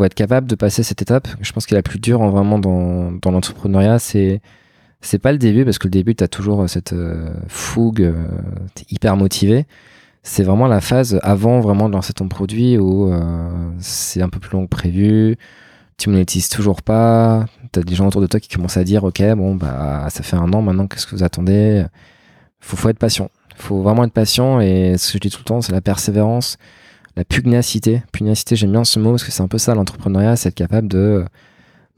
[0.00, 1.28] faut être capable de passer cette étape.
[1.42, 4.40] Je pense que la plus dure en vraiment dans, l'entrepreneuriat, c'est
[5.02, 8.14] c'est pas le début parce que le début, tu as toujours cette euh, fougue, euh,
[8.74, 9.66] t'es hyper motivé.
[10.22, 14.40] C'est vraiment la phase avant vraiment de lancer ton produit où euh, c'est un peu
[14.40, 15.36] plus long que prévu.
[15.98, 17.44] Tu monétises toujours pas.
[17.72, 20.36] T'as des gens autour de toi qui commencent à dire, ok, bon bah ça fait
[20.36, 21.84] un an maintenant, qu'est-ce que vous attendez?
[22.60, 23.30] Faut faut être patient.
[23.56, 26.56] Faut vraiment être patient et ce que je dis tout le temps, c'est la persévérance
[27.20, 28.02] la pugnacité.
[28.12, 30.88] Pugnacité, j'aime bien ce mot parce que c'est un peu ça l'entrepreneuriat, c'est être capable
[30.88, 31.26] de,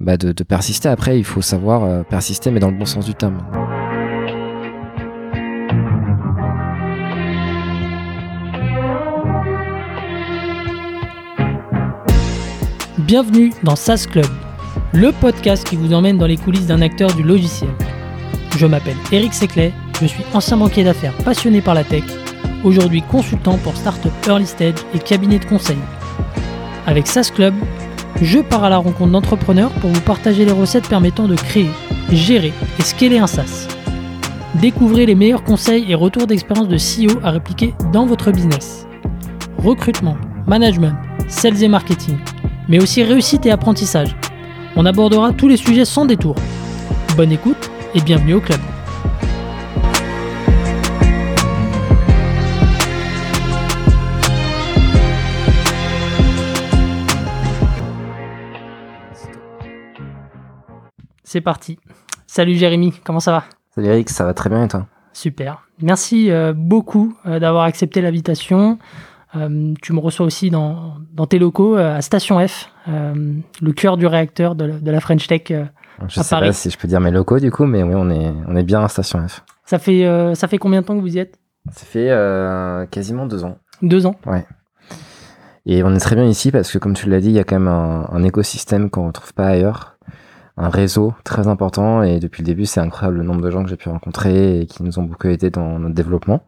[0.01, 0.89] bah, de, persister.
[0.89, 3.39] Après, il faut savoir euh, persister, mais dans le bon sens du terme.
[12.99, 14.27] Bienvenue dans SaaS Club,
[14.93, 17.71] le podcast qui vous emmène dans les coulisses d'un acteur du logiciel.
[18.59, 22.03] Je m'appelle Eric Seclet, je suis ancien banquier d'affaires passionné par la tech
[22.65, 25.79] aujourd'hui consultant pour Startup Early Stage et cabinet de conseil.
[26.87, 27.55] Avec SaaS Club,
[28.21, 31.71] je pars à la rencontre d'entrepreneurs pour vous partager les recettes permettant de créer,
[32.13, 33.69] gérer et scaler un SaaS.
[34.61, 38.87] Découvrez les meilleurs conseils et retours d'expérience de CEO à répliquer dans votre business.
[39.59, 40.95] Recrutement, management,
[41.29, 42.17] sales et marketing,
[42.69, 44.15] mais aussi réussite et apprentissage.
[44.77, 46.37] On abordera tous les sujets sans détour.
[47.17, 48.61] Bonne écoute et bienvenue au club.
[61.33, 61.79] C'est parti.
[62.27, 63.45] Salut Jérémy, comment ça va?
[63.75, 64.87] Salut Eric, ça va très bien et toi?
[65.15, 65.67] Super.
[65.81, 68.79] Merci euh, beaucoup euh, d'avoir accepté l'invitation.
[69.35, 70.99] Euh, tu me reçois aussi dans,
[71.31, 76.37] tes locaux à Station F, le cœur du réacteur de, la, French Tech je sais
[76.37, 78.63] pas si je peux dire mes locaux du coup, mais oui, on est, on est
[78.63, 79.43] bien à Station F.
[79.65, 80.05] Ça fait,
[80.35, 81.39] ça fait combien de temps que vous y êtes?
[81.71, 82.11] Ça fait
[82.91, 83.57] quasiment deux ans.
[83.81, 84.17] Deux ans?
[84.27, 84.45] Ouais.
[85.65, 87.45] Et on est très bien ici parce que, comme tu l'as dit, il y a
[87.45, 89.92] quand même un, un écosystème qu'on ne retrouve pas ailleurs
[90.57, 93.71] un réseau très important et depuis le début c'est incroyable le nombre de gens que
[93.71, 96.45] j'ai pu rencontrer et qui nous ont beaucoup aidé dans notre développement.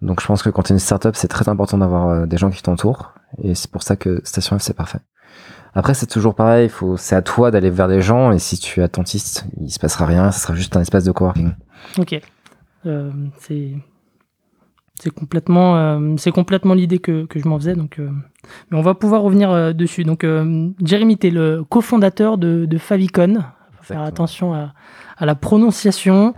[0.00, 2.36] Donc je pense que quand tu es une startup c'est très important d'avoir euh, des
[2.36, 5.00] gens qui t'entourent et c'est pour ça que Station F c'est parfait.
[5.74, 8.80] Après c'est toujours pareil, faut c'est à toi d'aller vers les gens et si tu
[8.80, 11.52] es attentiste il se passera rien, ce sera juste un espace de coworking.
[11.98, 12.20] Ok,
[12.86, 13.74] euh, c'est
[15.00, 17.74] c'est complètement, euh, c'est complètement l'idée que, que, je m'en faisais.
[17.74, 18.08] Donc, euh,
[18.70, 20.04] mais on va pouvoir revenir euh, dessus.
[20.04, 20.26] Donc,
[20.84, 23.44] Jérémy, tu es le cofondateur de, de Favicon.
[23.76, 24.74] Faut faire attention à,
[25.16, 26.34] à, la prononciation.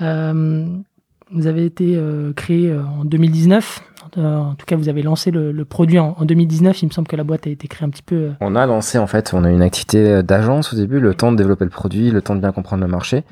[0.00, 2.00] vous avez été
[2.36, 3.82] créé en 2019.
[4.16, 6.82] En tout cas, vous avez lancé le, le produit en, en, 2019.
[6.82, 8.30] Il me semble que la boîte a été créée un petit peu.
[8.40, 11.36] On a lancé, en fait, on a une activité d'agence au début, le temps de
[11.36, 13.24] développer le produit, le temps de bien comprendre le marché.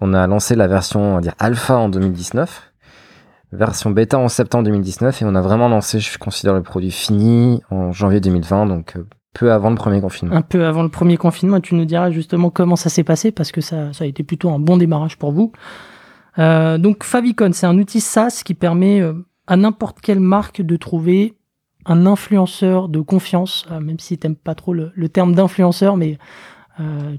[0.00, 2.72] On a lancé la version, on va dire, alpha en 2019
[3.56, 7.62] version bêta en septembre 2019 et on a vraiment lancé, je considère le produit fini
[7.70, 10.36] en janvier 2020, donc euh, peu avant le premier confinement.
[10.36, 13.52] Un peu avant le premier confinement, tu nous diras justement comment ça s'est passé parce
[13.52, 15.52] que ça, a été plutôt un bon démarrage pour vous.
[16.38, 19.14] Euh, donc Favicon, c'est un outil SaaS qui permet euh,
[19.46, 21.34] à n'importe quelle marque de trouver
[21.86, 26.18] un influenceur de confiance, même si tu n'aimes pas trop le, terme d'influenceur, mais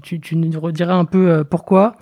[0.02, 1.96] tu, tu, nous rediras un peu pourquoi.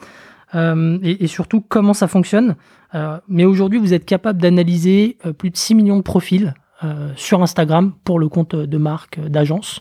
[0.56, 2.56] Et, et, surtout comment ça fonctionne.
[2.94, 7.10] Euh, mais aujourd'hui, vous êtes capable d'analyser euh, plus de 6 millions de profils euh,
[7.16, 9.80] sur Instagram pour le compte de marque, d'agence.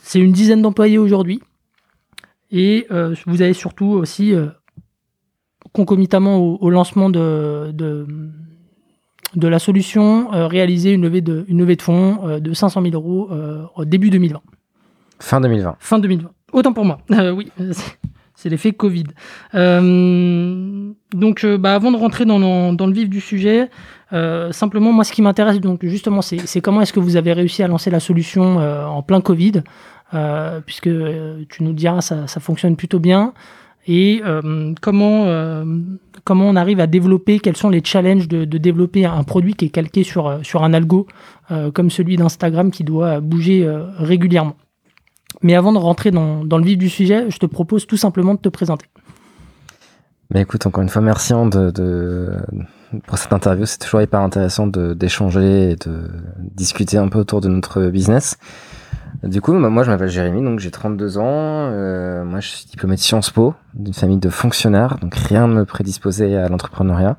[0.00, 1.40] c'est une dizaine d'employés aujourd'hui.
[2.52, 2.86] Et
[3.26, 4.34] vous avez surtout aussi,
[5.72, 12.38] concomitamment au, lancement de, de, la solution, réalisé une levée de, une levée de fonds
[12.38, 13.30] de 500 000 euros
[13.74, 14.40] au début 2020.
[15.18, 15.76] Fin 2020.
[15.80, 16.30] Fin 2020.
[16.52, 16.98] Autant pour moi.
[17.34, 17.50] oui,
[18.42, 19.04] c'est l'effet Covid.
[19.54, 23.70] Euh, donc, euh, bah, avant de rentrer dans le, vif du sujet,
[24.12, 27.62] euh, simplement, moi, ce qui m'intéresse, donc justement, c'est comment est-ce que vous avez réussi
[27.62, 29.62] à lancer la solution en plein Covid,
[30.66, 30.90] puisque
[31.48, 33.32] tu nous diras, ça, ça fonctionne plutôt bien.
[33.86, 34.22] Et
[34.80, 35.24] comment,
[36.28, 39.70] on arrive à développer, quels sont les challenges de, de développer un produit qui est
[39.70, 41.06] calqué sur, sur un algo
[41.74, 44.56] comme celui d'Instagram qui doit bouger régulièrement.
[45.42, 48.34] Mais avant de rentrer dans, dans, le vif du sujet, je te propose tout simplement
[48.34, 48.86] de te présenter.
[50.32, 52.36] Mais écoute, encore une fois, merci hein, de, de,
[53.06, 53.66] pour cette interview.
[53.66, 58.38] C'est toujours hyper intéressant d'échanger et de discuter un peu autour de notre business.
[59.22, 61.22] Du coup, moi, je m'appelle Jérémy, donc j'ai 32 ans.
[61.26, 65.54] Euh, moi, je suis diplômé de Sciences Po, d'une famille de fonctionnaires, donc rien ne
[65.54, 67.16] me prédisposait à l'entrepreneuriat.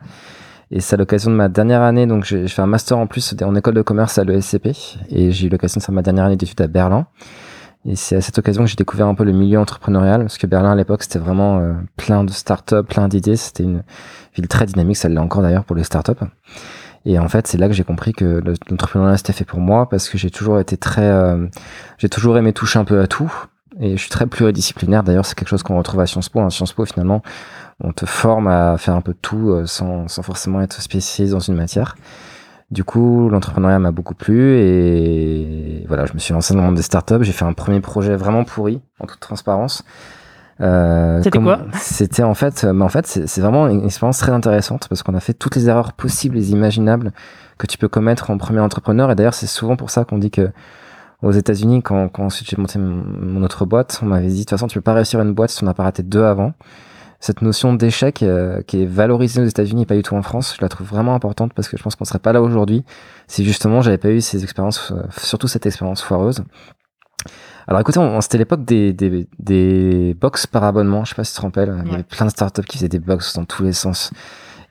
[0.71, 3.35] Et c'est à l'occasion de ma dernière année, donc j'ai fait un master en plus
[3.43, 4.71] en école de commerce à l'ESCP,
[5.09, 7.05] et j'ai eu l'occasion de faire ma dernière année d'études à Berlin.
[7.85, 10.47] Et c'est à cette occasion que j'ai découvert un peu le milieu entrepreneurial, parce que
[10.47, 13.35] Berlin à l'époque c'était vraiment euh, plein de startups, plein d'idées.
[13.35, 13.83] C'était une
[14.35, 16.23] ville très dynamique, ça l'est encore d'ailleurs pour les startups.
[17.05, 20.07] Et en fait, c'est là que j'ai compris que l'entrepreneuriat c'était fait pour moi parce
[20.07, 21.47] que j'ai toujours été très, euh,
[21.97, 23.31] j'ai toujours aimé toucher un peu à tout.
[23.79, 25.03] Et je suis très pluridisciplinaire.
[25.03, 26.39] D'ailleurs, c'est quelque chose qu'on retrouve à Sciences Po.
[26.39, 26.49] À hein.
[26.49, 27.23] Sciences Po, finalement,
[27.83, 31.33] on te forme à faire un peu de tout euh, sans, sans forcément être spécialisé
[31.33, 31.95] dans une matière.
[32.73, 36.75] Du coup, l'entrepreneuriat m'a beaucoup plu et voilà, je me suis lancé dans le monde
[36.75, 37.21] des startups.
[37.21, 39.83] J'ai fait un premier projet vraiment pourri, en toute transparence.
[40.59, 41.59] Euh, C'était quoi?
[41.73, 45.19] C'était en fait, mais en fait, c'est vraiment une expérience très intéressante parce qu'on a
[45.19, 47.11] fait toutes les erreurs possibles et imaginables
[47.59, 49.11] que tu peux commettre en premier entrepreneur.
[49.11, 50.49] Et d'ailleurs, c'est souvent pour ça qu'on dit que
[51.21, 54.49] aux États-Unis, quand, quand ensuite j'ai monté mon, autre boîte, on m'avait dit de toute
[54.49, 56.53] façon, tu peux pas réussir une boîte si tu n'as pas raté deux avant.
[57.23, 60.55] Cette notion d'échec euh, qui est valorisée aux États-Unis et pas du tout en France,
[60.57, 62.83] je la trouve vraiment importante parce que je pense qu'on serait pas là aujourd'hui
[63.27, 66.43] si justement j'avais pas eu ces expériences, euh, surtout cette expérience foireuse.
[67.65, 71.37] Alors écoutez, c'était l'époque des, des, des box par abonnement, je sais pas si tu
[71.37, 73.71] te rappelles, il y avait plein de startups qui faisaient des box dans tous les
[73.71, 74.11] sens.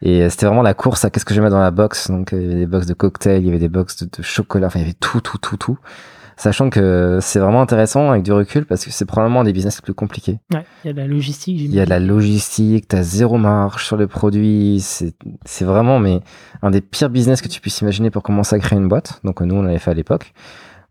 [0.02, 2.10] Et euh, c'était vraiment la course à qu'est-ce que je mets dans la box.
[2.10, 4.66] Donc il y avait des box de cocktails, il y avait des box de, chocolat,
[4.66, 5.78] enfin il y avait tout, tout, tout, tout.
[6.36, 9.82] Sachant que c'est vraiment intéressant avec du recul parce que c'est probablement des business les
[9.82, 10.38] plus compliqués.
[10.52, 11.60] Ouais, il y a de la logistique.
[11.60, 14.80] Il y a de la logistique, tu as zéro marge sur le produit.
[14.80, 16.20] C'est vraiment mais
[16.62, 19.20] un des pires business que tu puisses imaginer pour commencer à créer une boîte.
[19.24, 20.32] Donc nous, on l'avait fait à l'époque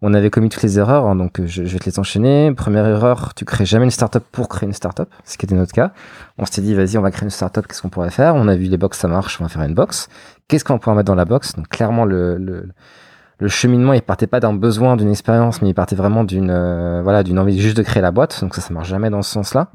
[0.01, 2.51] on avait commis toutes les erreurs, hein, donc je, vais te les enchaîner.
[2.53, 5.73] Première erreur, tu crées jamais une startup pour créer une startup, ce qui était notre
[5.73, 5.91] cas.
[6.39, 8.33] On s'était dit, vas-y, on va créer une startup, qu'est-ce qu'on pourrait faire?
[8.35, 10.09] On a vu les box, ça marche, on va faire une box.
[10.47, 11.53] Qu'est-ce qu'on pourrait mettre dans la box?
[11.55, 12.69] Donc clairement, le, le,
[13.41, 17.01] le, cheminement, il partait pas d'un besoin, d'une expérience, mais il partait vraiment d'une euh,
[17.03, 18.39] voilà, d'une envie juste de créer la boîte.
[18.41, 19.71] Donc ça, ça marche jamais dans ce sens-là.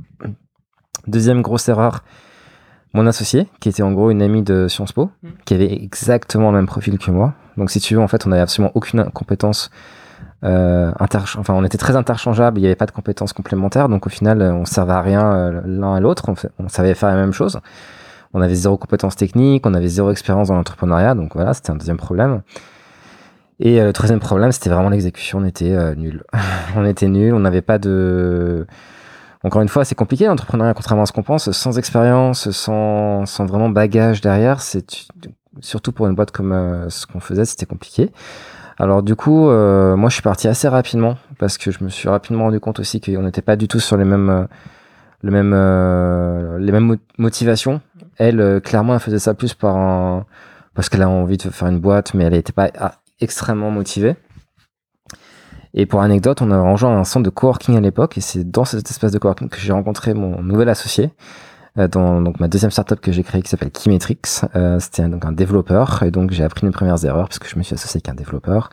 [1.06, 2.02] Deuxième grosse erreur,
[2.94, 5.28] mon associé, qui était en gros une amie de Sciences Po, mm.
[5.44, 7.34] qui avait exactement le même profil que moi.
[7.56, 9.70] Donc si tu veux, en fait, on n'avait absolument aucune compétence
[10.44, 14.10] euh, enfin, on était très interchangeables, il n'y avait pas de compétences complémentaires, donc au
[14.10, 16.24] final, on servait à rien euh, l'un à l'autre,
[16.58, 17.58] on, savait faire la même chose.
[18.34, 21.76] On avait zéro compétences techniques, on avait zéro expérience dans l'entrepreneuriat, donc voilà, c'était un
[21.76, 22.42] deuxième problème.
[23.58, 26.24] Et euh, le troisième problème, c'était vraiment l'exécution, on était euh, nul.
[26.76, 28.66] on était nul, on n'avait pas de...
[29.44, 33.46] Encore une fois, c'est compliqué l'entrepreneuriat, contrairement à ce qu'on pense, sans expérience, sans, sans
[33.46, 35.06] vraiment bagage derrière, c'est
[35.60, 38.10] surtout pour une boîte comme ce qu'on faisait, c'était compliqué.
[38.78, 42.08] Alors du coup, euh, moi je suis parti assez rapidement parce que je me suis
[42.08, 44.44] rapidement rendu compte aussi qu'on n'était pas du tout sur les mêmes, euh,
[45.22, 47.80] le même, euh, les mêmes motivations.
[48.18, 50.26] Elle, clairement, elle faisait ça plus par un,
[50.74, 54.16] parce qu'elle a envie de faire une boîte, mais elle n'était pas ah, extrêmement motivée.
[55.74, 58.64] Et pour anecdote, on a rejoint un centre de coworking à l'époque, et c'est dans
[58.64, 61.10] cet espace de coworking que j'ai rencontré mon nouvel associé,
[61.78, 64.18] euh, dans donc ma deuxième startup que j'ai créée qui s'appelle Kimetrix.
[64.54, 67.56] Euh, C'était donc un développeur et donc j'ai appris mes premières erreurs parce que je
[67.58, 68.70] me suis associé avec un développeur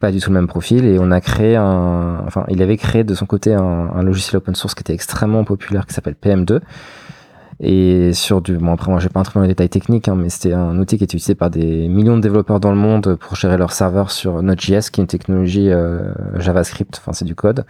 [0.00, 3.04] pas du tout le même profil et on a créé un enfin il avait créé
[3.04, 6.60] de son côté un, un logiciel open source qui était extrêmement populaire qui s'appelle PM2
[7.60, 10.28] et sur du bon après moi j'ai pas entré dans les détails techniques hein, mais
[10.28, 13.36] c'était un outil qui était utilisé par des millions de développeurs dans le monde pour
[13.36, 17.64] gérer leurs serveurs sur Node.js qui est une technologie euh, JavaScript enfin c'est du code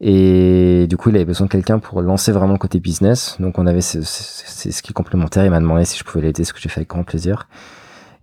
[0.00, 3.36] et du coup, il avait besoin de quelqu'un pour lancer vraiment le côté business.
[3.40, 5.44] Donc, on avait ce, ce, ce qui complémentaire.
[5.44, 7.48] Il m'a demandé si je pouvais l'aider, ce que j'ai fait avec grand plaisir.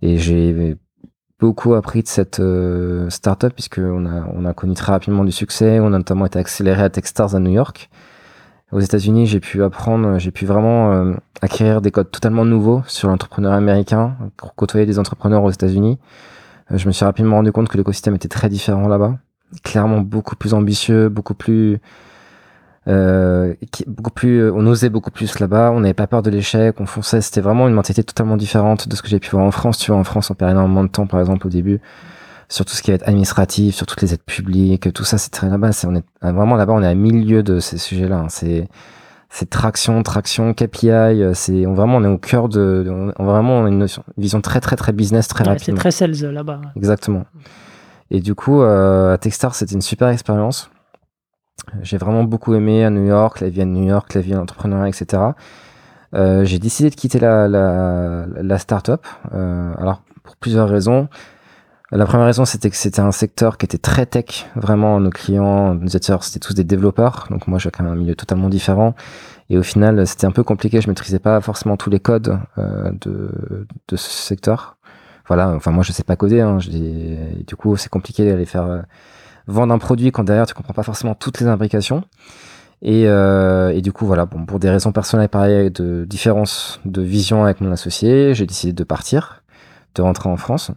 [0.02, 0.76] Et j'ai
[1.40, 5.80] beaucoup appris de cette euh, startup puisqu'on a, on a connu très rapidement du succès.
[5.80, 7.90] On a notamment été accéléré à Techstars à New York.
[8.72, 13.08] Aux États-Unis, j'ai pu apprendre, j'ai pu vraiment euh, acquérir des codes totalement nouveaux sur
[13.08, 14.16] l'entrepreneur américain,
[14.56, 15.98] côtoyer des entrepreneurs aux États-Unis.
[16.72, 19.18] Euh, je me suis rapidement rendu compte que l'écosystème était très différent là-bas
[19.62, 21.78] clairement beaucoup plus ambitieux, beaucoup plus
[22.86, 23.54] euh,
[23.86, 26.86] beaucoup plus, euh, on osait beaucoup plus là-bas, on n'avait pas peur de l'échec, on
[26.86, 29.78] fonçait, c'était vraiment une mentalité totalement différente de ce que j'ai pu voir en France.
[29.78, 31.80] Tu vois, en France, on perd énormément de temps, par exemple, au début,
[32.54, 35.30] sur tout ce qui va être administratif, sur toutes les aides publiques, tout ça, c'est
[35.30, 35.72] très là-bas.
[35.72, 38.18] C'est, on est vraiment là-bas, on est à milieu de ces sujets-là.
[38.18, 38.28] Hein.
[38.28, 38.68] C'est,
[39.28, 43.54] c'est traction, traction, KPI, euh, c'est, on vraiment, on est au cœur de, on, vraiment,
[43.54, 45.64] on a une, vision très, très, très business, très rapide.
[45.64, 46.60] C'est très sales là-bas.
[46.76, 47.24] Exactement.
[48.12, 50.70] Et du coup, euh, à Techstars, c'était une super expérience.
[51.82, 54.36] J'ai vraiment beaucoup aimé à New York, la vie à New York, la vie à
[54.36, 55.22] l'entrepreneuriat, etc.
[56.14, 59.04] Euh, j'ai décidé de quitter la, la, la startup.
[59.34, 61.08] Euh, alors, pour plusieurs raisons.
[61.96, 64.46] La première raison, c'était que c'était un secteur qui était très tech.
[64.56, 67.28] Vraiment, nos clients, nos utilisateurs, c'était tous des développeurs.
[67.30, 68.96] Donc moi, j'ai quand même un milieu totalement différent.
[69.48, 70.80] Et au final, c'était un peu compliqué.
[70.80, 74.76] Je maîtrisais pas forcément tous les codes euh, de, ce secteur
[75.26, 78.82] voilà, enfin moi je sais pas coder, hein, du coup c'est compliqué d'aller faire euh,
[79.46, 82.04] vendre un produit quand derrière tu comprends pas forcément toutes les imbrications.
[82.82, 87.00] Et, euh, et du coup voilà, bon, pour des raisons personnelles pareil, de différence de
[87.00, 89.42] vision avec mon associé, j'ai décidé de partir,
[89.94, 90.72] de rentrer en France.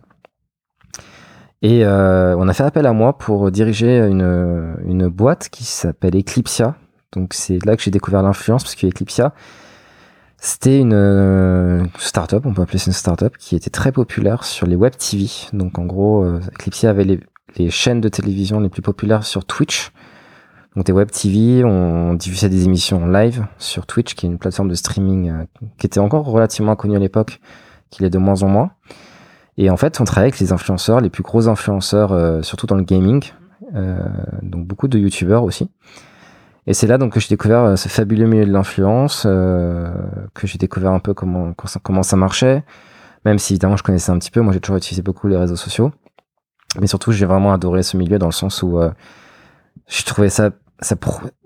[1.62, 6.16] Et euh, on a fait appel à moi pour diriger une, une boîte qui s'appelle
[6.16, 6.76] Eclipsia.
[7.14, 9.34] Donc c'est là que j'ai découvert l'influence parce que Eclipsia,
[10.38, 14.68] C'était une euh, startup, on peut appeler ça une startup, qui était très populaire sur
[14.68, 15.28] les web TV.
[15.52, 17.20] Donc en gros, euh, Eclipsia avait les,
[17.58, 19.92] les, chaînes de télévision les plus populaires sur Twitch.
[20.76, 24.70] Donc des web TV, on diffusait des émissions live sur Twitch, qui est une plateforme
[24.70, 25.34] de streaming
[25.80, 27.40] qui était encore relativement connue à l'époque,
[27.90, 28.72] qui l'est de moins en moins.
[29.58, 32.76] Et en fait, on travaillait avec les influenceurs, les plus gros influenceurs, euh, surtout dans
[32.76, 33.24] le gaming.
[34.42, 35.70] donc beaucoup de youtubeurs aussi.
[36.68, 39.90] Et c'est là donc que j'ai découvert euh, ce fabuleux milieu de l'influence, euh,
[40.34, 42.64] que j'ai découvert un peu comment, comment ça marchait,
[43.24, 44.42] même si évidemment je connaissais un petit peu.
[44.42, 45.92] Moi, j'ai toujours utilisé beaucoup les réseaux sociaux,
[46.80, 48.92] mais surtout j'ai vraiment adoré ce milieu dans le sens où euh,
[49.88, 50.96] je trouvais ça, ça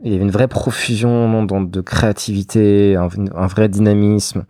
[0.03, 4.45] il y avait une vraie profusion de créativité, un, vrai dynamisme,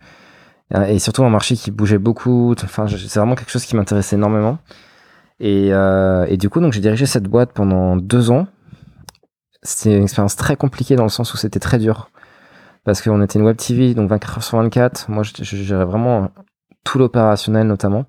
[0.74, 2.54] et surtout un marché qui bougeait beaucoup.
[2.56, 4.58] C'est vraiment quelque chose qui m'intéressait énormément.
[5.40, 8.46] Et, et du coup, donc j'ai dirigé cette boîte pendant deux ans
[9.62, 12.10] c'était une expérience très compliquée dans le sens où c'était très dur.
[12.84, 15.08] Parce qu'on était une web TV, donc 24 h sur 24.
[15.08, 16.30] Moi, je, gérais vraiment
[16.84, 18.06] tout l'opérationnel notamment.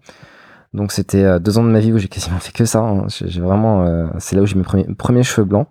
[0.73, 2.79] Donc c'était euh, deux ans de ma vie où j'ai quasiment fait que ça.
[2.79, 3.05] Hein.
[3.07, 4.63] J'ai vraiment, euh, c'est là où j'ai mes
[4.95, 5.67] premiers, cheveux blancs.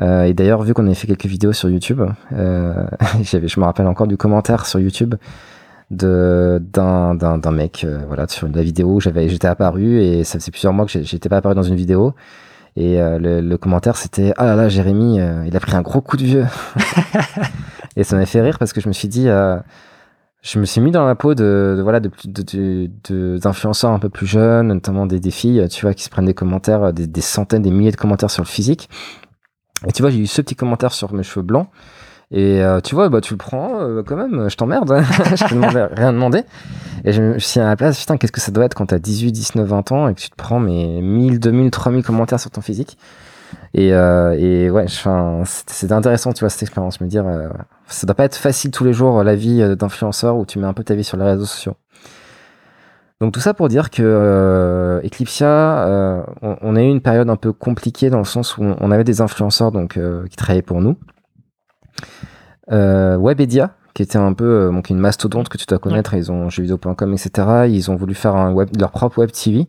[0.00, 2.86] Euh, et d'ailleurs, vu qu'on avait fait quelques vidéos sur YouTube, euh,
[3.22, 5.14] je me rappelle encore du commentaire sur YouTube
[5.92, 9.00] d'un mec, euh, voilà, sur la vidéo.
[9.00, 12.14] J'avais, j'étais apparu et ça faisait plusieurs mois que j'étais pas apparu dans une vidéo.
[12.76, 16.00] Et euh, le, commentaire, c'était Ah là là, Jérémy, euh, il a pris un gros
[16.00, 16.46] coup de vieux.
[17.96, 19.58] et ça m'a fait rire parce que je me suis dit, euh,
[20.42, 24.68] je me suis mis dans la peau de, voilà de, d'influenceurs un peu plus jeunes,
[24.68, 27.70] notamment des, des filles, tu vois, qui se prennent des commentaires, des, des centaines, des
[27.70, 28.88] milliers de commentaires sur le physique.
[29.86, 31.68] Et tu vois, j'ai eu ce petit commentaire sur mes cheveux blancs.
[32.32, 35.02] Et euh, tu vois, bah, tu le prends euh, quand même, je t'emmerde, hein.
[35.36, 36.44] je te demande rien demander.
[37.04, 38.98] Et je me suis à la place, putain, qu'est-ce que ça doit être quand t'as
[38.98, 42.50] 18, 19, 20 ans et que tu te prends mes 1000, 2000, 3000 commentaires sur
[42.50, 42.96] ton physique.
[43.74, 44.86] Et, euh, et ouais,
[45.44, 47.26] c'était intéressant, tu vois, cette expérience, me dire,
[47.86, 50.72] ça doit pas être facile tous les jours la vie d'influenceur où tu mets un
[50.72, 51.74] peu ta vie sur les réseaux sociaux.
[53.20, 57.52] Donc tout ça pour dire que Eclipsia, on, on, a eu une période un peu
[57.52, 59.98] compliquée dans le sens où on avait des influenceurs donc
[60.30, 60.96] qui travaillaient pour nous
[62.70, 66.30] euh, Webedia, qui était un peu euh, donc une mastodonte que tu dois connaître, ils
[66.30, 67.48] ont jeuxvideo.com, etc.
[67.68, 69.68] Ils ont voulu faire un web, leur propre web TV.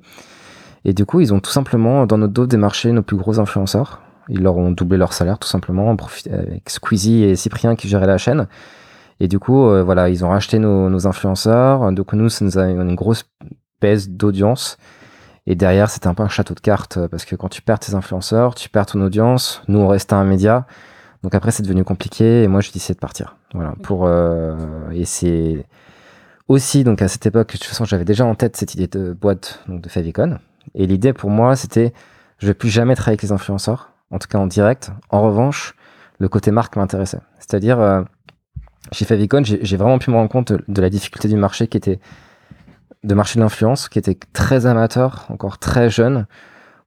[0.85, 4.01] Et du coup, ils ont tout simplement, dans notre dos, démarché nos plus gros influenceurs.
[4.29, 5.95] Ils leur ont doublé leur salaire, tout simplement,
[6.31, 8.47] avec Squeezie et Cyprien qui géraient la chaîne.
[9.19, 11.91] Et du coup, euh, voilà, ils ont racheté nos, nos, influenceurs.
[11.91, 13.25] Donc nous, ça nous a une grosse
[13.81, 14.77] baisse d'audience.
[15.45, 17.95] Et derrière, c'était un peu un château de cartes, parce que quand tu perds tes
[17.95, 19.61] influenceurs, tu perds ton audience.
[19.67, 20.65] Nous, on restait un média.
[21.23, 23.37] Donc après, c'est devenu compliqué et moi, je décidé de partir.
[23.53, 23.73] Voilà.
[23.81, 24.55] Pour, euh,
[24.91, 25.65] et c'est
[26.49, 29.13] aussi, donc à cette époque, de toute façon, j'avais déjà en tête cette idée de
[29.13, 30.39] boîte, donc de Favicon.
[30.75, 31.93] Et l'idée pour moi, c'était,
[32.39, 34.91] je vais plus jamais travailler avec les influenceurs, en tout cas en direct.
[35.09, 35.75] En revanche,
[36.19, 37.21] le côté marque m'intéressait.
[37.39, 38.01] C'est-à-dire, euh,
[38.91, 41.99] chez Favicon, j'ai vraiment pu me rendre compte de, la difficulté du marché qui était,
[43.05, 46.27] de marché de l'influence, qui était très amateur, encore très jeune,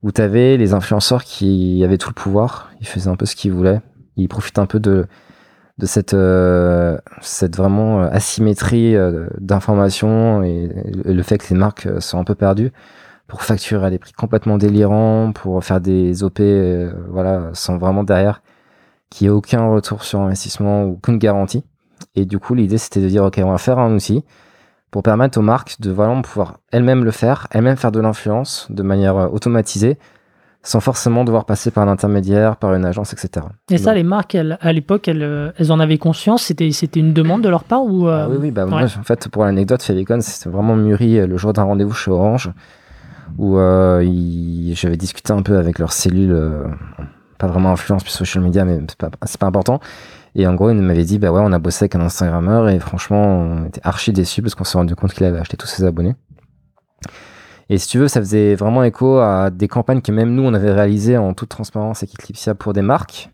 [0.03, 3.35] où tu avais les influenceurs qui avaient tout le pouvoir, ils faisaient un peu ce
[3.35, 3.81] qu'ils voulaient,
[4.17, 5.07] il profite un peu de,
[6.15, 10.71] euh, cette vraiment euh, asymétrie euh, d'information et,
[11.05, 12.73] le fait que les marques sont un peu perdues
[13.27, 16.41] pour facturer à des prix complètement délirants, pour faire des OP
[17.53, 18.41] sans vraiment derrière
[19.11, 21.65] qu'il n'y ait aucun retour sur investissement ou aucune garantie.
[22.15, 24.25] Et du coup, l'idée, c'était de dire, OK, on va faire un outil
[24.91, 28.83] pour permettre aux marques de vraiment pouvoir elles-mêmes le faire, elles-mêmes faire de l'influence de
[28.83, 29.99] manière automatisée
[30.67, 33.47] sans forcément devoir passer par un intermédiaire, par une agence, etc.
[33.71, 36.43] Et ça, les marques, à l'époque, elles, elles, en avaient conscience?
[36.43, 38.51] C'était une demande de leur part ou euh, ah Oui, oui.
[38.51, 41.93] Bah, moi, en fait, pour l'anecdote, Favicon, c'était vraiment mûri euh, le jour d'un rendez-vous
[41.93, 42.51] chez Orange,
[43.39, 44.05] où euh,
[44.73, 46.65] j'avais discuté un peu avec leur cellule, euh,
[47.39, 49.79] pas vraiment influence puis social media, mais c'est pas, pas important.
[50.35, 52.81] Et en gros, ils m'avaient dit, bah ouais, on a bossé avec un Instagrammeur et
[52.81, 55.85] franchement, on était archi déçus parce qu'on s'est rendu compte qu'il avait acheté tous ses
[55.85, 56.17] abonnés.
[57.69, 60.55] Et si tu veux, ça faisait vraiment écho à des campagnes que même nous, on
[60.55, 63.31] avait réalisées en toute transparence avec Eclipsia pour des marques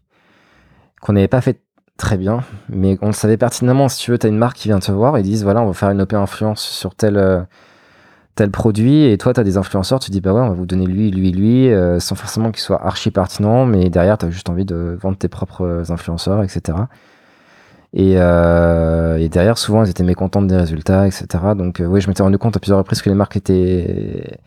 [1.03, 1.61] qu'on n'avait pas fait
[1.99, 3.89] très bien, mais on le savait pertinemment.
[3.89, 5.67] Si tu veux, tu as une marque qui vient te voir et disent voilà, on
[5.67, 7.43] va faire une OP influence sur tel, euh,
[8.35, 10.67] tel produit, et toi, tu as des influenceurs, tu dis bah ouais, on va vous
[10.67, 14.31] donner lui, lui, lui, euh, sans forcément qu'il soit archi pertinent, mais derrière, tu as
[14.31, 16.79] juste envie de vendre tes propres influenceurs, etc.
[17.95, 21.27] Et, euh, et, derrière, souvent, ils étaient mécontents des résultats, etc.
[21.57, 24.39] Donc, euh, oui, je m'étais rendu compte à plusieurs reprises que les marques étaient,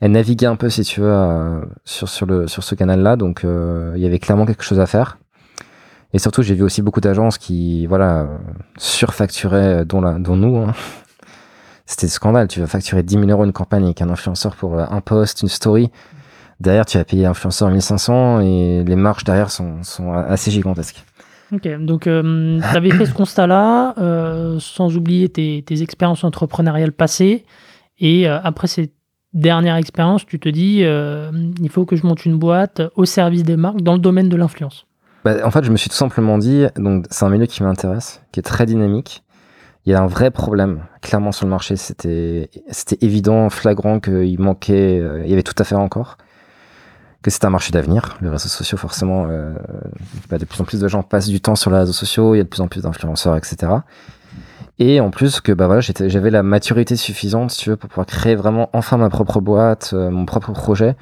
[0.00, 3.16] elles naviguaient un peu, si tu veux, sur sur le sur ce canal-là.
[3.16, 5.18] Donc, euh, il y avait clairement quelque chose à faire.
[6.12, 8.28] Et surtout, j'ai vu aussi beaucoup d'agences qui, voilà,
[8.78, 10.58] surfacturaient, dont la, dont nous.
[10.58, 10.74] Hein.
[11.86, 12.48] C'était scandale.
[12.48, 15.48] Tu vas facturer 10 000 euros une campagne avec un influenceur pour un post, une
[15.48, 15.90] story.
[16.60, 21.04] Derrière, tu vas payer influenceur 1500 et les marges derrière sont, sont assez gigantesques.
[21.52, 23.94] Ok, donc tu avais fait ce constat-là,
[24.58, 27.44] sans oublier tes, tes, expériences entrepreneuriales passées,
[27.98, 28.92] et après ces
[29.32, 33.56] dernières expériences, tu te dis, il faut que je monte une boîte au service des
[33.56, 34.86] marques dans le domaine de l'influence.
[35.26, 38.22] Bah, en fait, je me suis tout simplement dit, donc c'est un milieu qui m'intéresse,
[38.30, 39.24] qui est très dynamique.
[39.84, 41.74] Il y a un vrai problème, clairement sur le marché.
[41.74, 42.48] C'était,
[43.00, 46.16] évident, flagrant qu'il manquait, euh, il y avait tout à faire encore.
[47.26, 48.16] Que c'est un marché d'avenir.
[48.22, 49.52] Les réseaux sociaux, forcément, euh,
[50.30, 52.36] bah, de plus en plus de gens passent du temps sur les réseaux sociaux.
[52.36, 53.72] Il y a de plus en plus d'influenceurs, etc.
[54.78, 58.06] Et en plus que bah voilà, j'avais la maturité suffisante, si tu veux, pour pouvoir
[58.06, 60.94] créer vraiment enfin ma propre boîte, euh, mon propre projet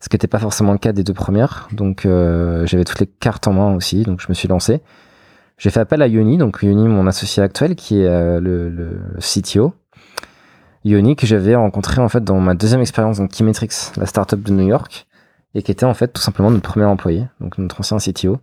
[0.00, 1.66] ce qui n'était pas forcément le cas des deux premières.
[1.72, 4.82] Donc euh, j'avais toutes les cartes en main aussi, donc je me suis lancé.
[5.56, 9.72] J'ai fait appel à Yoni, donc Yoni, mon associé actuel, qui est le, le, CTO.
[10.84, 14.52] Yoni, que j'avais rencontré en fait dans ma deuxième expérience dans Kimetrix, la startup de
[14.52, 15.06] New York,
[15.54, 18.38] et qui était en fait tout simplement notre premier employé, donc notre ancien CTO,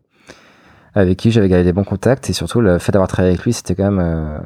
[0.94, 3.53] avec qui j'avais gardé des bons contacts, et surtout le fait d'avoir travaillé avec lui,
[3.53, 4.39] c'était quand même euh,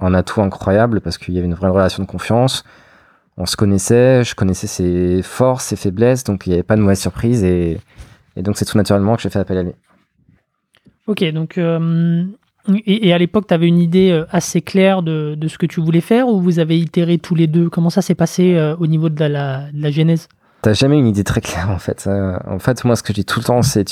[0.00, 2.64] un atout incroyable parce qu'il y avait une vraie relation de confiance.
[3.36, 6.82] On se connaissait, je connaissais ses forces, ses faiblesses, donc il n'y avait pas de
[6.82, 7.80] mauvaise surprise et,
[8.36, 9.72] donc c'est tout naturellement que j'ai fait appel à lui.
[11.06, 12.24] Ok, donc euh,
[12.86, 16.00] et, à l'époque, tu avais une idée euh, assez claire de, ce que tu voulais
[16.00, 17.68] faire ou vous avez itéré tous les deux?
[17.68, 20.28] Comment ça s'est passé au niveau de la, de la genèse?
[20.62, 22.08] T'as jamais une idée très claire en fait.
[22.08, 23.84] en fait, moi, ce que je dis tout le temps, c'est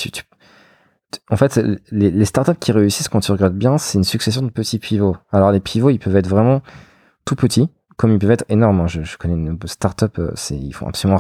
[1.31, 1.59] en fait,
[1.91, 5.17] les, startups qui réussissent quand tu regardes bien, c'est une succession de petits pivots.
[5.33, 6.63] Alors les pivots, ils peuvent être vraiment
[7.25, 8.81] tout petits comme ils peuvent être énormes.
[8.81, 8.87] Hein.
[8.87, 11.19] Je, connais une start-up, euh, c'est, ils font absolument,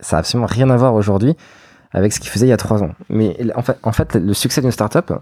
[0.00, 1.34] ça a absolument rien à voir aujourd'hui
[1.90, 2.92] avec ce qu'ils faisaient il y a trois ans.
[3.08, 5.12] Mais en fait, le succès d'une start-up,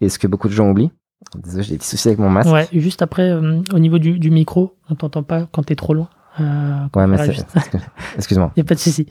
[0.00, 0.92] et ce que beaucoup de gens oublient,
[1.36, 2.50] désolé, j'ai des soucis avec mon masque.
[2.50, 5.94] Ouais, juste après, euh, au niveau du, du micro, on t'entend pas quand t'es trop
[5.94, 6.08] loin.
[6.40, 7.16] Euh, ouais, mais
[8.16, 8.52] excuse-moi.
[8.56, 9.06] Il n'y a pas de souci.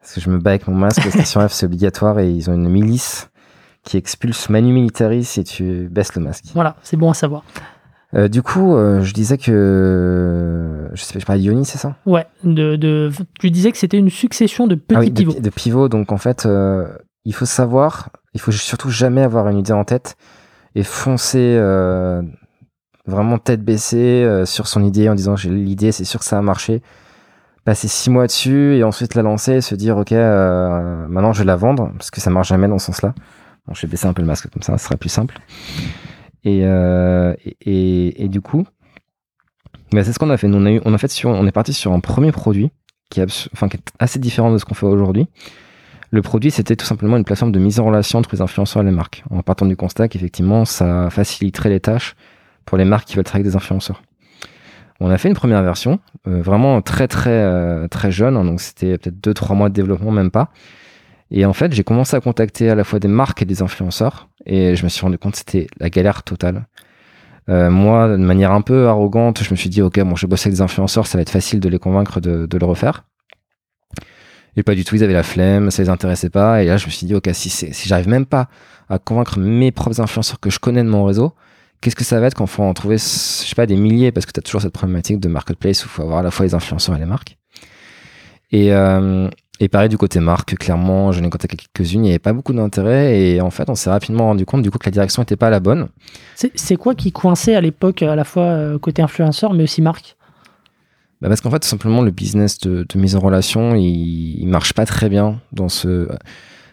[0.00, 2.54] Parce que je me bats avec mon masque, station F, c'est obligatoire et ils ont
[2.54, 3.30] une milice
[3.84, 6.46] qui expulse Manu Militari si tu baisses le masque.
[6.54, 7.42] Voilà, c'est bon à savoir.
[8.14, 10.88] Euh, du coup, euh, je disais que.
[10.94, 11.96] Je sais pas, je parlais Yoni, c'est ça?
[12.06, 15.38] Ouais, de, de, tu disais que c'était une succession de petits ah pivots.
[15.38, 16.88] De, pivots, donc en fait, euh,
[17.26, 20.16] il faut savoir, il faut surtout jamais avoir une idée en tête
[20.74, 21.58] et foncer
[23.08, 26.42] vraiment tête baissée sur son idée en disant j'ai l'idée, c'est sûr que ça va
[26.42, 26.82] marcher.
[27.64, 31.46] Passer six mois dessus et ensuite la lancer et se dire ok, maintenant je vais
[31.46, 33.14] la vendre parce que ça marche jamais dans ce sens-là.
[33.66, 35.38] Bon, je vais baisser un peu le masque comme ça, ça sera plus simple.
[36.46, 38.66] Euh, et, et, du coup,
[39.92, 40.48] bah, c'est ce qu'on a fait.
[40.48, 42.70] on, a eu, on, a fait sur, on est parti sur un premier produit
[43.10, 45.26] qui est, qui est assez différent de ce qu'on fait aujourd'hui.
[46.10, 48.86] Le produit, c'était tout simplement une plateforme de mise en relation entre les influenceurs et
[48.86, 52.16] les marques, en partant du constat qu'effectivement, ça faciliterait les tâches
[52.68, 54.02] pour les marques qui veulent travailler avec des influenceurs.
[55.00, 58.60] On a fait une première version, euh, vraiment très très euh, très jeune, hein, donc
[58.60, 60.50] c'était peut-être 2-3 mois de développement, même pas.
[61.30, 64.28] Et en fait, j'ai commencé à contacter à la fois des marques et des influenceurs,
[64.44, 66.66] et je me suis rendu compte que c'était la galère totale.
[67.48, 70.42] Euh, moi, de manière un peu arrogante, je me suis dit, ok, bon, je bosse
[70.42, 73.04] avec des influenceurs, ça va être facile de les convaincre de, de le refaire.
[74.56, 76.62] Et pas du tout, ils avaient la flemme, ça les intéressait pas.
[76.62, 78.48] Et là, je me suis dit, ok, si, si j'arrive même pas
[78.90, 81.32] à convaincre mes propres influenceurs que je connais de mon réseau,
[81.80, 84.12] qu'est-ce que ça va être quand il faut en trouver, je sais pas, des milliers,
[84.12, 86.30] parce que tu as toujours cette problématique de marketplace où il faut avoir à la
[86.30, 87.36] fois les influenceurs et les marques.
[88.50, 89.28] Et, euh,
[89.60, 92.52] et pareil du côté marque, clairement, j'en ai contacté quelques-unes, il n'y avait pas beaucoup
[92.52, 95.36] d'intérêt et en fait on s'est rapidement rendu compte du coup que la direction n'était
[95.36, 95.88] pas la bonne.
[96.36, 100.16] C'est quoi qui coinçait à l'époque à la fois euh, côté influenceur mais aussi marque?
[101.20, 104.72] Bah Parce qu'en fait tout simplement le business de, mise en relation il, il, marche
[104.72, 106.08] pas très bien dans ce...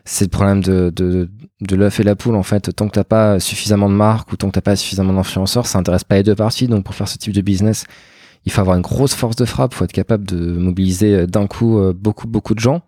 [0.08, 1.30] C'est le problème de, de,
[1.62, 2.74] de l'œuf et la poule en fait.
[2.76, 5.80] Tant que t'as pas suffisamment de marques ou tant que t'as pas suffisamment d'influenceurs, ça
[5.80, 6.68] intéresse pas les deux parties.
[6.68, 7.86] Donc pour faire ce type de business,
[8.46, 11.48] il faut avoir une grosse force de frappe, faut être capable de mobiliser euh, d'un
[11.48, 12.82] coup euh, beaucoup, beaucoup de gens.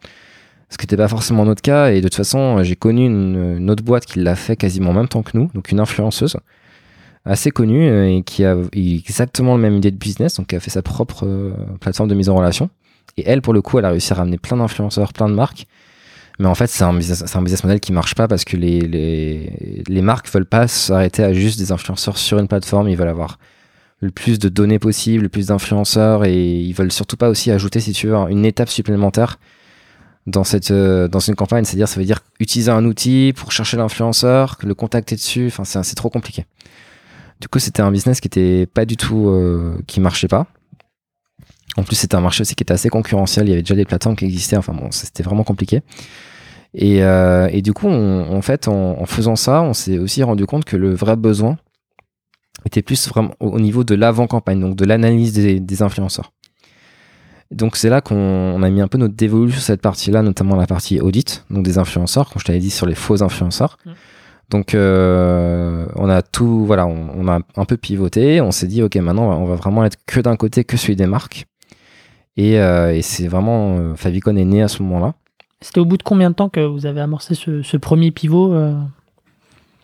[0.70, 1.92] Ce qui n'était pas forcément notre cas.
[1.92, 5.08] Et de toute façon, j'ai connu une, autre boîte qui l'a fait quasiment en même
[5.08, 6.38] temps que nous, donc une influenceuse
[7.26, 10.60] assez connue euh, et qui a exactement la même idée de business, donc qui a
[10.60, 11.26] fait sa propre
[11.80, 12.70] plateforme de mise en relation.
[13.16, 15.66] Et elle, pour le coup, elle a réussi à ramener plein d'influenceurs, plein de marques.
[16.40, 18.82] Mais en fait, c'est un business, un business model qui marche pas parce que les,
[18.82, 22.90] les, les marques veulent pas s'arrêter à juste des influenceurs sur une plateforme.
[22.90, 23.40] Ils veulent avoir
[24.00, 27.80] le plus de données possible, le plus d'influenceurs et ils veulent surtout pas aussi ajouter,
[27.80, 29.40] si tu veux, une étape supplémentaire
[30.28, 31.66] dans cette euh, dans une campagne.
[31.66, 35.48] C'est-à-dire, ça veut dire utiliser un outil pour chercher l'influenceur, le contacter dessus.
[35.48, 36.46] Enfin, c'est trop compliqué.
[37.42, 40.48] Du coup, c'était un business qui était pas du tout euh, qui marchait pas.
[41.78, 43.46] En plus, c'était un marché aussi qui était assez concurrentiel.
[43.48, 44.58] Il y avait déjà des plateformes qui existaient.
[44.58, 45.82] Enfin bon, c'était vraiment compliqué.
[46.74, 50.46] Et, euh, et, du coup, en fait, en, en faisant ça, on s'est aussi rendu
[50.46, 51.58] compte que le vrai besoin,
[52.68, 56.32] était plus vraiment au niveau de l'avant-campagne, donc de l'analyse des, influenceurs.
[57.50, 60.68] Donc c'est là qu'on a mis un peu notre dévolu sur cette partie-là, notamment la
[60.68, 63.78] partie audit, donc des influenceurs, comme je t'avais dit sur les faux influenceurs.
[63.86, 63.92] Mm.
[64.50, 68.42] Donc euh, on a tout, voilà, on, on a un peu pivoté.
[68.42, 71.08] On s'est dit ok, maintenant on va vraiment être que d'un côté, que celui des
[71.08, 71.48] marques.
[72.38, 75.16] Et, euh, et c'est vraiment euh, Favicon est né à ce moment-là.
[75.60, 78.54] C'était au bout de combien de temps que vous avez amorcé ce, ce premier pivot
[78.54, 78.76] euh?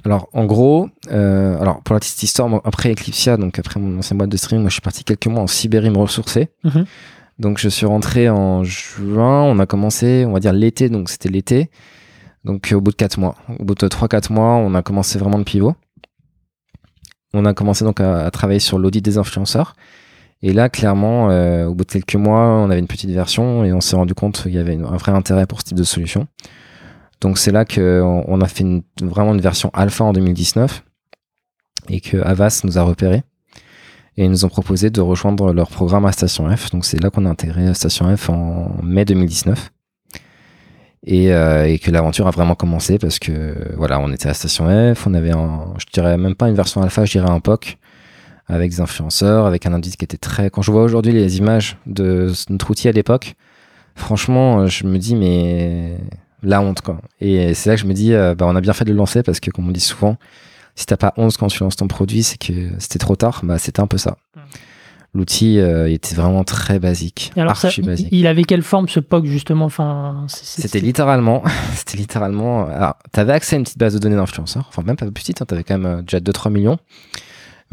[0.05, 3.99] Alors en gros, euh, alors pour la petite histoire, moi, après Eclipsia, donc après mon
[3.99, 6.49] ancienne boîte de streaming, moi je suis parti quelques mois en Sibérie me ressourcer.
[6.63, 6.85] Mhm.
[7.39, 11.29] Donc je suis rentré en juin, on a commencé, on va dire l'été, donc c'était
[11.29, 11.71] l'été.
[12.43, 15.37] Donc au bout de 4 mois, au bout de 3-4 mois, on a commencé vraiment
[15.37, 15.73] le pivot.
[17.33, 19.73] On a commencé donc à, à travailler sur l'audit des influenceurs.
[20.45, 23.71] Et là, clairement, euh, au bout de quelques mois, on avait une petite version et
[23.71, 26.27] on s'est rendu compte qu'il y avait un vrai intérêt pour ce type de solution.
[27.21, 28.65] Donc c'est là qu'on on a fait
[29.01, 30.83] vraiment une version alpha en 2019
[31.87, 33.23] et que Avas nous a repéré
[34.17, 36.71] et ils nous ont proposé de rejoindre leur programme à Station F.
[36.71, 39.71] Donc c'est là qu'on a intégré Station F en mai 2019
[41.05, 44.65] et, euh, et que l'aventure a vraiment commencé parce que voilà, on était à Station
[44.93, 47.77] F, on avait un, je dirais même pas une version alpha, je dirais un POC
[48.53, 50.49] avec des influenceurs, avec un indice qui était très.
[50.49, 53.35] Quand je vois aujourd'hui les images de notre outil à l'époque,
[53.95, 55.97] franchement, euh, je me dis mais
[56.41, 57.01] la honte quoi.
[57.19, 58.97] Et c'est là que je me dis, euh, bah, on a bien fait de le
[58.97, 60.17] lancer parce que comme on dit souvent,
[60.75, 63.41] si t'as pas 11 quand tu lances ton produit, c'est que c'était trop tard.
[63.43, 64.17] Bah c'était un peu ça.
[64.35, 64.41] Ouais.
[65.15, 68.07] L'outil euh, était vraiment très basique, Et alors, ça, archi il, basique.
[68.11, 69.65] il avait quelle forme ce POC justement?
[69.65, 71.43] Enfin, C'était littéralement,
[71.75, 72.65] c'était littéralement.
[72.67, 75.39] Alors, t'avais accès à une petite base de données d'influenceurs, enfin même pas plus petite,
[75.39, 76.79] hein, t'avais quand même euh, déjà 2-3 millions.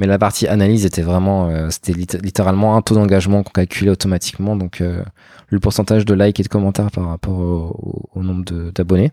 [0.00, 3.90] Mais la partie analyse était vraiment, euh, c'était lit- littéralement un taux d'engagement qu'on calculait
[3.90, 5.04] automatiquement, donc euh,
[5.48, 9.12] le pourcentage de likes et de commentaires par rapport au, nombre d'abonnés.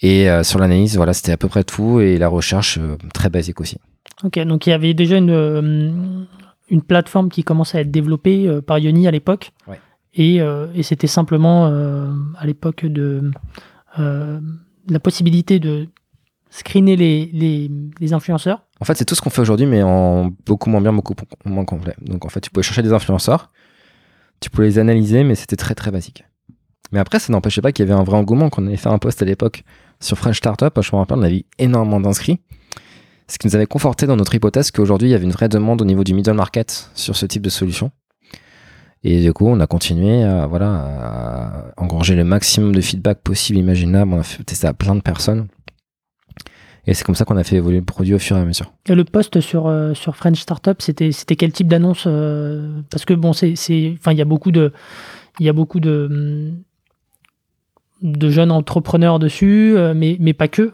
[0.00, 2.80] Et euh, sur l'analyse, voilà, c'était à peu près tout, et la recherche
[3.14, 3.78] très basique aussi.
[4.24, 6.26] Ok, donc il y avait déjà une,
[6.68, 9.52] une plateforme qui commençait à être développée par Yoni à l'époque.
[9.68, 9.78] Ouais.
[10.14, 10.38] Et,
[10.74, 13.30] et c'était simplement à l'époque de
[13.96, 15.86] la possibilité de
[16.50, 18.66] screener les, les, influenceurs.
[18.80, 21.64] En fait, c'est tout ce qu'on fait aujourd'hui, mais en beaucoup moins bien, beaucoup moins
[21.64, 21.94] complet.
[22.00, 23.50] Donc, en fait, tu pouvais chercher des influenceurs,
[24.40, 26.24] tu pouvais les analyser, mais c'était très très basique.
[26.92, 28.50] Mais après, ça n'empêchait pas qu'il y avait un vrai engouement.
[28.50, 29.64] Quand on avait fait un post à l'époque
[30.00, 32.40] sur French Startup, je me rappelle, on avait eu énormément d'inscrits.
[33.28, 35.80] Ce qui nous avait conforté dans notre hypothèse qu'aujourd'hui, il y avait une vraie demande
[35.80, 37.92] au niveau du middle market sur ce type de solution.
[39.04, 43.58] Et du coup, on a continué à, voilà, à engorger le maximum de feedback possible,
[43.58, 44.12] imaginable.
[44.12, 45.46] On a fait tester à plein de personnes.
[46.86, 48.72] Et c'est comme ça qu'on a fait évoluer le produit au fur et à mesure.
[48.86, 53.04] Et le post sur, euh, sur French Startup, c'était, c'était quel type d'annonce euh, Parce
[53.04, 54.72] que bon, c'est, c'est, il y a beaucoup de,
[55.38, 56.52] il y a beaucoup de,
[58.02, 60.72] de jeunes entrepreneurs dessus, euh, mais, mais pas que.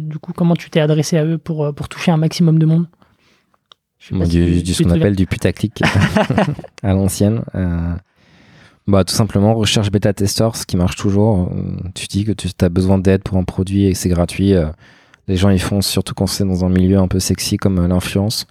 [0.00, 2.86] Du coup, comment tu t'es adressé à eux pour, pour toucher un maximum de monde?
[4.00, 5.82] Si du, du- ce qu'on appelle du putaclic
[6.82, 7.42] à l'ancienne.
[7.54, 7.94] Euh,
[8.86, 11.50] bah, tout simplement, recherche bêta testeur, ce qui marche toujours.
[11.94, 14.54] Tu dis que tu as besoin d'aide pour un produit et que c'est gratuit.
[14.54, 14.66] euh,
[15.28, 17.86] les gens y font, surtout quand c'est dans un milieu un peu sexy comme euh,
[17.86, 18.46] l'influence.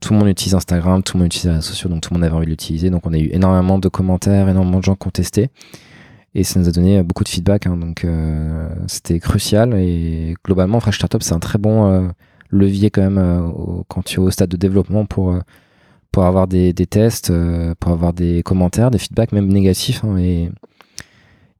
[0.00, 2.18] Tout le monde utilise Instagram, tout le monde utilise les réseaux sociaux, donc tout le
[2.18, 2.88] monde avait envie de l'utiliser.
[2.88, 5.50] Donc on a eu énormément de commentaires, énormément de gens testé.
[6.34, 7.66] Et ça nous a donné euh, beaucoup de feedback.
[7.66, 9.74] hein, donc euh, c'était crucial.
[9.74, 12.10] Et globalement, Fresh Startup, c'est un très bon
[12.50, 13.52] levier quand même
[13.88, 15.36] quand tu es au stade de développement pour,
[16.12, 17.32] pour avoir des, tests,
[17.80, 20.02] pour avoir des commentaires, des feedbacks, même négatifs.
[20.04, 20.48] hein,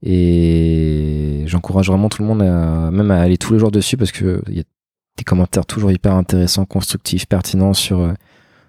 [0.02, 4.12] et j'encourage vraiment tout le monde à, même à aller tous les jours dessus parce
[4.12, 4.64] que il y a
[5.16, 8.12] des commentaires toujours hyper intéressants, constructifs, pertinents sur, euh,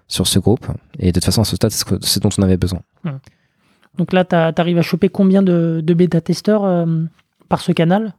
[0.08, 0.66] sur ce groupe.
[0.98, 2.80] Et de toute façon, à ce stade, c'est ce, dont on avait besoin.
[3.96, 7.04] Donc là, tu arrives à choper combien de, de bêta-testeurs euh,
[7.48, 8.14] par ce canal?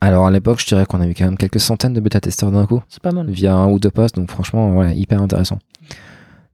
[0.00, 2.82] Alors à l'époque, je dirais qu'on avait quand même quelques centaines de bêta-testeurs d'un coup,
[2.88, 3.30] C'est pas mal.
[3.30, 4.16] via un ou deux posts.
[4.16, 5.58] Donc franchement, ouais, hyper intéressant.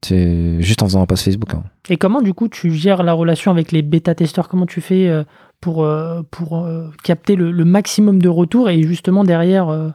[0.02, 1.52] C'est juste en faisant un post Facebook.
[1.54, 1.62] hein.
[1.88, 4.48] Et comment, du coup, tu gères la relation avec les bêta-testeurs?
[4.48, 5.24] Comment tu fais euh,
[5.60, 9.92] pour, euh, pour euh, capter le, le maximum de retours et justement derrière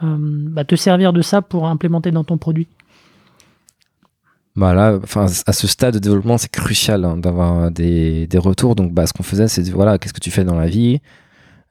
[0.00, 2.68] bah, te servir de ça pour implémenter dans ton produit?
[4.54, 8.74] Bah là, enfin, à ce stade de développement, c'est crucial hein, d'avoir des, des retours.
[8.74, 11.00] Donc, bah, ce qu'on faisait, c'est de, voilà, qu'est-ce que tu fais dans la vie?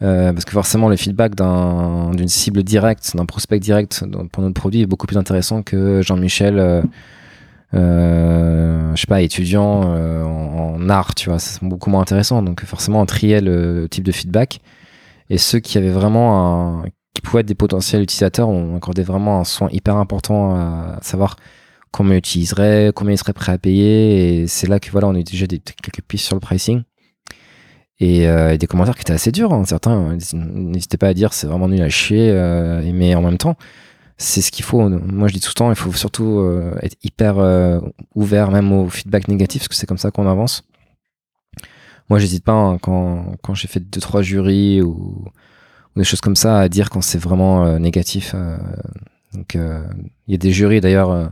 [0.01, 4.53] Euh, Parce que forcément, le feedback d'un- d'une cible directe, d'un prospect direct pour notre
[4.53, 6.81] produit est beaucoup plus intéressant que Jean-Michel, euh,
[7.73, 11.39] euh, je sais pas, étudiant euh, en, art, tu vois.
[11.39, 12.41] C'est beaucoup moins intéressant.
[12.41, 14.59] Donc, forcément, on triait le type de feedback.
[15.29, 19.39] Et ceux qui avaient vraiment un, qui pouvaient être des potentiels utilisateurs, on accordait vraiment
[19.39, 21.35] un soin hyper important à savoir
[21.91, 24.41] combien ils utiliseraient, combien ils seraient prêts à payer.
[24.41, 26.83] Et c'est là que voilà, on a déjà des, quelques pistes sur le pricing.
[27.99, 29.51] Et, euh, et des commentaires qui étaient assez durs.
[29.51, 29.65] hein.
[29.65, 32.31] Certains, euh, n'hésitez pas à dire c'est vraiment nul à chier.
[32.93, 33.57] mais en même temps,
[34.17, 34.89] c'est ce qu'il faut.
[34.89, 36.43] Moi, je dis tout le temps, il faut surtout
[36.81, 37.37] être hyper
[38.15, 40.63] ouvert même au feedback négatif, parce que c'est comme ça qu'on avance.
[42.09, 45.25] Moi, j'hésite pas hein, quand, quand j'ai fait deux trois jurys ou,
[45.95, 48.35] des choses comme ça à dire quand c'est vraiment négatif.
[49.33, 51.31] donc, il y a des jurys d'ailleurs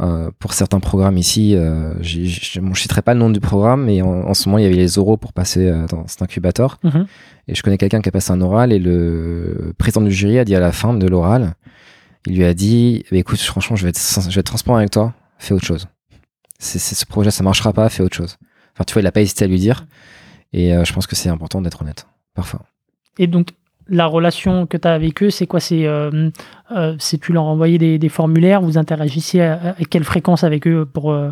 [0.00, 4.02] euh, pour certains programmes ici, euh, je ne citerai pas le nom du programme, mais
[4.02, 6.78] en, ce moment, il y avait les oraux pour passer euh, dans cet incubateur.
[6.82, 7.06] Mhm.
[7.46, 10.44] Et je connais quelqu'un qui a passé un oral et le président du jury a
[10.44, 11.54] dit à la fin de l'oral,
[12.26, 14.90] il lui a dit bah, écoute, franchement, je vais, être, je vais être transparent avec
[14.90, 15.88] toi, fais autre chose.
[16.58, 18.38] C'est, ce projet, ça marchera pas, fais autre chose.
[18.74, 19.86] Enfin, tu vois, il n'a pas hésité à lui dire.
[20.52, 22.62] Et je pense que c'est important d'être honnête, parfois.
[23.18, 23.48] Et donc,
[23.88, 25.60] la relation que tu as avec eux, c'est quoi?
[25.60, 26.30] C'est euh,
[26.74, 31.12] euh, tu leur envoyais des, des, formulaires, vous interagissiez à, quelle fréquence avec eux pour,
[31.12, 31.30] euh,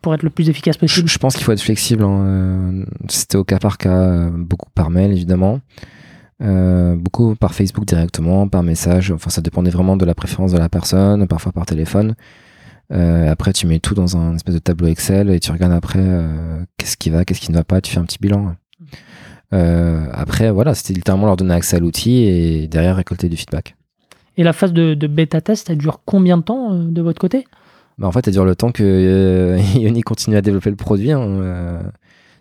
[0.00, 1.08] pour être le plus efficace possible?
[1.08, 2.04] Je, pense qu'il faut être flexible.
[2.04, 2.84] Hein.
[3.08, 5.60] C'était au cas par cas, beaucoup par mail évidemment,
[6.40, 9.10] beaucoup par Facebook directement, par message.
[9.10, 12.14] Enfin, ça dépendait vraiment de la préférence de la personne, parfois par téléphone.
[12.90, 16.04] après, tu mets tout dans un espèce de tableau Excel et tu regardes après
[16.78, 17.80] qu'est-ce qui va, qu'est-ce qui ne va pas.
[17.80, 18.54] Tu fais un petit bilan.
[19.52, 23.76] Euh, après, voilà, c'était littéralement leur donner accès à l'outil et derrière récolter du feedback.
[24.36, 27.46] Et la phase de, bêta test, elle dure combien de temps euh, de votre côté?
[27.98, 31.12] Bah, En fait, elle dure le temps que euh, Yoni continue à développer le produit.
[31.12, 31.82] Hein,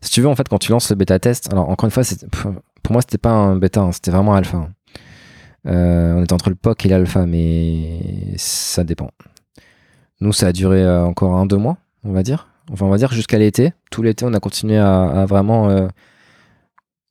[0.02, 2.04] si tu veux, en fait, quand tu lances le bêta test, alors encore une fois,
[2.84, 4.58] pour moi, c'était pas un bêta, hein, c'était vraiment alpha.
[4.58, 4.70] Hein.
[5.66, 9.12] on était entre le POC et l'alpha, mais ça dépend.
[10.22, 12.48] Nous, ça a duré encore un, deux mois, on va dire.
[12.72, 13.74] Enfin, on va dire jusqu'à l'été.
[13.90, 15.90] Tout l'été, on a continué à, vraiment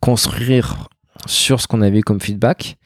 [0.00, 0.88] construire
[1.26, 2.78] sur ce qu'on avait comme feedback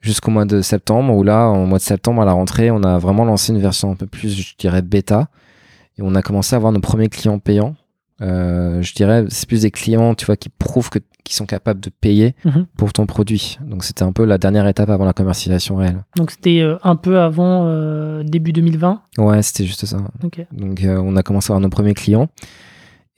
[0.00, 2.98] jusqu'au mois de septembre, où là, au mois de septembre, à la rentrée, on a
[2.98, 5.28] vraiment lancé une version un peu plus, je dirais, bêta.
[5.98, 7.74] Et on a commencé à avoir nos premiers clients payants.
[8.20, 11.80] Euh, je dirais, c'est plus des clients, tu vois, qui prouvent que, qu'ils sont capables
[11.80, 12.66] de payer mhm.
[12.76, 13.58] pour ton produit.
[13.62, 16.04] Donc, c'était un peu la dernière étape avant la commercialisation réelle.
[16.16, 19.98] Donc, c'était euh, un peu avant euh, début 2020 Ouais, c'était juste ça.
[20.52, 22.28] Donc, on a commencé à avoir nos premiers clients.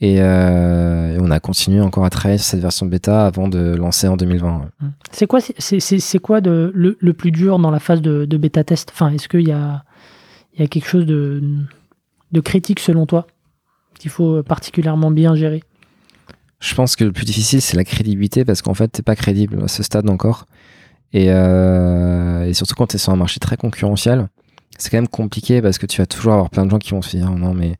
[0.02, 4.16] Et, on a continué encore à travailler sur cette version bêta avant de lancer en
[4.16, 4.70] 2020.
[5.12, 8.90] C'est quoi, c'est, quoi de, le, plus dur dans la phase de, bêta test?
[8.92, 9.84] Enfin, Est-ce qu'il y a,
[10.54, 11.42] il y a quelque chose de,
[12.32, 13.26] de critique selon toi?
[14.00, 15.62] Qu'il faut particulièrement bien gérer
[16.58, 19.14] Je pense que le plus difficile, c'est la crédibilité parce qu'en fait, tu n'es pas
[19.14, 20.46] crédible à ce stade encore.
[21.12, 24.28] Et, euh, surtout quand tu es sur un marché très concurrentiel,
[24.78, 27.02] c'est quand même compliqué parce que tu vas toujours avoir plein de gens qui vont
[27.02, 27.76] se dire non, mais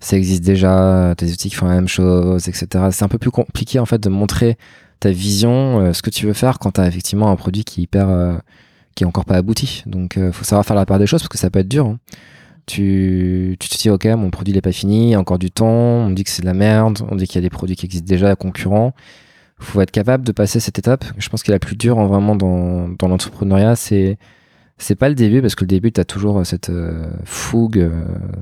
[0.00, 2.66] ça existe déjà, tes outils qui font la même chose, etc.
[2.90, 4.56] C'est un peu plus compliqué en fait de montrer
[4.98, 7.80] ta vision, euh, ce que tu veux faire quand tu as effectivement un produit qui
[7.80, 8.36] est hyper, euh,
[8.96, 9.84] qui est encore pas abouti.
[9.86, 11.86] Donc, il faut savoir faire la part des choses parce que ça peut être dur.
[11.86, 11.98] Hein.
[12.74, 16.30] Tu, te dis, ok, mon produit n'est pas fini, encore du temps, on dit que
[16.30, 18.94] c'est de la merde, on dit qu'il y a des produits qui existent déjà, concurrents.
[19.60, 21.04] Il faut être capable de passer cette étape.
[21.18, 24.18] Je pense que la plus dure, vraiment, dans, l'entrepreneuriat, c'est
[24.78, 26.72] c'est pas le début parce que le début, tu as toujours cette
[27.24, 27.90] fougue,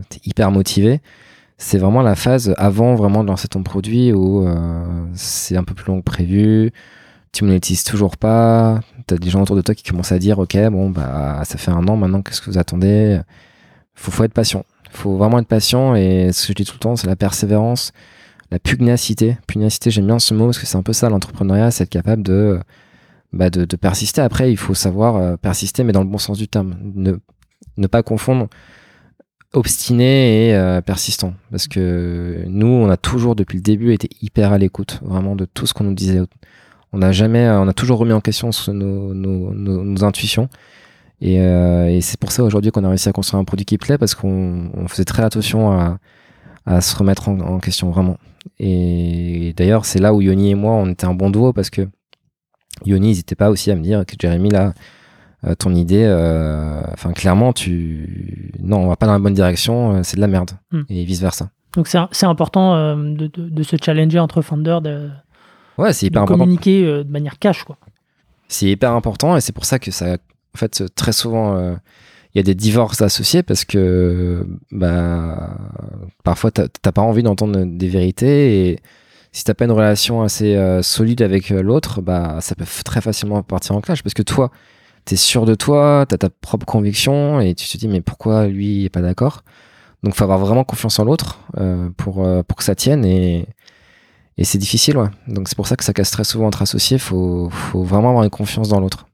[0.08, 1.00] tu es hyper motivé
[1.60, 5.74] c'est vraiment la phase avant vraiment de lancer ton produit où euh, c'est un peu
[5.74, 6.72] plus long que prévu,
[7.32, 10.38] tu monétises toujours pas, tu as des gens autour de toi qui commencent à dire
[10.38, 13.20] ok bon bah ça fait un an maintenant qu'est-ce que vous attendez?
[13.94, 14.64] Faut, faut être patient.
[14.90, 17.92] Faut vraiment être patient et ce que je dis tout le temps c'est la persévérance
[18.50, 19.38] la pugnacité.
[19.46, 22.22] Pugnacité j'aime bien ce mot parce que c'est un peu ça l'entrepreneuriat c'est être capable
[22.22, 22.60] de,
[23.32, 24.20] bah, de, persister.
[24.20, 26.76] Après il faut savoir euh, persister mais dans le bon sens du terme.
[26.82, 27.18] Ne,
[27.76, 28.48] ne pas confondre
[29.52, 31.34] obstiné et euh, persistant.
[31.50, 35.44] Parce que nous on a toujours depuis le début été hyper à l'écoute vraiment de
[35.44, 36.20] tout ce qu'on nous disait.
[36.92, 40.48] On n'a jamais on a toujours remis en question nos, nos, intuitions
[41.20, 43.78] et, euh, et c'est pour ça aujourd'hui qu'on a réussi à construire un produit qui
[43.78, 45.98] plaît parce qu'on faisait très attention à,
[46.64, 48.16] à se remettre en, question vraiment
[48.58, 51.88] et, d'ailleurs c'est là où Yoni et moi on était un bon duo parce que
[52.86, 54.72] Yoni n'hésitait pas aussi à me dire que Jérémy là
[55.46, 60.02] euh, ton idée, euh, enfin clairement, tu non, on va pas dans la bonne direction,
[60.02, 60.82] c'est de la merde, hmm.
[60.90, 61.48] et vice versa.
[61.74, 65.08] Donc c'est important de, de, se challenger entre founders, de,
[65.78, 65.92] ouais,
[66.26, 67.78] communiquer de manière cash, quoi.
[68.48, 70.18] C'est hyper important et c'est pour ça que ça,
[70.54, 71.76] en fait, très souvent,
[72.34, 75.56] il y a des divorces associés parce que bah,
[76.24, 78.78] parfois t'as pas envie d'entendre des vérités et
[79.32, 83.76] si t'as pas une relation assez solide avec l'autre, bah ça peut très facilement partir
[83.76, 84.50] en clash parce que toi,
[85.06, 88.00] tu es sûr de toi, tu as ta propre conviction et tu te dis mais
[88.00, 89.42] pourquoi lui est pas d'accord?
[90.02, 93.46] Donc faut avoir vraiment confiance en l'autre euh, pour, euh, pour que ça tienne et,
[94.38, 95.08] et c'est difficile ouais.
[95.28, 98.24] Donc c'est pour ça que ça casse très souvent entre associés, faut, faut vraiment avoir
[98.24, 99.06] une confiance dans l'autre.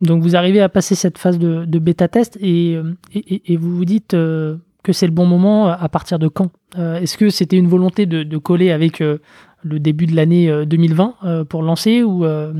[0.00, 3.76] Donc vous arrivez à passer cette phase de, de bêta test et, euh, et, vous
[3.76, 7.68] vous dites que c'est le bon moment à partir de quand Est-ce que c'était une
[7.68, 12.52] volonté de, coller avec le début de l'année 2020 euh, euh, pour lancer ou euh,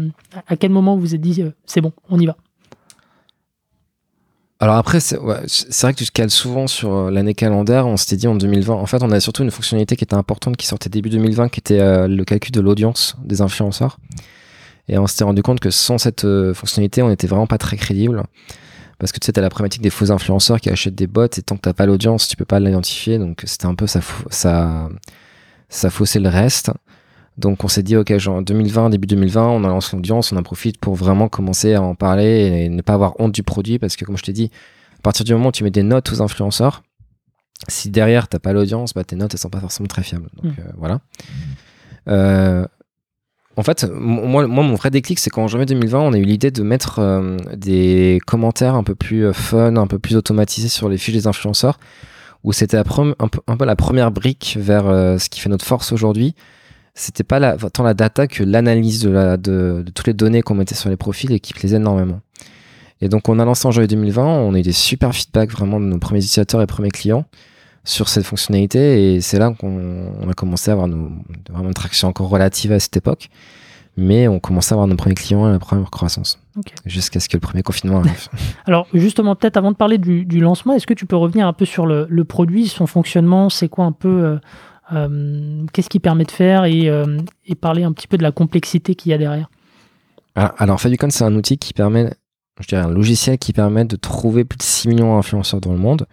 [0.47, 2.37] à quel moment vous vous êtes dit c'est bon, on y va?
[4.61, 7.87] Alors après, c'est vrai que tu te cales souvent sur euh, l'année calendaire.
[7.87, 8.75] On s'était dit en 2020.
[8.75, 11.61] En fait, on a surtout une fonctionnalité qui était importante qui sortait début 2020, qui
[11.61, 13.99] était euh, le calcul de l'audience des influenceurs.
[14.89, 17.77] Et on s'était rendu compte que sans cette euh, fonctionnalité, on était vraiment pas très
[17.77, 18.23] crédible.
[18.99, 21.43] Parce que tu sais, t'as la problématique des faux influenceurs qui achètent des bots et
[21.43, 23.19] tant que t'as pas l'audience, tu peux pas l'identifier.
[23.19, 24.89] Donc c'était un peu ça, ça,
[25.69, 26.73] ça faussait le reste.
[27.37, 30.43] Donc on s'est dit, ok, genre 2020, début 2020, on a lancé l'audience, on en
[30.43, 33.95] profite pour vraiment commencer à en parler et ne pas avoir honte du produit parce
[33.95, 34.51] que comme je t'ai dit,
[34.99, 36.83] à partir du moment où tu mets des notes aux influenceurs,
[37.69, 40.29] si derrière t'as pas l'audience, bah tes notes elles sont pas forcément très fiables.
[40.43, 40.61] Donc Mm.
[40.61, 41.01] euh, voilà.
[42.09, 42.67] Euh,
[43.59, 46.63] en fait, moi, mon vrai déclic, c'est qu'en janvier 2020, on a eu l'idée de
[46.63, 50.97] mettre euh, des commentaires un peu plus euh, fun, un peu plus automatisés sur les
[50.97, 51.81] fiches des influenceurs,
[52.45, 56.37] où c'était un, peu, la première brique vers euh, ce qui fait notre force aujourd'hui.
[56.95, 60.55] C'était pas tant la data que l'analyse de, la- de, de toutes les données qu'on
[60.55, 62.21] mettait sur les profils et qui plaisait énormément.
[63.01, 65.81] Et donc, on a lancé en janvier 2020, on a eu des super feedbacks vraiment
[65.81, 67.25] de nos premiers utilisateurs et premiers clients
[67.89, 71.11] sur cette fonctionnalité et c'est là qu'on on a commencé à avoir nos,
[71.49, 73.31] vraiment une traction encore relative à cette époque.
[73.97, 76.39] Mais on commençait à avoir nos premiers clients et la première croissance.
[76.85, 78.29] Jusqu'à ce que le premier confinement arrive.
[78.67, 81.53] Alors justement, peut-être avant de parler du, du lancement, est-ce que tu peux revenir un
[81.53, 84.39] peu sur le, le produit, son fonctionnement, c'est quoi un peu, euh,
[84.93, 88.33] euh, qu'est-ce qu'il permet de faire et, euh, et parler un petit peu de la
[88.33, 89.49] complexité qu'il y a derrière?
[90.37, 92.13] alors, alors Favicon c'est un outil qui permet
[92.61, 95.79] je dirais un logiciel qui permet de trouver plus de 6 millions d'influenceurs dans le
[95.79, 96.07] monde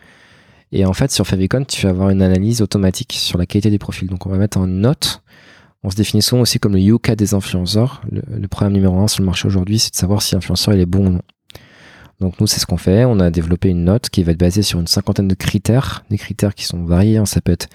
[0.71, 3.79] et en fait sur Favicon tu vas avoir une analyse automatique sur la qualité des
[3.79, 5.21] profils donc on va mettre en note
[5.85, 8.01] on se définit souvent aussi comme le Yuka des influenceurs.
[8.09, 11.05] Le, problème numéro un sur le marché aujourd'hui, c'est de savoir si l'influenceur est bon
[11.05, 11.21] ou non.
[12.19, 13.05] Donc nous, c'est ce qu'on fait.
[13.05, 16.17] On a développé une note qui va être basée sur une cinquantaine de critères, des
[16.17, 17.17] critères qui sont variés.
[17.17, 17.27] hein.
[17.27, 17.67] Ça peut être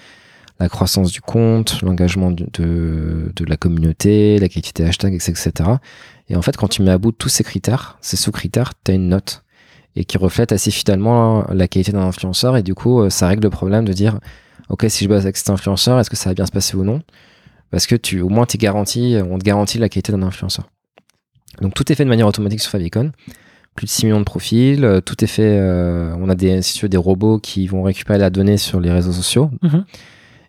[0.59, 5.51] la croissance du compte, l'engagement de, de, de la communauté, la qualité des hashtags, etc.
[6.27, 8.95] Et en fait, quand tu mets à bout tous ces critères, ces sous-critères, tu as
[8.95, 9.45] une note
[9.95, 12.55] et qui reflète assez fidèlement la qualité d'un influenceur.
[12.57, 14.19] Et du coup, euh, ça règle le problème de dire,
[14.69, 16.83] OK, si je bosse avec cet influenceur, est-ce que ça va bien se passer ou
[16.83, 17.01] non?
[17.71, 20.69] Parce que tu, au moins, es garanti, on te garantit la qualité d'un influenceur.
[21.61, 23.11] Donc tout est fait de manière automatique sur Favicon.
[23.75, 24.83] Plus de 6 millions de profils.
[24.83, 25.57] euh, Tout est fait.
[25.59, 28.79] euh, on a des, si tu veux, des robots qui vont récupérer la donnée sur
[28.81, 29.49] les réseaux sociaux.
[29.61, 29.85] Mhm.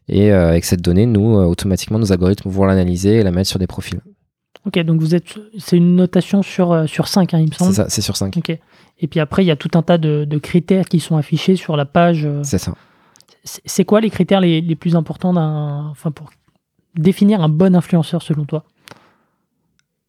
[0.09, 3.49] Et euh, avec cette donnée, nous, euh, automatiquement, nos algorithmes vont l'analyser et la mettre
[3.49, 4.01] sur des profils.
[4.67, 5.27] Ok, donc vous êtes,
[5.59, 7.75] c'est une notation sur, sur 5, il me C'est semble.
[7.75, 8.37] ça, c'est sur 5.
[8.37, 8.59] Ok.
[8.99, 11.57] Et puis après, il y a tout un tas de, de critères qui sont affichés
[11.57, 12.25] sur la page.
[12.25, 12.75] euh, C'est ça.
[13.45, 15.35] C'est quoi les critères les, les plus importants
[15.91, 16.31] enfin pour
[16.95, 18.65] définir un bon influenceur selon toi?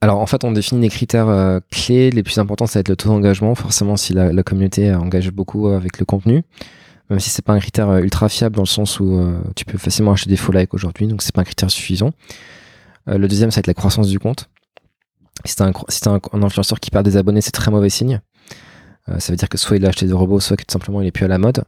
[0.02, 2.12] Alors en fait, on définit les critères euh, clés.
[2.12, 3.56] Les plus importants, ça va être le taux d'engagement.
[3.56, 6.44] Forcément, si la, la communauté euh, engage beaucoup euh, avec le contenu,
[7.10, 9.20] même si c'est pas un critère ultra fiable dans le sens où
[9.56, 12.12] tu peux facilement acheter des faux likes aujourd'hui, donc c'est pas un critère suffisant.
[13.08, 14.50] Le deuxième, ça va être la croissance du compte.
[15.44, 18.22] Si t'as un, si un, un influenceur qui perd des abonnés, c'est très mauvais signe.
[19.10, 21.02] Euh, ça veut dire que soit il a acheté des robots, soit que tout simplement
[21.02, 21.64] il est plus à la mode.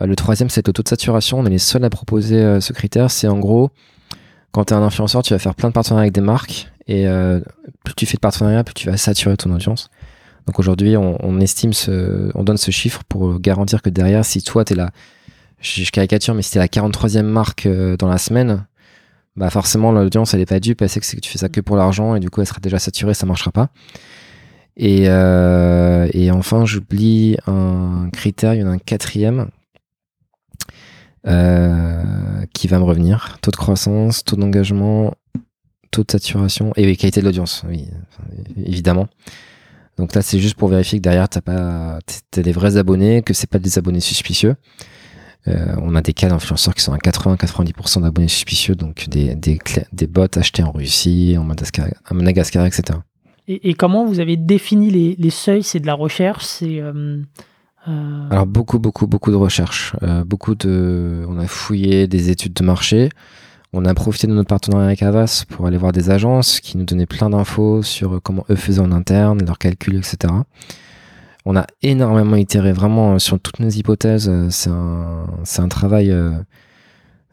[0.00, 1.38] Euh, le troisième, c'est le taux de saturation.
[1.38, 3.10] On est les seuls à proposer euh, ce critère.
[3.10, 3.70] C'est en gros,
[4.52, 6.70] quand tu es un influenceur, tu vas faire plein de partenariats avec des marques.
[6.86, 7.06] Et
[7.82, 9.88] plus tu fais de partenariats, plus tu vas saturer ton audience.
[10.46, 14.66] Donc aujourd'hui, on, estime ce, on donne ce chiffre pour garantir que derrière, si toi,
[14.66, 14.90] tu es là,
[15.60, 17.66] je, caricature, mais si tu es la 43e marque
[17.98, 18.66] dans la semaine,
[19.34, 21.62] bah forcément, l'audience, elle est pas dupe, elle sait que, que tu fais ça que
[21.62, 23.70] pour l'argent et du coup, elle sera déjà saturée, ça marchera pas.
[24.76, 29.48] Et, euh, et enfin, j'oublie un critère, il y en a un quatrième
[31.26, 33.38] euh, qui va me revenir.
[33.40, 35.14] Taux de croissance, taux d'engagement,
[35.90, 37.88] taux de saturation et oui, qualité de l'audience, oui,
[38.64, 39.08] évidemment.
[39.96, 42.00] Donc là, c'est juste pour vérifier que derrière, pas,
[42.32, 44.56] t'as des vrais abonnés, que c'est pas des abonnés suspicieux.
[45.46, 49.58] Euh, on a des cas d'influenceurs qui sont à 80-90% d'abonnés suspicieux, donc des, des,
[49.92, 52.98] des bots achetés en Russie, en Madagascar, Madagascar etc.
[53.48, 55.62] et, et comment vous avez défini les, seuils?
[55.62, 57.18] C'est de la recherche C'est euh,
[57.88, 62.54] euh, Alors beaucoup, beaucoup, beaucoup de recherches, euh, beaucoup de, on a fouillé des études
[62.54, 63.10] de marché,
[63.72, 66.84] on a profité de notre partenariat avec Avas pour aller voir des agences qui nous
[66.84, 70.32] donnaient plein d'infos sur comment eux faisaient en interne, leurs calculs, etc.
[71.44, 74.32] On a énormément itéré vraiment sur toutes nos hypothèses.
[74.48, 76.14] C'est un, c'est un travail,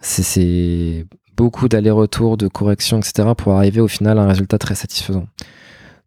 [0.02, 1.06] c'est-
[1.38, 3.30] beaucoup d'allers-retours, de corrections, etc.
[3.36, 5.26] pour arriver au final à un résultat très satisfaisant.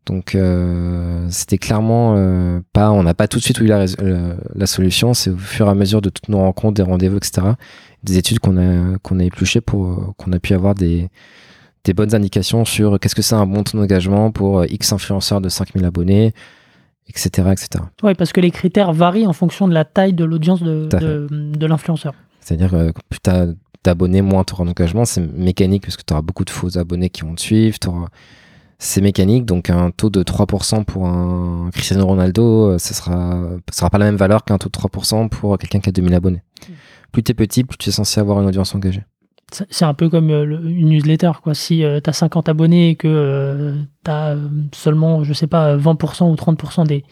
[0.07, 4.37] Donc euh, c'était clairement euh, pas, on n'a pas tout de suite eu la, le-
[4.55, 5.14] la solution.
[5.14, 7.47] C'est au fur et à mesure de toutes nos rencontres, des rendez-vous, etc.
[8.03, 11.09] Des études qu'on a qu'on a épluchées pour euh, qu'on a pu avoir des
[11.85, 15.40] des bonnes indications sur qu'est-ce que c'est un bon taux d'engagement pour euh, X influenceurs
[15.40, 16.33] de 5000 abonnés,
[17.09, 17.85] etc., etc.
[18.02, 22.15] ouais, parce que les critères varient en fonction de la taille de l'audience de, l'influenceur.
[22.40, 23.48] C'est-à-dire que plus tu as
[23.85, 25.05] d'abonnés, moins tu auras d'engagement.
[25.05, 27.77] C'est mécanique parce que tu auras beaucoup de faux abonnés qui vont te suivre.
[28.79, 33.90] C'est mécanique, donc un taux de 3% pour un Cristiano Ronaldo, euh, ce sera, sera
[33.90, 36.42] pas la même valeur qu'un taux de 3% pour quelqu'un qui a 2000 abonnés.
[36.68, 36.72] Mm.
[37.12, 39.02] Plus tu es petit, plus tu es censé avoir une audience engagée.
[39.70, 41.31] C'est un peu comme une newsletter.
[41.42, 41.54] Quoi.
[41.54, 44.37] Si tu as 50 abonnés et que tu as
[44.72, 47.04] seulement, je sais pas, 20% ou 30% des,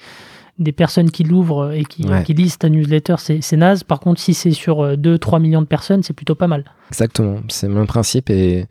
[0.58, 3.84] des personnes qui l'ouvrent et qui, qui, lisent ta newsletter, c'est naze.
[3.84, 6.64] Par contre, si c'est sur 2-3 millions de personnes, c'est plutôt pas mal.
[6.88, 8.66] Exactement, c'est le même principe et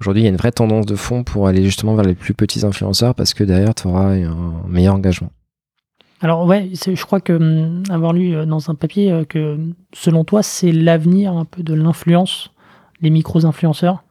[0.00, 2.34] aujourd'hui il y a une vraie tendance de fond pour aller justement vers les plus
[2.34, 5.30] petits influenceurs parce que derrière tu auras un meilleur engagement.
[6.22, 9.58] Alors ouais, je crois que hum, avoir lu euh, dans un papier euh, que
[9.94, 12.50] selon toi c'est l'avenir un peu de l'influence,
[13.00, 14.04] les micros-influenceurs.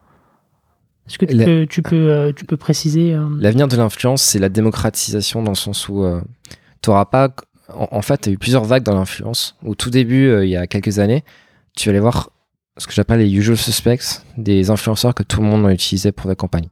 [1.08, 4.48] Est-ce que tu, peux, tu, peux, euh, tu peux préciser L'avenir de l'influence, c'est la
[4.48, 6.04] démocratisation dans le sens où
[6.82, 7.34] tu n'auras pas...
[7.68, 9.56] En, fait, tu as eu plusieurs vagues dans l'influence.
[9.64, 11.24] Au tout début, il y a quelques années,
[11.76, 12.30] tu allais voir
[12.80, 16.34] ce que j'appelle les usual suspects, des influenceurs que tout le monde utilisait pour la
[16.34, 16.68] campagne.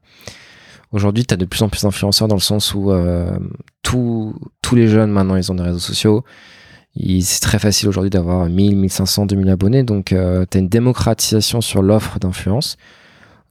[0.90, 3.38] Aujourd'hui, tu as de plus en plus d'influenceurs dans le sens où euh,
[3.82, 4.34] tous
[4.72, 6.24] les jeunes maintenant, ils ont des réseaux sociaux.
[7.20, 9.82] C'est très facile aujourd'hui d'avoir 1000, 1500, 2000 abonnés.
[9.82, 12.78] Donc, euh, tu as une démocratisation sur l'offre d'influence.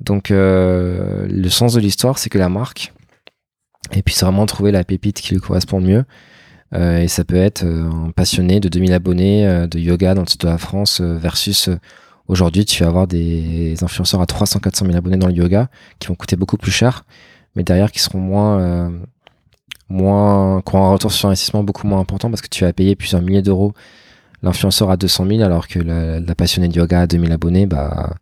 [0.01, 2.91] Donc, euh, le sens de l'histoire, c'est que la marque
[3.93, 6.05] et puis vraiment trouver la pépite qui lui correspond le mieux.
[6.75, 10.47] et ça peut être un passionné de 2000 abonnés de yoga dans le sud de
[10.47, 11.69] la France versus
[12.27, 15.69] Aujourd'hui, tu vas avoir des influenceurs à 300, 400 000 abonnés dans le yoga
[15.99, 17.05] qui vont coûter beaucoup plus cher,
[17.55, 18.89] mais derrière qui seront moins, euh,
[19.89, 22.95] moins, qui auront un retour sur investissement beaucoup moins important parce que tu vas payer
[22.95, 23.73] plusieurs milliers d'euros
[24.43, 28.15] l'influenceur à 200 000 alors que la, passionnée de yoga à 2000 abonnés, bah,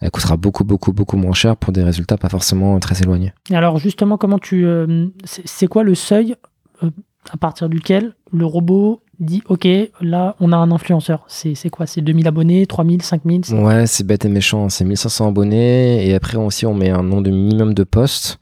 [0.00, 3.32] elle coûtera beaucoup, beaucoup, beaucoup moins cher pour des résultats pas forcément très éloignés.
[3.50, 6.36] Alors justement, comment tu, euh, c'est quoi le seuil
[6.82, 6.90] euh,
[7.30, 9.66] à partir duquel le robot dit ok
[10.00, 11.24] là on a un influenceur.
[11.28, 11.86] C'est quoi?
[11.86, 16.06] C'est 2000 abonnés 3000 5000 ouais c'est bête et méchant c'est 1500 abonnés.
[16.06, 18.38] Et après aussi on met un nombre de minimum de posts.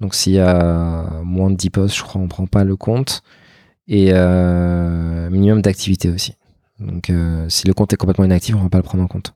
[0.00, 3.22] Donc s'il y a moins de 10 posts je crois on prend pas le compte.
[3.88, 6.34] Et euh, minimum d'activité aussi.
[6.78, 9.34] Donc euh, si le compte est complètement inactif on va pas le prendre en compte.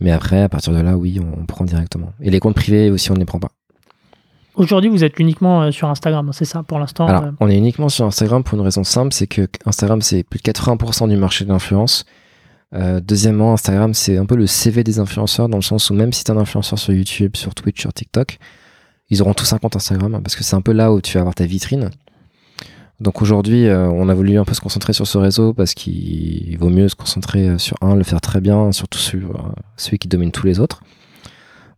[0.00, 2.12] Mais après à partir de là oui on, on prend directement.
[2.20, 3.50] Et les comptes privés aussi on ne les prend pas
[4.54, 7.56] Aujourd'hui, vous êtes uniquement euh, sur Instagram, c'est ça pour l'instant Alors, euh on est
[7.56, 11.16] uniquement sur Instagram pour une raison simple, c'est que Instagram, c'est plus de 80% du
[11.16, 12.04] marché de l'influence.
[12.72, 16.12] Euh, deuxièmement, Instagram, c'est un peu le CV des influenceurs, dans le sens où même
[16.12, 18.38] si tu es un influenceur sur YouTube, sur Twitch, sur TikTok,
[19.10, 21.20] ils auront tous un compte Instagram, parce que c'est un peu là où tu vas
[21.20, 21.90] avoir ta vitrine.
[23.00, 26.70] Donc aujourd'hui, on a voulu un peu se concentrer sur ce réseau, parce qu'il vaut
[26.70, 30.46] mieux se concentrer sur un, le faire très bien, surtout sur celui qui domine tous
[30.46, 30.80] les autres.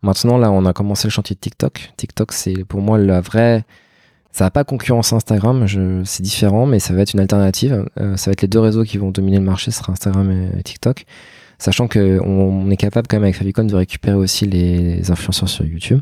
[0.07, 1.90] Maintenant, là, on a commencé le chantier de TikTok.
[1.96, 3.64] TikTok, c'est pour moi la vraie.
[4.30, 5.66] Ça va pas concurrence Instagram,
[6.04, 7.88] c'est différent, mais ça va être une alternative.
[7.98, 10.30] Euh, ça va être les deux réseaux qui vont dominer le marché, ce sera Instagram
[10.30, 11.07] et, TikTok.
[11.59, 15.64] Sachant qu'on on est capable quand même avec Favicon de récupérer aussi les influenceurs sur
[15.64, 15.98] YouTube.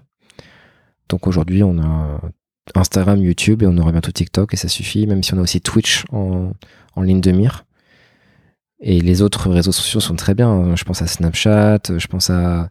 [1.08, 2.20] Donc aujourd'hui, on a
[2.74, 5.62] Instagram, YouTube et on aura bientôt TikTok et ça suffit, même si on a aussi
[5.62, 6.52] Twitch en
[7.00, 7.64] ligne de mire.
[8.80, 10.76] Et les autres réseaux sociaux sont très bien.
[10.76, 12.68] Je pense à Snapchat, je pense à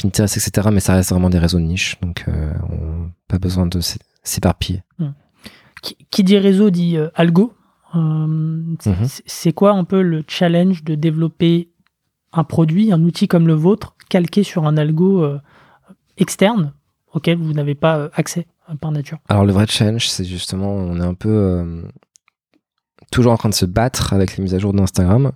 [0.00, 0.68] Pinterest, etc.
[0.72, 3.80] Mais ça reste vraiment des réseaux de niche, donc euh, on pas besoin de
[4.22, 4.82] s'éparpiller.
[4.98, 5.10] Hmm.
[6.10, 7.52] Qui, dit réseau dit euh, algo.
[7.94, 8.76] Euh, mhm.
[9.26, 11.70] c'est quoi un peu le challenge de développer
[12.32, 15.24] un produit, un outil comme le vôtre, calqué sur un algo
[16.18, 16.72] externe
[17.12, 18.46] auquel vous n'avez pas accès
[18.80, 19.18] par nature?
[19.28, 21.84] Alors le vrai challenge, c'est justement, on est un peu
[23.12, 25.32] toujours en train de se battre avec les mises à jour d'Instagram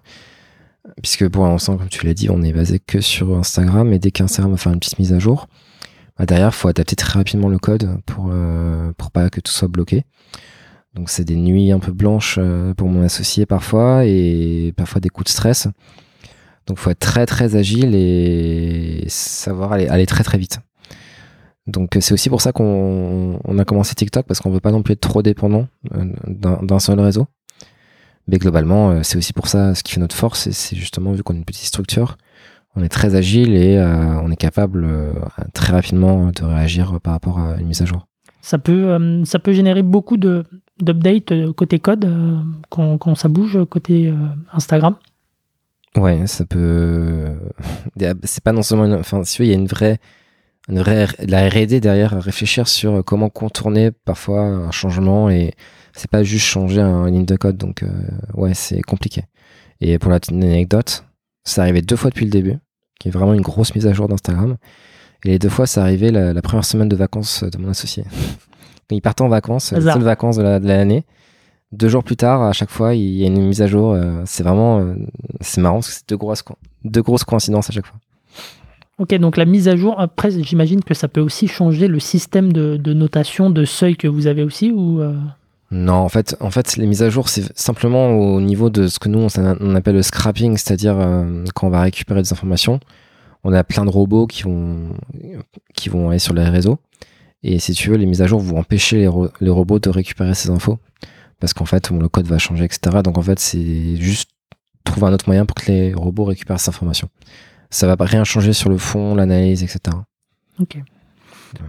[1.03, 4.11] puisque pour l'instant, comme tu l'as dit, on est basé que sur Instagram, et dès
[4.11, 5.49] qu'Instagram va faire une petite mise à jour,
[6.19, 9.53] bah derrière, il faut adapter très rapidement le code pour, euh, pour pas que tout
[9.53, 10.05] soit bloqué.
[10.95, 15.09] Donc c'est des nuits un peu blanches euh, pour mon associé parfois, et parfois des
[15.09, 15.69] coups de stress.
[16.67, 20.61] Donc il faut être très très agile et savoir aller, aller très très vite.
[21.67, 24.93] Donc c'est aussi pour ça qu'on a commencé TikTok, parce qu'on veut pas non plus
[24.93, 27.27] être trop dépendant euh, d'un seul réseau.
[28.29, 31.13] Mais globalement, euh, c'est aussi pour ça ce qui fait notre force, et c'est justement
[31.13, 32.17] vu qu'on est une petite structure,
[32.77, 35.13] on est très agile et euh, on est capable euh,
[35.53, 38.07] très rapidement de réagir par rapport à une mise à jour.
[38.43, 42.11] Ça peut, ça peut générer beaucoup d'updates côté code
[42.71, 44.15] quand, quand, ça bouge côté
[44.55, 44.95] Instagram.
[45.95, 47.27] Ouais, ça peut.
[48.25, 48.91] C'est pas non seulement.
[48.99, 49.99] Enfin, si il y a une vraie,
[50.71, 55.53] une vraie la R&D derrière à réfléchir sur comment contourner parfois un changement et
[55.95, 57.57] c'est pas juste changer un, une ligne de code.
[57.57, 57.89] Donc, euh,
[58.35, 59.25] ouais, c'est compliqué.
[59.81, 61.05] Et pour la petite anecdote,
[61.45, 62.59] ça arrivait deux fois depuis le début,
[62.99, 64.57] qui est vraiment une grosse mise à jour d'Instagram.
[65.25, 68.05] Et les deux fois, ça arrivait la, première semaine de vacances de mon associé.
[68.91, 71.05] il partait en vacances, les seules vacances de l'année.
[71.73, 73.93] deux jours plus tard, à chaque fois, il y a une mise à jour.
[73.93, 74.95] Euh, c'est vraiment, euh,
[75.41, 76.45] c'est marrant parce que c'est deux grosses,
[76.85, 77.99] deux grosses coïncidences à chaque fois.
[78.99, 82.53] Ok, donc la mise à jour, après, j'imagine que ça peut aussi changer le système
[82.53, 85.15] de, notation, de seuil que vous avez aussi ou euh?
[85.71, 88.99] Non, en fait, en fait, les mises à jour, c'est simplement au niveau de ce
[88.99, 92.81] que nous, on, appelle le scrapping, c'est-à-dire euh, quand on va récupérer des informations,
[93.45, 94.91] on a plein de robots qui vont,
[95.75, 96.79] qui vont aller sur les réseaux.
[97.43, 99.09] Et si tu veux, les mises à jour vont empêcher
[99.41, 100.79] les, robots de récupérer ces infos.
[101.39, 102.99] Parce qu'en fait, le code va changer, etc.
[103.03, 104.31] Donc en fait, c'est juste
[104.85, 107.09] trouver un autre moyen pour que les robots récupèrent ces informations
[107.71, 109.97] ça va rien changer sur le fond, l'analyse, etc.
[110.59, 110.79] Ok.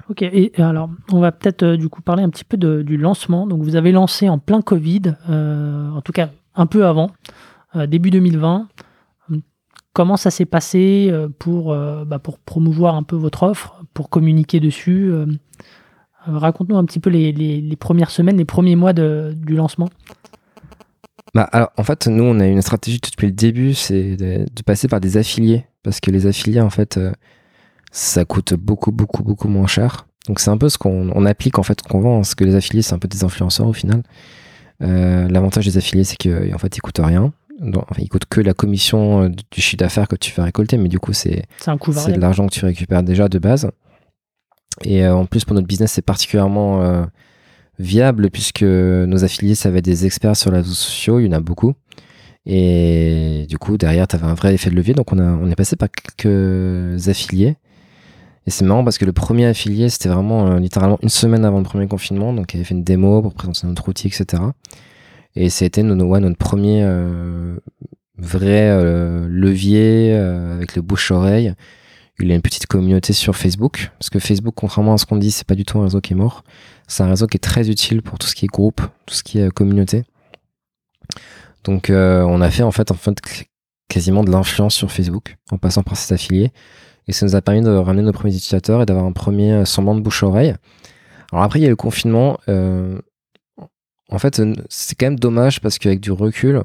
[0.10, 3.48] Ok, et alors on va peut-être euh, du coup parler un petit peu du lancement.
[3.48, 7.12] Donc vous avez lancé en plein Covid, euh, en tout cas un peu avant,
[7.76, 8.68] euh, début 2020.
[9.94, 15.12] Comment ça s'est passé pour, bah, pour promouvoir un peu votre offre, pour communiquer dessus
[16.26, 19.90] Raconte-nous un petit peu les, les, premières semaines, les premiers mois de, du lancement.
[21.34, 24.62] Bah alors, en fait, nous, on a une stratégie depuis le début, c'est de, de,
[24.64, 27.12] passer par des affiliés parce que les affiliés, en fait, euh,
[27.92, 30.08] ça coûte beaucoup, beaucoup, beaucoup moins cher.
[30.28, 32.82] Donc c'est un peu ce qu'on applique, en fait, qu'on vend, parce que les affiliés,
[32.82, 34.04] c'est un peu des influenceurs au final.
[34.82, 37.34] Euh, l'avantage des affiliés, c'est qu'en fait, ils coûtent rien.
[37.76, 40.90] enfin, ils coûtent que la commission euh, du chiffre d'affaires que tu vas récolter, mais
[40.90, 41.44] du coup, c'est
[42.14, 43.70] de l'argent que tu récupères déjà de base.
[44.84, 47.06] Et en plus, pour notre business, c'est particulièrement
[47.78, 51.30] viable puisque nos affiliés, ça va être des experts sur les réseaux sociaux, il y
[51.30, 51.74] en a beaucoup.
[52.46, 54.94] Et du coup, derrière, tu avais un vrai effet de levier.
[54.94, 57.58] Donc, on, a, on est passé par quelques affiliés.
[58.48, 61.60] Et c'est marrant parce que le premier affilié, c'était vraiment euh, littéralement une semaine avant
[61.60, 62.34] le premier confinement.
[62.34, 64.42] Donc, il avait fait une démo pour présenter notre outil, etc.
[65.36, 67.56] Et c'était notre, ouais, notre premier euh,
[68.18, 71.54] vrai euh, levier avec le bouche-oreille.
[72.20, 73.92] Il a une petite communauté sur Facebook.
[74.00, 76.14] Parce que Facebook, contrairement à ce qu'on dit, c'est pas du tout un réseau qui
[76.14, 76.44] est mort.
[76.88, 79.24] C'est un réseau qui est très utile pour tout ce qui est groupe, tout ce
[79.24, 80.04] qui est communauté.
[81.64, 82.92] Donc on a fait en fait
[83.88, 86.52] quasiment de l'influence sur Facebook en passant par cet affilié
[87.08, 89.66] et ça nous a permis de ramener nos premiers utilisateurs et d'avoir un premier euh,
[89.66, 90.56] semblant de bouche-oreille.
[91.32, 92.40] Alors après il y a le confinement.
[92.50, 93.00] Euh,
[94.10, 96.64] en fait c'est quand même dommage parce qu'avec du recul,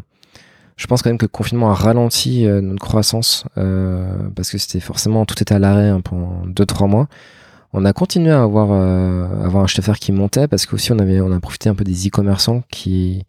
[0.76, 5.24] je pense quand même que le confinement a ralenti notre croissance parce que c'était forcément
[5.24, 7.08] tout était à l'arrêt hein, pendant 2-3 mois.
[7.72, 11.32] On a continué à avoir, avoir un chiffre d'affaires qui montait parce qu'aussi on on
[11.32, 13.24] a profité un peu des e-commerçants qui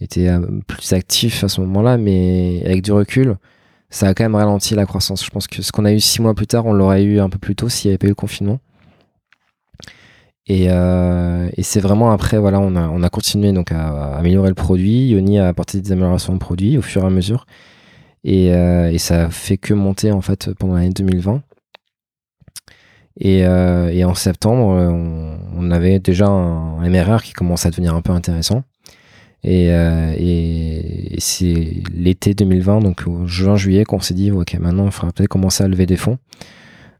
[0.00, 3.36] était euh, plus actif à ce moment-là, mais avec du recul,
[3.90, 5.24] ça a quand même ralenti la croissance.
[5.24, 7.28] Je pense que ce qu'on a eu six mois plus tard, on l'aurait eu un
[7.28, 8.60] peu plus tôt s'il n'y avait pas eu le confinement.
[10.46, 14.48] Et, euh, et c'est vraiment après, voilà, on a, on a continué donc à, améliorer
[14.48, 15.08] le produit.
[15.08, 17.46] Yoni a apporté des améliorations au produit au fur et à mesure.
[18.24, 21.42] Et, euh, et ça fait que monter en fait pendant l'année 2020.
[23.20, 27.94] Et, euh, et, en septembre, on, on, avait déjà un MRR qui commençait à devenir
[27.94, 28.62] un peu intéressant.
[29.46, 35.28] Euh, et, c'est l'été 2020, donc juin-juillet, qu'on s'est dit, ok, maintenant, il faudra peut-être
[35.28, 36.18] commencer à lever des fonds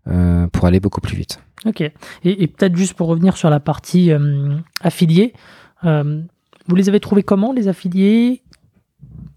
[0.08, 1.40] euh, pour aller beaucoup plus vite.
[1.66, 1.82] Ok.
[2.24, 5.32] Et, peut-être juste pour revenir sur la partie euh, affiliés,
[5.82, 8.42] vous les avez trouvés comment, les affiliés?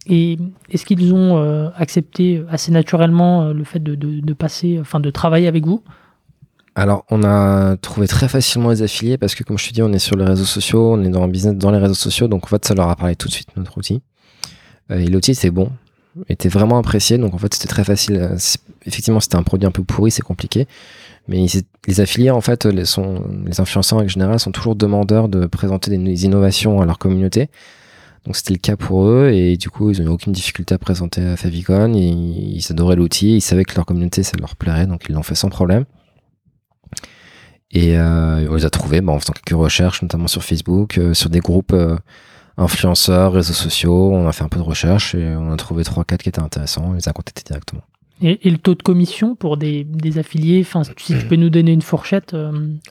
[0.07, 0.39] Et
[0.69, 1.37] est-ce qu'ils ont
[1.75, 5.83] accepté assez naturellement le fait de, passer, enfin de travailler avec vous?
[6.73, 9.91] Alors, on a trouvé très facilement les affiliés parce que, comme je te dis, on
[9.91, 12.45] est sur les réseaux sociaux, on est dans un business dans les réseaux sociaux, donc
[12.45, 14.01] en fait, ça leur a parlé tout de suite, notre outil.
[14.89, 15.69] Euh, et l'outil, c'est bon,
[16.29, 18.15] était vraiment apprécié, donc en fait, c'était très facile.
[18.15, 18.37] Euh,
[18.85, 20.65] effectivement, c'était un produit un peu pourri, c'est compliqué.
[21.27, 21.45] Mais
[21.87, 23.21] les affiliés, en fait, les, sont,
[23.57, 27.49] influenceurs en général sont toujours demandeurs de présenter des innovations à leur communauté.
[28.25, 31.35] Donc c'était le cas pour eux et du coup ils n'ont aucune difficulté à présenter
[31.37, 31.91] Favicon.
[31.95, 35.33] Ils adoraient l'outil, ils savaient que leur communauté ça leur plairait donc ils l'ont fait
[35.33, 35.85] sans problème.
[37.73, 41.13] Et euh, on les a trouvés bah, en faisant quelques recherches, notamment sur Facebook, euh,
[41.13, 41.97] sur des groupes euh,
[42.57, 44.11] influenceurs, réseaux sociaux.
[44.11, 46.89] On a fait un peu de recherche et on a trouvé 3-4 qui étaient intéressants.
[46.89, 47.81] On les a contactés directement.
[48.23, 51.71] Et, le taux de commission pour des, des affiliés, enfin, si tu peux nous donner
[51.71, 52.35] une fourchette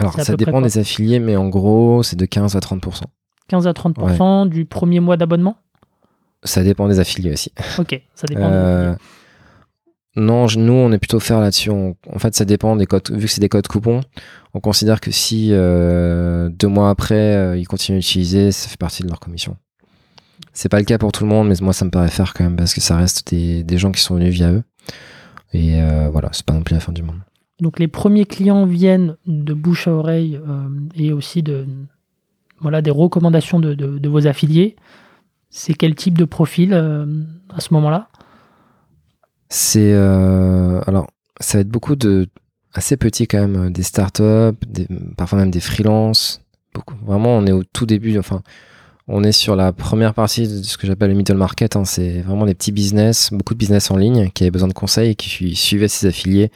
[0.00, 3.02] Alors, ça dépend des affiliés, mais en gros, c'est de 15 à 30%.
[3.46, 5.56] 15 à 30% du premier mois d'abonnement?
[6.42, 7.52] Ça dépend des affiliés aussi.
[7.78, 8.50] Ok, ça dépend.
[8.50, 8.96] Des
[10.16, 11.70] non, nous, on est plutôt faire là-dessus.
[11.70, 13.10] En fait, ça dépend des codes.
[13.12, 14.00] Vu que c'est des codes coupons,
[14.54, 18.76] on considère que si euh, deux mois après, euh, ils continuent à utiliser, ça fait
[18.76, 19.56] partie de leur commission.
[20.52, 22.42] C'est pas le cas pour tout le monde, mais moi, ça me paraît faire quand
[22.42, 24.64] même parce que ça reste des, gens qui sont venus via eux.
[25.52, 27.20] Et euh, voilà, c'est pas non plus la fin du monde.
[27.60, 30.40] Donc, les premiers clients viennent de bouche à oreille
[30.96, 31.66] et aussi de
[32.58, 34.76] voilà des recommandations de vos affiliés.
[35.50, 38.08] C'est quel type de profil à ce moment-là?
[39.50, 41.08] C'est euh, alors
[41.40, 42.28] ça va être beaucoup de
[42.72, 44.86] assez petits quand même, euh, des startups, des,
[45.16, 46.40] parfois même des freelances.
[47.04, 48.16] Vraiment, on est au tout début.
[48.16, 48.42] Enfin,
[49.08, 51.74] on est sur la première partie de ce que j'appelle le middle market.
[51.74, 51.84] Hein.
[51.84, 55.10] C'est vraiment des petits business, beaucoup de business en ligne qui avaient besoin de conseils
[55.10, 56.52] et qui suivaient ses affiliés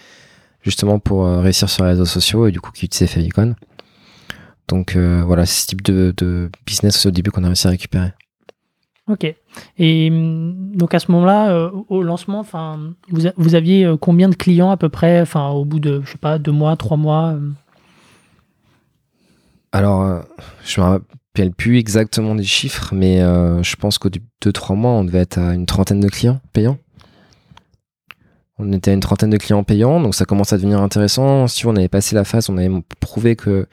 [0.62, 3.56] justement pour réussir sur les réseaux sociaux et du coup qui utilisaient Favicon.
[4.68, 8.12] Donc voilà, c'est ce type de, de business au début qu'on a réussi à récupérer.
[9.08, 9.34] Ok.
[9.78, 14.70] Et hum, donc à ce moment-là, au lancement, enfin, vous, vous, aviez combien de clients
[14.70, 17.36] à peu près, enfin, au bout de, je sais pas, deux mois, trois mois
[19.72, 20.22] Alors,
[20.64, 24.76] je me rappelle plus exactement des chiffres, mais je pense qu'au bout de deux, trois
[24.76, 26.78] mois, on devait être à une trentaine de clients payants.
[28.58, 31.48] On était à une trentaine de clients payants, donc ça commence à devenir intéressant.
[31.48, 33.66] Si on avait passé la phase, on avait prouvé que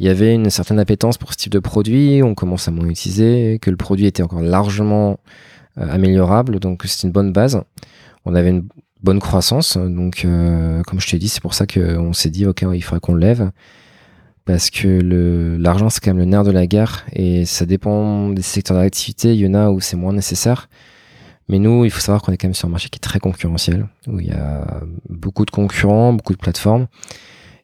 [0.00, 3.58] il y avait une certaine appétence pour ce type de produit, on commence à monétiser,
[3.60, 5.20] que le produit était encore largement
[5.76, 7.60] euh, améliorable, donc c'est une bonne base.
[8.24, 8.66] On avait une
[9.02, 12.64] bonne croissance, donc euh, comme je t'ai dit, c'est pour ça qu'on s'est dit, ok,
[12.72, 13.50] il faudrait qu'on le lève,
[14.46, 18.40] parce que l'argent c'est quand même le nerf de la guerre, et ça dépend des
[18.40, 20.70] secteurs d'activité, il y en a où c'est moins nécessaire.
[21.50, 23.18] Mais nous, il faut savoir qu'on est quand même sur un marché qui est très
[23.18, 24.80] concurrentiel, où il y a
[25.10, 26.86] beaucoup de concurrents, beaucoup de plateformes.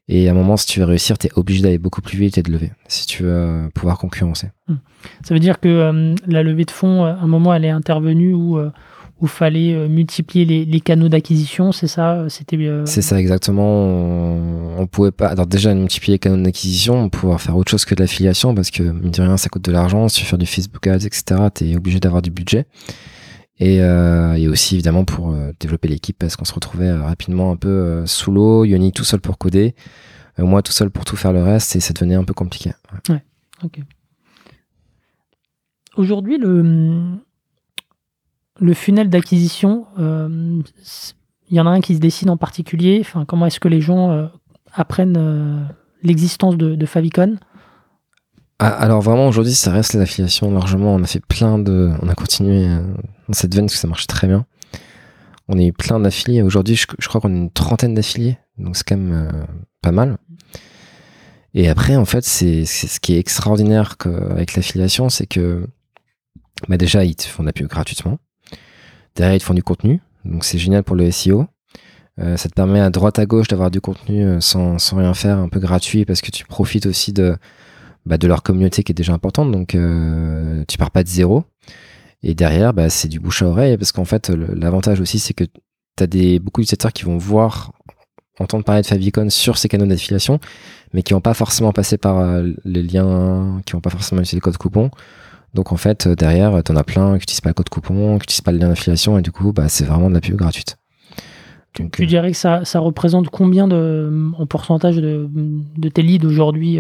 [0.09, 2.39] Et à un moment, si tu veux réussir, tu es obligé d'aller beaucoup plus vite
[2.39, 4.51] et de lever, si tu veux euh, pouvoir concurrencer.
[4.69, 4.77] Hmm.
[5.25, 7.71] Ça veut dire que euh, la levée de fonds, euh, à un moment, elle est
[7.71, 8.61] intervenue où
[9.23, 12.59] il fallait multiplier les, canaux d'acquisition, c'est ça C'était.
[12.85, 13.67] C'est ça exactement.
[13.67, 15.29] On, on, pouvait pas.
[15.29, 18.71] Alors déjà multiplier les canaux d'acquisition, on pouvait faire autre chose que de l'affiliation parce
[18.71, 20.09] que mine de rien, ça coûte de l'argent.
[20.09, 22.67] Si tu veux faire du Facebook Ads, etc., tu es obligé d'avoir du budget.
[23.59, 27.51] Et, euh, et, aussi évidemment pour euh, développer l'équipe parce qu'on se retrouvait euh, rapidement
[27.51, 29.75] un peu sous l'eau, Yoni tout seul pour coder,
[30.39, 32.73] moi tout seul pour tout faire le reste et ça devenait un peu compliqué.
[33.09, 33.23] Ouais,
[33.63, 33.81] ok.
[35.97, 37.19] Aujourd'hui, le,
[38.75, 42.99] funnel d'acquisition, il y en a un qui se décide en particulier.
[43.01, 44.31] Enfin, comment est-ce que les gens
[44.75, 45.71] apprennent
[46.03, 47.39] l'existence de, de Favicon?
[48.59, 50.95] Alors vraiment aujourd'hui ça reste l'affiliation largement.
[50.95, 52.81] On a fait plein de, on a continué euh,
[53.29, 54.47] dans cette veine parce que ça marche très bien.
[55.49, 56.43] On a eu plein d'affiliés.
[56.43, 59.45] Aujourd'hui je, crois qu'on a une trentaine d'affiliés, donc c'est quand même euh,
[59.83, 60.17] pas mal.
[61.55, 63.97] Et après en fait c'est ce qui est extraordinaire
[64.31, 65.67] avec l'affiliation, c'est que
[66.69, 68.19] bah déjà ils te font de la pub gratuitement.
[69.15, 71.47] Derrière ils te font du contenu, donc c'est génial pour le SEO.
[72.19, 75.51] Euh, ça te permet à droite à gauche d'avoir du contenu sans rien faire, un
[75.51, 77.37] peu gratuit parce que tu profites aussi de
[78.07, 79.51] bah, de leur communauté qui est déjà importante.
[79.51, 81.45] Donc, euh, tu pars pas de zéro.
[82.23, 85.45] Et derrière, bah, c'est du bouche à oreille parce qu'en fait, l'avantage aussi, c'est que
[85.45, 87.73] tu as des, beaucoup d'utilisateurs qui vont voir,
[88.39, 90.39] entendre parler de Favicon sur ces canaux d'affiliation,
[90.93, 94.37] mais qui n'ont pas forcément passé par euh, les liens, qui n'ont pas forcément utilisé
[94.37, 94.91] le code coupon.
[95.55, 98.25] Donc en fait, derrière, tu en as plein qui n'utilisent pas le code coupon, qui
[98.25, 100.77] n'utilisent pas le lien d'affiliation, et du coup, bah, c'est vraiment de la pub gratuite.
[101.79, 106.03] Donc, tu euh, dirais que ça, ça représente combien de, en pourcentage de, de tes
[106.03, 106.79] leads aujourd'hui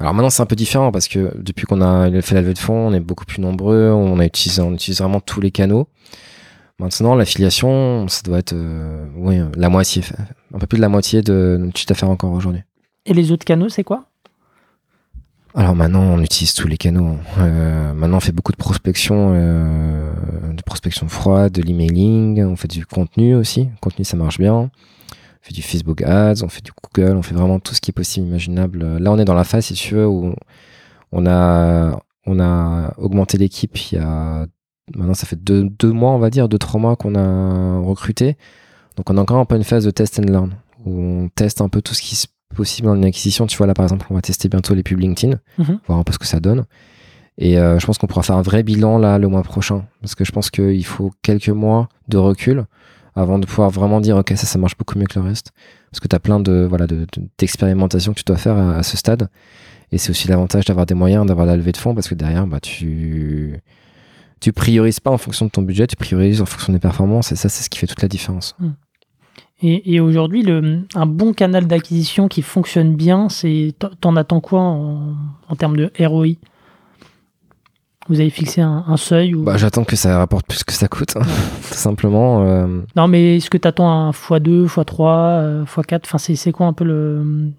[0.00, 2.58] alors maintenant c'est un peu différent parce que depuis qu'on a fait la levée de
[2.58, 5.88] fonds, on est beaucoup plus nombreux, on a utilisé, on utilise vraiment tous les canaux.
[6.78, 10.02] Maintenant l'affiliation, ça doit être euh, oui, la moitié,
[10.52, 12.62] un peu plus de la moitié de notre chiffre d'affaires encore aujourd'hui.
[13.06, 14.04] Et les autres canaux, c'est quoi?
[15.54, 17.16] Alors maintenant, on utilise tous les canaux.
[17.38, 20.12] Euh, maintenant, on fait beaucoup de prospection, euh,
[20.52, 22.44] de prospection froide, de l'emailing.
[22.44, 23.60] On fait du contenu aussi.
[23.62, 24.70] Le contenu, ça marche bien
[25.46, 27.92] fait du Facebook Ads, on fait du Google, on fait vraiment tout ce qui est
[27.92, 28.98] possible, imaginable.
[28.98, 30.34] Là, on est dans la phase, si tu veux, où
[31.12, 34.46] on a, on a augmenté l'équipe il y a,
[34.94, 38.36] maintenant, ça fait deux, deux mois, on va dire, deux, trois mois qu'on a recruté.
[38.96, 40.50] Donc, on est encore un peu une phase de test and learn,
[40.84, 43.46] où on teste un peu tout ce qui est possible dans une acquisition.
[43.46, 45.78] Tu vois, là, par exemple, on va tester bientôt les pubs LinkedIn, mhm.
[45.86, 46.64] voir un peu ce que ça donne.
[47.38, 50.14] Et euh, je pense qu'on pourra faire un vrai bilan là le mois prochain, parce
[50.14, 52.64] que je pense qu'il faut quelques mois de recul
[53.16, 55.52] avant de pouvoir vraiment dire ok ça ça marche beaucoup mieux que le reste.
[55.90, 56.86] Parce que tu as plein de voilà
[57.38, 59.28] d'expérimentations que tu dois faire à, ce stade.
[59.90, 62.46] Et c'est aussi l'avantage d'avoir des moyens d'avoir la levée de fonds parce que derrière
[62.46, 63.60] bah tu
[64.40, 67.32] tu priorises pas en fonction de ton budget tu priorises en fonction des performances.
[67.32, 68.54] Et ça c'est ce qui fait toute la différence.
[68.60, 68.72] Hmm.
[69.62, 70.44] et, et aujourd'hui
[70.94, 75.14] un bon canal d'acquisition qui fonctionne bien c'est t'en attends quoi en,
[75.48, 76.34] en termes de ROI
[78.08, 79.42] vous avez fixé un, seuil ou...
[79.42, 81.22] bah, J'attends que ça rapporte plus que ça coûte, hein,
[81.68, 82.44] tout simplement.
[82.44, 82.82] Euh.
[82.94, 86.84] Non, mais est-ce que tu attends un x2, x3, x4 Enfin, c'est quoi un peu
[86.84, 87.50] le.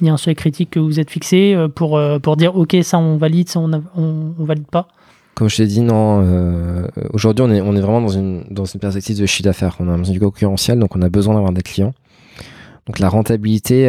[0.00, 2.56] Il y a un seuil critique que vous êtes fixé euh, pour, euh, pour dire
[2.56, 4.88] ok, ça on valide, ça on, on, valide pas?
[5.36, 6.84] Comme je t'ai dit, non.
[7.12, 9.76] Aujourd'hui, on est, on est vraiment dans une, dans une perspective de chiffre d'affaires.
[9.80, 11.92] On a un du concurrentiel, donc on a besoin d'avoir des clients.
[12.86, 13.86] Donc la rentabilité,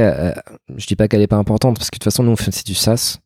[0.75, 2.73] je dis pas qu'elle est pas importante, parce que de toute façon, nous, c'est du
[2.73, 3.19] SaaS.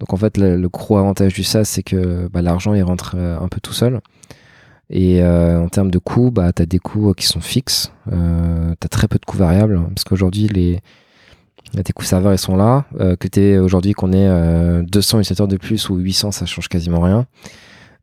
[0.00, 3.38] Donc en fait, le, gros avantage du SaaS, c'est que bah, l'argent, il rentre euh,
[3.38, 4.00] un peu tout seul.
[4.90, 7.92] Et euh, en termes de coûts, bah, tu as des coûts qui sont fixes.
[8.12, 9.80] Euh, tu as très peu de coûts variables.
[9.88, 10.80] Parce qu'aujourd'hui, les,
[11.82, 12.86] tes coûts serveurs, ils sont là.
[13.18, 17.26] que tu aujourd'hui qu'on ait 200 utilisateurs de plus ou 800, ça change quasiment rien.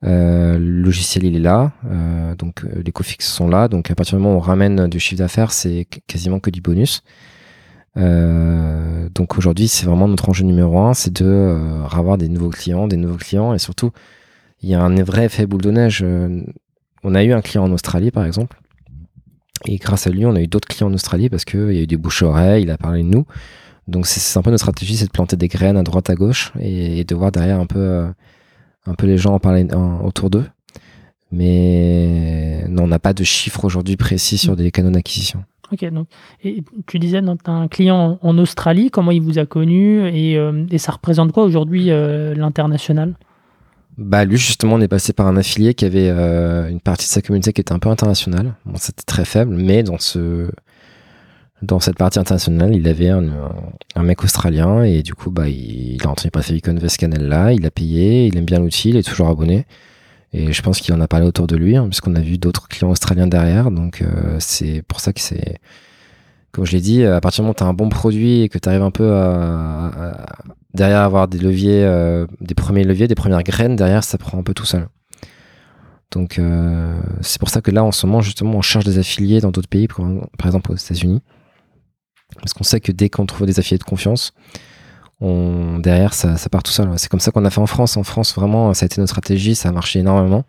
[0.04, 1.72] le logiciel il est là,
[2.38, 5.00] donc les coûts fixes sont là, donc à partir du moment où on ramène du
[5.00, 7.02] chiffre d'affaires, c'est quasiment que du bonus.
[7.96, 12.98] Donc aujourd'hui, c'est vraiment notre enjeu numéro un, c'est de avoir des nouveaux clients, des
[12.98, 13.92] nouveaux clients, et surtout,
[14.62, 16.06] il y a un vrai effet boule de neige.
[17.04, 18.58] on a eu un client en Australie, par exemple,
[19.68, 21.82] et grâce à lui, on a eu d'autres clients en Australie parce qu'il y a
[21.82, 23.26] eu des bouches-oreilles, il a parlé de nous.
[23.88, 26.52] Donc c'est un peu notre stratégie, c'est de planter des graines à droite à gauche
[26.60, 28.08] et, de voir derrière un peu, euh,
[28.86, 29.68] un peu les gens en parler
[30.04, 30.46] autour d'eux.
[31.32, 34.58] Mais non, on n'a pas de chiffres aujourd'hui précis sur mm.
[34.58, 35.44] des canaux d'acquisition.
[35.72, 36.08] Ok, donc
[36.86, 40.66] tu disais tu as un client en Australie, comment il vous a connu et, euh,
[40.78, 43.16] ça représente quoi aujourd'hui euh, l'international?
[43.98, 47.22] Bah lui justement on est passé par un affilié qui avait une partie de sa
[47.22, 48.56] communauté qui était un peu internationale.
[48.76, 50.50] C'était très faible, mais dans ce
[51.62, 53.24] dans cette partie internationale, il avait un,
[54.04, 57.72] mec australien et du coup, bah, il, a entendu parler de ce canal-là, il a
[57.72, 59.66] payé, il aime bien l'outil, il est toujours abonné.
[60.34, 62.68] Et je pense qu'il en a parlé autour de lui, hein, puisqu'on a vu d'autres
[62.68, 63.72] clients australiens derrière.
[63.72, 65.60] Donc, euh, c'est pour ça que c'est.
[66.52, 68.50] Comme je l'ai dit, à partir du moment où tu as un bon produit et
[68.50, 70.26] que tu arrives un peu à,
[70.76, 74.44] derrière avoir des leviers, euh, des premiers leviers, des premières graines, derrière, ça prend un
[74.44, 74.88] peu tout seul.
[76.12, 79.42] Donc, euh, c'est pour ça que là, en ce moment, justement, on cherche des affiliés
[79.42, 81.22] dans d'autres pays, par exemple aux États-Unis.
[82.40, 84.34] Parce qu'on sait que dès qu'on trouve des affiliés de confiance,
[85.22, 86.90] on, derrière, ça, part tout seul.
[86.98, 87.98] C'est comme ça qu'on a fait en France.
[87.98, 90.44] En France, vraiment, ça a été notre stratégie, ça a marché énormément.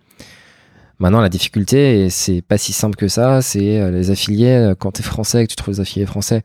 [0.99, 4.93] Maintenant, la difficulté, c'est pas si simple que ça, c'est euh, les affiliés, euh, quand
[4.93, 6.43] tu es français et que tu trouves des affiliés français,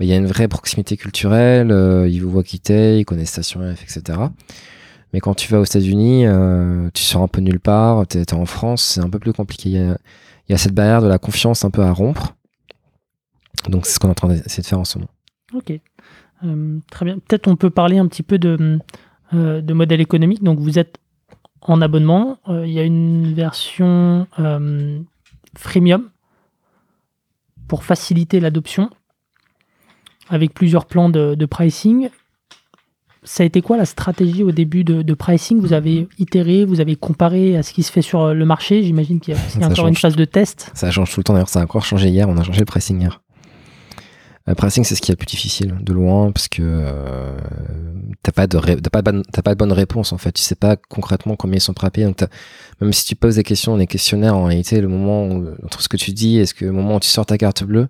[0.00, 3.60] il y a une vraie proximité culturelle, euh, ils vous voient quitter, ils connaissent Station
[3.74, 4.18] F, etc.
[5.14, 6.26] Mais quand tu vas aux États-Unis,
[6.92, 9.70] tu sors un peu nulle part, tu es, en France, c'est un peu plus compliqué.
[9.70, 9.96] Il
[10.50, 12.34] y, a, cette barrière de la confiance un peu à rompre.
[13.68, 15.10] Donc c'est ce qu'on est en train d'essayer de faire en ce moment.
[15.54, 15.72] Ok,
[16.90, 17.18] très bien.
[17.18, 18.78] Peut-être on peut parler un petit peu de,
[19.34, 20.42] euh, de modèle économique.
[20.42, 20.98] Donc vous êtes
[21.62, 22.38] en abonnement.
[22.48, 24.26] Euh, il y a une version
[25.56, 26.10] freemium
[27.66, 28.90] pour faciliter l'adoption
[30.28, 32.08] avec plusieurs plans de, pricing.
[33.24, 35.60] Ça a été quoi la stratégie au début de, pricing?
[35.60, 38.84] Vous avez itéré, vous avez comparé à ce qui se fait sur le marché.
[38.84, 40.70] J'imagine qu'il y a, encore une phase de test.
[40.74, 41.32] Ça change tout le temps.
[41.32, 42.28] D'ailleurs, ça a encore changé hier.
[42.28, 43.20] On a changé le pricing hier.
[44.48, 47.36] Le pricing, c'est ce qui est le plus difficile, de loin, parce que euh,
[48.22, 50.30] t'as pas de pas de bonne, pas de bonne réponse en fait.
[50.32, 52.06] Tu sais pas concrètement combien ils sont prêts à payer.
[52.06, 52.24] Donc
[52.80, 55.88] même si tu poses des questions, des questionnaires, en réalité, le moment où, entre ce
[55.88, 57.88] que tu dis et ce que le moment où tu sors ta carte bleue,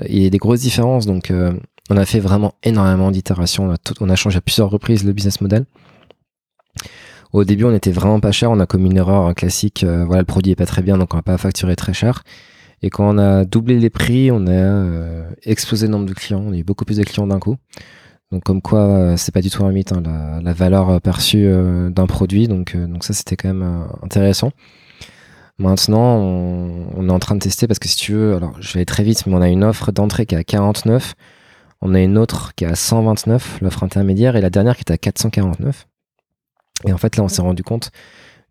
[0.00, 1.06] euh, il y a des grosses différences.
[1.06, 1.52] Donc euh,
[1.90, 3.68] on a fait vraiment énormément d'itérations.
[3.68, 5.64] On, a on a changé à plusieurs reprises le business model.
[7.32, 8.50] Au début, on était vraiment pas cher.
[8.50, 9.84] On a commis une erreur classique.
[9.84, 12.24] Euh, voilà, le produit est pas très bien, donc on va pas facturer très cher.
[12.84, 16.44] Et quand on a doublé les prix, on a euh, explosé le nombre de clients.
[16.46, 17.56] On a eu beaucoup plus de clients d'un coup.
[18.30, 20.02] Donc comme quoi, euh, c'est pas du tout un mythe, hein,
[20.42, 22.46] la, valeur perçue euh, d'un produit.
[22.46, 24.50] Donc, donc ça, c'était quand même intéressant.
[25.56, 28.80] Maintenant, on, est en train de tester parce que si tu veux, alors je vais
[28.80, 31.14] aller très vite, mais on a une offre d'entrée qui est à 49.
[31.80, 34.92] On a une autre qui est à 129, l'offre intermédiaire, et la dernière qui est
[34.92, 35.86] à 449.
[36.86, 37.92] Et en fait, là, on s'est rendu compte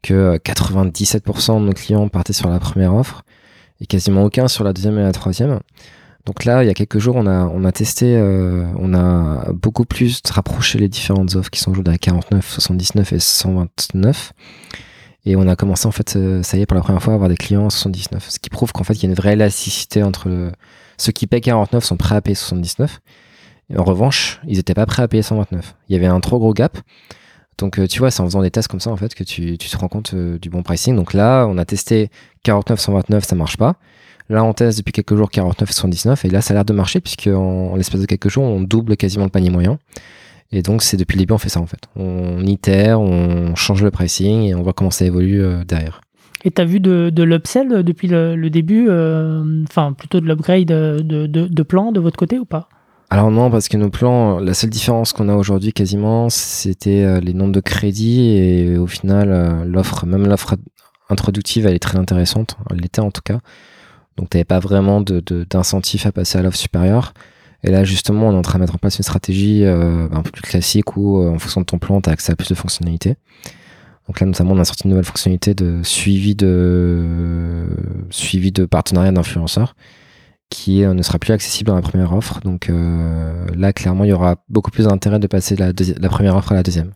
[0.01, 3.23] que 97% de nos clients partaient sur la première offre
[3.87, 5.59] quasiment aucun sur la deuxième et la troisième.
[6.25, 9.51] Donc là, il y a quelques jours, on a, on a testé, euh, on a
[9.51, 14.33] beaucoup plus rapproché les différentes offres qui sont aujourd'hui à 49, 79 et 129.
[15.25, 17.15] Et on a commencé, en fait, euh, ça y est, pour la première fois, à
[17.15, 18.29] avoir des clients à 79.
[18.29, 20.51] Ce qui prouve qu'en fait, il y a une vraie élasticité entre
[20.97, 22.99] ceux qui payent 49 sont prêts à payer 79.
[23.69, 25.75] Et en revanche, ils n'étaient pas prêts à payer 129.
[25.89, 26.77] Il y avait un trop gros gap.
[27.57, 29.57] Donc, euh, tu vois, c'est en faisant des tests comme ça, en fait, que tu,
[29.57, 30.95] te rends compte du bon pricing.
[30.95, 32.09] Donc là, on a testé
[32.43, 33.75] 49, 129, ça marche pas.
[34.29, 36.73] Là, on teste depuis quelques jours 49 et 79, et là, ça a l'air de
[36.73, 39.79] marcher, puisque en, l'espace de quelques jours, on double quasiment le panier moyen.
[40.51, 41.81] Et donc, c'est depuis le début, on fait ça, en fait.
[41.95, 46.01] On itère, on change le pricing, et on voit comment ça évolue euh, derrière.
[46.45, 51.01] Et tu as vu de, l'upsell depuis le, début, euh, enfin, plutôt de l'upgrade de,
[51.01, 52.69] de, de plan de votre côté ou pas?
[53.13, 57.19] Alors non, parce que nos plans, la seule différence qu'on a aujourd'hui quasiment, c'était euh,
[57.19, 60.55] les nombres de crédits et au final, l'offre, même l'offre
[61.09, 62.57] introductive, elle est très intéressante.
[62.71, 63.37] Elle l'était en tout cas.
[64.17, 67.13] Donc, tu n'avais pas vraiment d'incentif à passer à l'offre supérieure.
[67.63, 70.23] Et là, justement, on est en train de mettre en place une stratégie euh, un
[70.23, 72.49] peu plus classique où, euh, en fonction de ton plan, tu as accès à plus
[72.49, 73.15] de fonctionnalités.
[74.07, 77.67] Donc là, notamment, on a sorti une nouvelle fonctionnalité de suivi de,
[78.09, 79.75] suivi de partenariat d'influenceurs
[80.53, 82.39] qui euh, ne sera plus accessible dans la première offre.
[82.41, 85.73] Donc là, clairement, il y aura beaucoup plus d'intérêt de passer la,
[86.09, 86.91] première offre à la deuxième.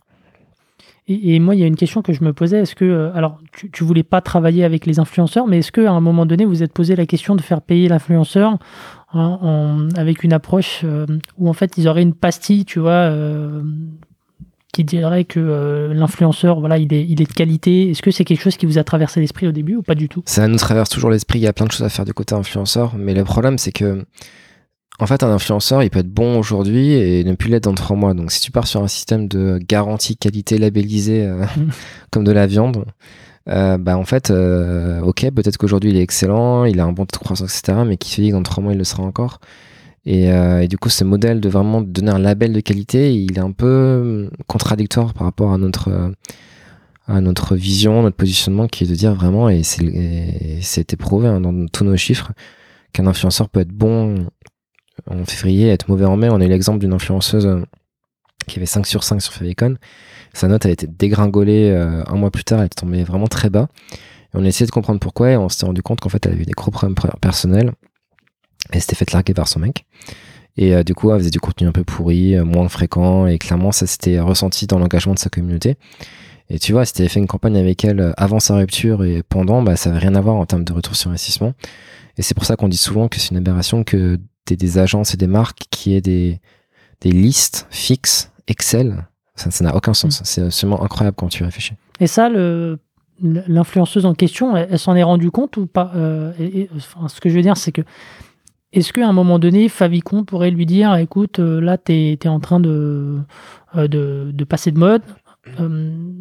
[1.10, 2.58] Et, moi, il y a une question que je me posais.
[2.60, 5.90] Est-ce que, euh, alors, tu, tu voulais pas travailler avec les influenceurs, mais est-ce qu'à
[5.90, 8.58] un moment donné, vous êtes posé la question de faire payer l'influenceur
[9.14, 11.06] avec une approche euh,
[11.38, 13.62] où en fait ils auraient une pastille, tu vois, euh,
[14.78, 18.40] qui dirait que l'influenceur, voilà, il est, il est de qualité Est-ce que c'est quelque
[18.40, 20.22] chose qui vous a traversé l'esprit au début ou pas du tout?
[20.24, 21.40] Ça nous traverse toujours l'esprit.
[21.40, 23.72] Il y a plein de choses à faire du côté influenceur, mais le problème, c'est
[23.72, 24.04] que
[25.00, 27.96] en fait, un influenceur, il peut être bon aujourd'hui et ne plus l'être dans trois
[27.96, 28.14] mois.
[28.14, 31.70] Donc, si tu pars sur un système de garantie qualité labellisée euh, mm.
[32.12, 32.84] comme de la viande,
[33.48, 37.04] euh, bah en fait, euh, ok, peut-être qu'aujourd'hui il est excellent, il a un bon
[37.04, 37.80] taux de croissance, etc.
[37.84, 39.40] Mais qui se dit que dans trois mois il le sera encore.
[40.10, 43.40] Et, et, du coup, ce modèle de vraiment donner un label de qualité, il est
[43.40, 46.12] un peu contradictoire par rapport à notre
[47.08, 51.66] à notre vision, notre positionnement, qui est de dire vraiment, et c'est éprouvé hein, dans
[51.66, 52.32] tous nos chiffres,
[52.92, 54.26] qu'un influenceur peut être bon
[55.10, 56.28] en février, être mauvais en mai.
[56.30, 57.62] On a eu l'exemple d'une influenceuse euh,
[58.46, 59.76] qui avait 5 sur 5 sur Favicon.
[60.34, 63.48] Sa note a été dégringolée euh, un mois plus tard, elle est tombée vraiment très
[63.48, 63.68] bas.
[63.90, 63.96] Et
[64.34, 66.42] on a essayé de comprendre pourquoi et on s'était rendu compte qu'en fait elle avait
[66.42, 67.72] eu des gros problèmes personnels.
[68.70, 69.84] Elle s'était fait larguer par son mec.
[70.56, 73.72] Et euh, du coup, elle faisait du contenu un peu pourri, moins fréquent, et clairement,
[73.72, 75.76] ça s'était ressenti dans l'engagement de sa communauté.
[76.50, 79.76] Et tu vois, c'était fait une campagne avec elle avant sa rupture et pendant, bah,
[79.76, 81.52] ça n'avait rien à voir en termes de retour sur investissement.
[82.16, 85.18] Et c'est pour ça qu'on dit souvent que c'est une aberration que des agences et
[85.18, 86.40] des marques qui aient des,
[87.02, 89.06] des listes fixes Excel.
[89.36, 90.20] Ça n'a aucun sens.
[90.20, 90.24] Mm.
[90.24, 91.74] C'est absolument incroyable quand tu réfléchis.
[92.00, 92.78] Et ça, le,
[93.20, 96.32] l'influenceuse en question, elle, s'en est rendue compte ou pas euh,
[97.08, 97.82] Ce que je veux dire, c'est que
[98.72, 102.40] est-ce qu'à un moment donné, Favicon pourrait lui dire écoute, euh, là, tu es, en
[102.40, 103.18] train de,
[103.76, 105.02] euh, de, de, passer de mode,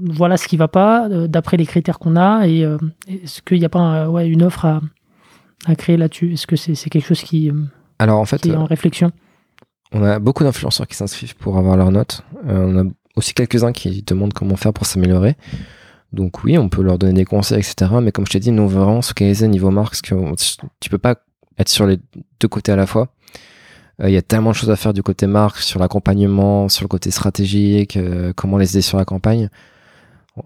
[0.03, 2.61] voilà ce qui va pas, d'après les critères qu'on a, et
[3.09, 4.81] est-ce qu'il n'y a pas ouais, une offre à,
[5.65, 6.33] à créer là-dessus?
[6.33, 7.51] Est-ce que c'est, quelque chose qui,
[7.99, 9.11] alors en fait, en réflexion?
[9.91, 12.23] On a beaucoup d'influenceurs qui s'inscrivent pour avoir leurs notes.
[12.47, 15.35] Euh, on a aussi quelques-uns qui demandent comment faire pour s'améliorer.
[16.13, 17.91] Donc oui, on peut leur donner des conseils, etc.
[18.01, 20.15] Mais comme je t'ai dit, nous on veut vraiment se focaliser niveau marque, parce que
[20.79, 21.15] tu peux pas
[21.57, 21.97] être sur les
[22.39, 23.09] deux côtés à la fois.
[24.01, 26.83] Euh, il y a tellement de choses à faire du côté marque, sur l'accompagnement, sur
[26.83, 29.49] le côté stratégique, euh, comment les aider sur la campagne.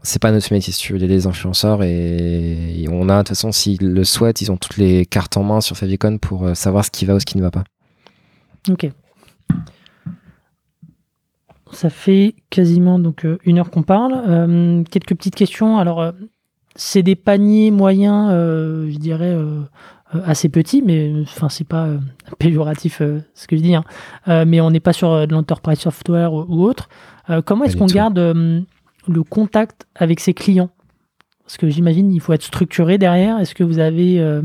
[0.03, 3.51] C'est pas notre métier si tu veux les influenceurs et, on a de toute façon
[3.51, 6.85] s'ils le souhaitent ils ont toutes les cartes en main sur Favicon pour euh, savoir
[6.85, 7.65] ce qui va ou ce qui ne va pas.
[8.69, 8.89] Ok.
[11.73, 14.83] Ça fait quasiment donc une heure qu'on parle.
[14.89, 15.77] Quelques petites questions.
[15.77, 16.13] Alors
[16.75, 19.35] c'est des paniers moyens je dirais
[20.25, 21.87] assez petits mais enfin c'est pas
[22.39, 23.01] péjoratif
[23.33, 23.83] ce que je dis hein.
[24.45, 26.89] mais on n'est pas sur de l'enterprise software ou, autre
[27.45, 28.65] comment est-ce qu'on garde
[29.07, 30.69] le contact avec ses clients?
[31.45, 33.39] Parce que j'imagine il faut être structuré derrière.
[33.39, 34.41] Est-ce que vous avez euh,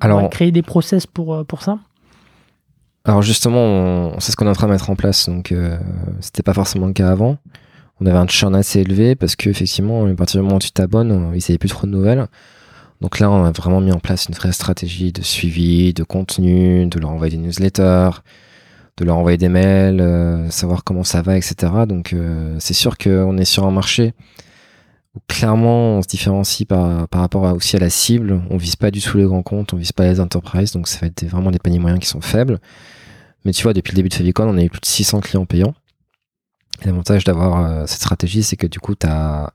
[0.00, 1.78] Alors, créé des process pour, euh, pour ça?
[3.04, 5.28] Alors justement, c'est ce qu'on est en train de mettre en place.
[5.28, 5.78] Donc euh,
[6.20, 7.38] c'était pas forcément le cas avant.
[8.00, 11.30] On avait un churn assez élevé parce qu'effectivement, à partir du moment où tu t'abonnes,
[11.34, 12.26] il n'y avait plus trop de nouvelles.
[13.00, 16.86] Donc là, on a vraiment mis en place une vraie stratégie de suivi, de contenu,
[16.86, 18.22] de leur envoyer des newsletters,
[18.96, 21.72] de leur envoyer des mails, euh, savoir comment ça va, etc.
[21.86, 24.14] Donc euh, c'est sûr qu'on est sur un marché
[25.14, 28.42] où clairement on se différencie par, par rapport aussi à la cible.
[28.50, 30.98] On vise pas du tout les grands comptes, on vise pas les enterprises, donc ça
[31.00, 32.58] va être vraiment des paniers moyens qui sont faibles.
[33.44, 35.46] Mais tu vois, depuis le début de Favicon, on a eu plus de 600 clients
[35.46, 35.74] payants.
[36.84, 39.52] L'avantage d'avoir euh, cette stratégie, c'est que du coup, tu as,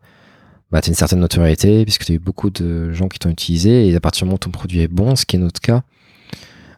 [0.74, 3.95] bah, une certaine notoriété, puisque tu as eu beaucoup de gens qui t'ont utilisé, et
[3.95, 5.84] à partir du moment où ton produit est bon, ce qui est notre cas,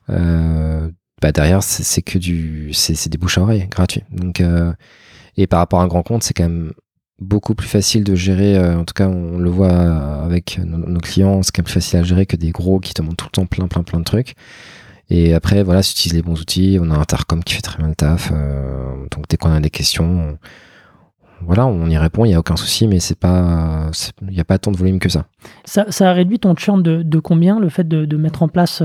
[0.09, 0.89] euh,
[1.21, 2.19] bah derrière c'est que
[2.73, 4.73] c'est des bouches à oreille gratuits donc euh,
[5.37, 6.73] et par rapport à un grand compte c'est quand même
[7.19, 11.41] beaucoup plus facile de gérer euh, en tout cas on le voit avec nos, clients
[11.41, 13.31] c'est quand même plus facile à gérer que des gros qui te demandent tout le
[13.31, 14.35] temps plein plein plein de trucs.
[15.09, 17.61] Et après voilà si tu utilises les bons outils on a un Intercom qui fait
[17.61, 18.31] très bien le taf
[19.11, 20.37] donc dès qu'on a des questions
[21.41, 23.89] voilà, on y répond, il n'y a aucun souci, mais c'est pas,
[24.21, 25.25] il n'y a pas tant de volume que ça.
[25.65, 28.47] Ça, ça a réduit ton churn de, de combien, le fait de, de mettre en
[28.47, 28.81] place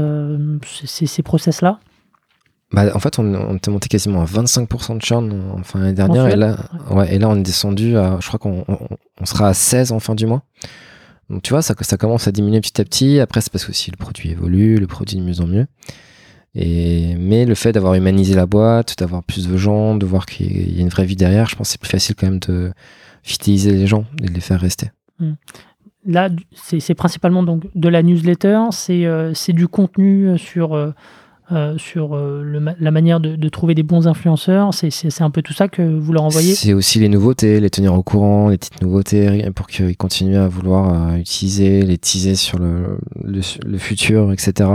[0.65, 1.81] ces, ces process-là?
[2.73, 6.29] Bah, en fait, on, était monté quasiment à 25% de churn en fin d'année dernière.
[6.29, 6.57] Et là,
[6.91, 7.15] ouais.
[7.15, 8.65] et là, on est descendu à, je crois qu'on
[9.21, 10.43] on, sera à 16 en fin du mois.
[11.31, 13.19] Donc, tu vois, ça, ça commence à diminuer petit à petit.
[13.19, 15.67] Après, c'est parce que aussi le produit évolue, le produit de mieux en mieux.
[16.55, 20.77] Et, mais le fait d'avoir humanisé la boîte, d'avoir plus de gens, de voir qu'il
[20.77, 22.73] y a une vraie vie derrière, je pense que c'est plus facile quand même de
[23.23, 24.91] fidéliser les gens et de les faire rester.
[25.19, 25.35] Hmm.
[26.07, 30.75] Là, c'est principalement donc de la newsletter, c'est euh, du contenu sur.
[30.75, 30.93] Euh,
[31.53, 32.45] euh, sur euh,
[32.79, 34.73] la manière de, trouver des bons influenceurs.
[34.73, 36.55] C'est un peu tout ça que vous leur envoyez?
[36.55, 40.47] C'est aussi les nouveautés, les tenir au courant, les petites nouveautés pour qu'ils continuent à
[40.47, 44.71] vouloir euh, utiliser, les teaser sur le, le, futur, etc.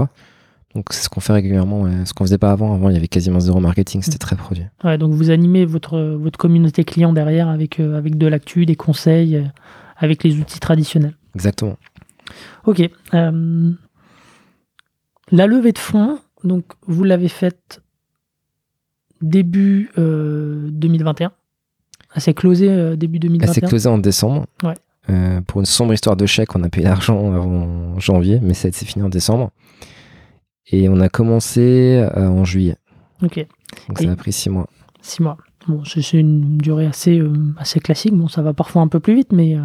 [0.75, 2.73] Donc c'est ce qu'on fait régulièrement, ce qu'on faisait pas avant.
[2.75, 4.65] Avant, il y avait quasiment zéro marketing, c'était très produit.
[4.83, 9.49] Ouais, donc vous animez votre, votre communauté client derrière avec, avec de l'actu, des conseils,
[9.95, 11.15] avec les outils traditionnels.
[11.33, 11.77] Exactement.
[12.65, 12.81] Ok.
[13.13, 13.31] la
[15.47, 17.81] levée de fonds, donc, vous l'avez faite
[19.21, 21.31] début 2021.
[22.15, 24.45] Elle s'est closée début 2021 Elle s'est closée en décembre.
[24.63, 24.75] Ouais.
[25.47, 28.85] pour une sombre histoire de chèque, on a payé l'argent avant janvier, mais ça s'est
[28.85, 29.51] fini en décembre.
[30.71, 32.75] Et on a commencé en juillet.
[33.21, 33.45] Ok.
[33.87, 34.67] Donc ça a pris six mois.
[35.01, 35.37] Six mois.
[35.67, 37.21] Bon, c'est une durée assez,
[37.57, 38.13] assez classique.
[38.13, 39.55] Bon, ça va parfois un peu plus vite, mais.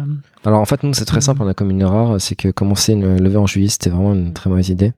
[0.45, 1.41] Alors en fait, nous, c'est très simple.
[1.43, 4.33] On a comme une erreur, c'est que commencer une levée en juillet, c'était vraiment une
[4.33, 4.93] très mauvaise idée.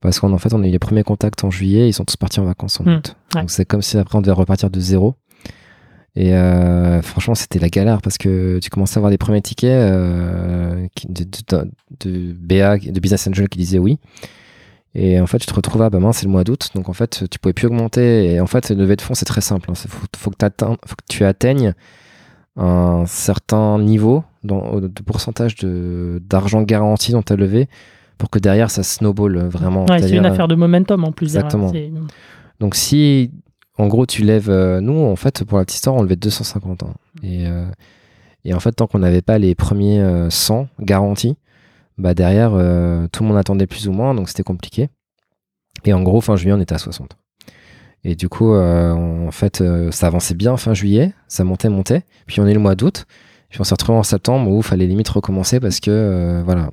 [0.00, 2.40] Parce qu'en fait, on a eu les premiers contacts en juillet, ils sont tous partis
[2.40, 3.16] en vacances en Mmh, août.
[3.34, 3.40] ouais.
[3.42, 5.14] Donc c'est comme si après on devait repartir de zéro.
[6.16, 9.70] Et euh, franchement, c'était la galère parce que tu commençais à avoir des premiers tickets
[9.70, 11.24] euh, de,
[12.00, 13.98] de BA, de Business Angel qui disaient oui.
[14.94, 16.92] Et en fait, tu te retrouves à bah mince, c'est le mois d'août, donc en
[16.92, 18.32] fait, tu pouvais plus augmenter.
[18.32, 19.70] Et en fait, le levée de fonds, c'est très simple.
[19.70, 21.72] Il faut, faut, que t'atteins- faut que tu atteignes
[22.56, 27.68] un certain niveau dans, de pourcentage de- d'argent garanti dans ta levée
[28.18, 29.86] pour que derrière ça snowball vraiment.
[29.86, 31.26] Ouais, c'est une affaire de momentum en plus.
[31.36, 31.70] Exactement.
[31.70, 32.02] derrière.
[32.60, 33.30] Donc si,
[33.78, 36.82] en gros, tu lèves, euh, nous, en fait, pour la petite histoire, on levait 250
[36.82, 36.92] ans.
[37.22, 37.64] Et, euh,
[38.44, 41.36] et en fait, tant qu'on n'avait pas les premiers euh, 100 garantis,
[41.98, 44.88] bah derrière, euh, tout le monde attendait plus ou moins, donc c'était compliqué.
[45.84, 47.16] Et en gros, fin juillet, on était à 60.
[48.04, 52.02] Et du coup, euh, en fait, euh, ça avançait bien fin juillet, ça montait, montait.
[52.26, 53.06] Puis on est le mois d'août,
[53.48, 56.70] puis on s'est retrouvé en septembre où il fallait limite recommencer parce que, voilà.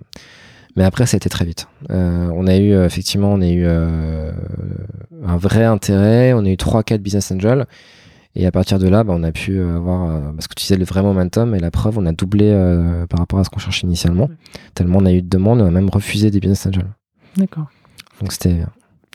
[0.76, 1.68] Mais après, ça a été très vite.
[1.90, 6.32] On a eu, effectivement, on a eu un vrai intérêt.
[6.34, 7.66] On a eu 3-4 business angels.
[8.36, 10.64] Et à partir de là, bah, on a pu euh, avoir, euh, parce que tu
[10.64, 13.50] disais le vrai momentum, et la preuve, on a doublé euh, par rapport à ce
[13.50, 14.26] qu'on cherchait initialement.
[14.26, 14.36] Ouais.
[14.76, 16.92] Tellement on a eu de demandes, on a même refusé des business angels.
[17.38, 17.66] D'accord.
[18.22, 18.64] Donc c'était.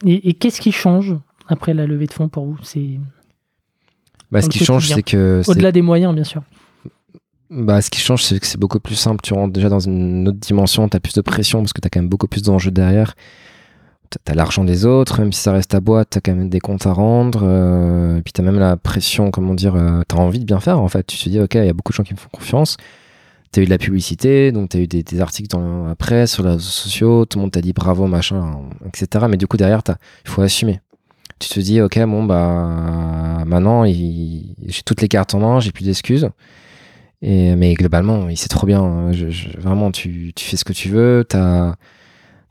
[0.04, 1.14] Et, et qu'est-ce qui change
[1.48, 2.58] après la levée de fonds pour vous?
[2.62, 2.98] C'est
[4.32, 5.42] Bah, ce qui change, c'est que.
[5.46, 6.42] au-delà des moyens, bien sûr.
[7.50, 9.20] Bah, ce qui change, c'est que c'est beaucoup plus simple.
[9.22, 11.86] Tu rentres déjà dans une autre dimension, tu as plus de pression parce que tu
[11.86, 13.14] as quand même beaucoup plus d'enjeux derrière.
[14.10, 16.48] Tu as l'argent des autres, même si ça reste à boîte, tu as quand même
[16.48, 17.40] des comptes à rendre.
[17.42, 19.74] euh, et puis tu as même la pression, comment dire,
[20.08, 21.04] tu as envie de bien faire en fait.
[21.06, 22.76] Tu te dis, ok, il y a beaucoup de gens qui me font confiance.
[23.52, 26.32] Tu as eu de la publicité, donc tu as eu des, articles dans la presse,
[26.34, 29.26] sur les réseaux sociaux, tout le monde t'a dit bravo, machin, etc.
[29.28, 30.80] Mais du coup, derrière, t'as- il faut assumer.
[31.38, 35.84] Tu te dis, ok, bon, bah, maintenant, j'ai toutes les cartes en main, j'ai plus
[35.84, 36.28] d'excuses.
[37.22, 38.82] Et, mais globalement, c'est trop bien.
[38.82, 39.10] hein.
[39.58, 41.24] Vraiment, tu, tu fais ce que tu veux.
[41.28, 41.36] Tu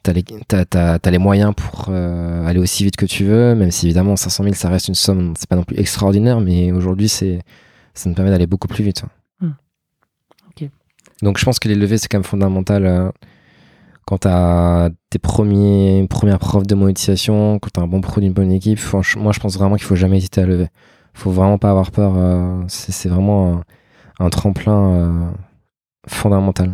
[0.09, 3.55] as, les, t'as- t'as- t'as les moyens pour euh, aller aussi vite que tu veux.
[3.55, 6.39] Même si évidemment, 500 000, ça reste une somme, c'est pas non plus extraordinaire.
[6.41, 7.41] Mais aujourd'hui, c'est,
[7.93, 9.03] ça nous permet d'aller beaucoup plus vite.
[9.39, 9.51] Hmm.
[11.21, 12.85] Donc, je pense que les levées, c'est quand même fondamental.
[12.85, 13.09] euh,
[14.05, 18.27] quand tu as tes premiers, premières preuves de monétisation, quand tu as un bon produit,
[18.27, 18.79] une bonne équipe,
[19.15, 20.67] moi, je pense vraiment qu'il faut jamais hésiter à lever.
[21.13, 22.13] faut vraiment pas avoir peur.
[22.17, 23.63] euh, c'est, c'est vraiment
[24.19, 25.33] un, un tremplin
[26.07, 26.73] fondamental.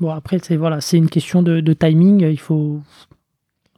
[0.00, 2.22] Bon, après, c'est voilà, c'est une question de, de timing.
[2.22, 2.80] Il faut,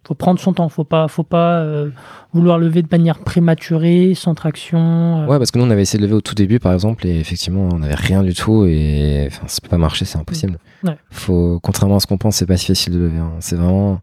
[0.06, 0.68] faut prendre son temps.
[0.68, 1.90] Faut pas, faut pas euh,
[2.32, 5.22] vouloir lever de manière prématurée, sans traction.
[5.22, 5.26] euh.
[5.26, 7.18] Ouais, parce que nous, on avait essayé de lever au tout début, par exemple, et
[7.20, 10.58] effectivement, on n'avait rien du tout, et enfin, ça peut pas marcher, c'est impossible.
[10.84, 10.96] Ouais.
[11.10, 13.18] Faut, contrairement à ce qu'on pense, c'est pas si facile de lever.
[13.18, 13.32] hein.
[13.40, 14.00] C'est vraiment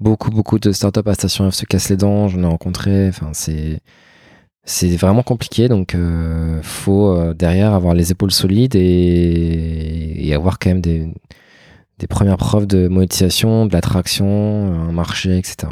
[0.00, 3.28] beaucoup, beaucoup de startups à Station F se cassent les dents, j'en ai rencontré, enfin,
[3.32, 3.80] c'est.
[4.66, 10.70] C'est vraiment compliqué, donc euh, faut euh, derrière avoir les épaules solides et, avoir quand
[10.70, 11.12] même des,
[12.08, 15.68] premières preuves de monétisation, de l'attraction, un marché, etc.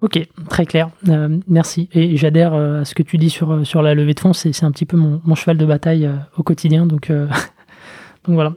[0.00, 0.90] Ok, très clair.
[1.08, 1.88] Euh, merci.
[1.92, 4.32] Et j'adhère euh, à ce que tu dis sur, sur la levée de fonds.
[4.32, 6.86] C'est un petit peu mon, mon cheval de bataille au quotidien.
[6.86, 7.10] Donc,
[8.24, 8.54] donc voilà.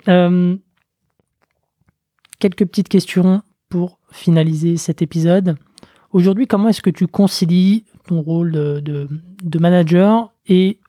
[2.39, 5.55] Quelques petites questions pour finaliser cet épisode.
[6.11, 9.07] Aujourd'hui, comment est-ce que tu concilies ton rôle de, de,
[9.43, 10.79] de manager et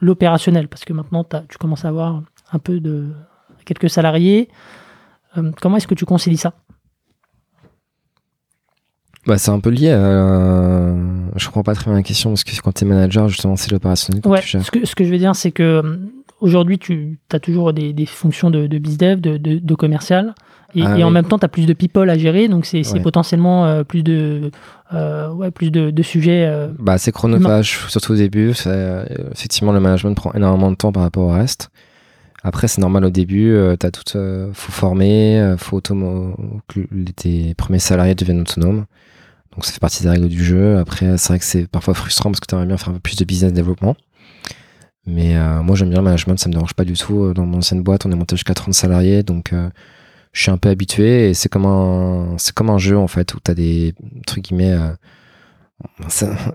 [0.00, 3.12] l'opérationnel Parce que maintenant, tu commences à avoir un peu de
[3.64, 4.48] quelques salariés.
[5.36, 6.52] Euh, comment est-ce que tu concilies ça?
[9.26, 9.90] Bah, c'est un peu lié.
[9.90, 10.94] à-
[11.36, 13.70] Je comprends pas très bien la question parce que quand tu es manager, justement, c'est
[13.70, 15.96] l'opérationnel Ouais, tu ce que, ce que je veux dire, c'est que euh,
[16.40, 20.34] aujourd'hui, tu as toujours des, des fonctions de, de bizdev, de, de, de commercial,
[20.74, 22.88] et, Ah et en même temps, tu as plus de people à gérer, donc c'est
[22.92, 23.00] Ouais.
[23.00, 24.50] potentiellement euh, plus de,
[24.92, 26.46] euh, ouais, plus de, de sujets.
[26.46, 28.50] euh, Bah, c'est chronophage, surtout au début.
[29.32, 31.70] Effectivement, le management prend énormément de temps par rapport au reste.
[32.42, 33.56] Après, c'est normal au début.
[33.78, 34.02] t'as tout,
[34.52, 36.80] faut former, faut que
[37.16, 38.84] tes premiers salariés deviennent autonomes.
[39.54, 40.78] Donc, ça fait partie des règles du jeu.
[40.78, 42.98] Après, c'est vrai que c'est parfois frustrant parce que tu aimerais bien faire un peu
[43.00, 43.94] plus de business développement.
[45.06, 47.32] Mais euh, moi, j'aime bien le management, ça me dérange pas du tout.
[47.34, 49.68] Dans mon ancienne boîte, on est monté jusqu'à 30 salariés, donc euh,
[50.34, 53.32] je suis un peu habitué et c'est comme un, c'est comme un jeu en fait
[53.34, 53.94] où t'as des
[54.26, 54.72] trucs guillemets.
[54.72, 54.90] euh,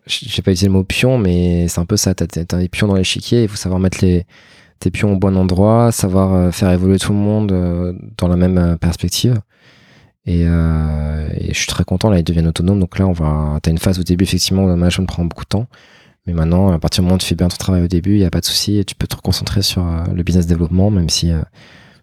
[0.06, 2.14] j'ai pas utilisé le mot pion, mais c'est un peu ça.
[2.14, 4.26] T'as, t'as des pions dans l'échiquier, il faut savoir mettre les,
[4.80, 8.36] tes pions au bon endroit, savoir euh, faire évoluer tout le monde euh, dans la
[8.36, 9.40] même euh, perspective.
[10.26, 12.80] Et, je suis très content, là, ils deviennent autonomes.
[12.80, 15.44] Donc là, on va, t'as une phase au début, effectivement, où le management prend beaucoup
[15.44, 15.66] de temps.
[16.28, 18.20] Mais maintenant, à partir du moment où tu fais bien ton travail au début, il
[18.20, 21.10] n'y a pas de souci et tu peux te concentrer sur le business développement, même
[21.10, 21.32] si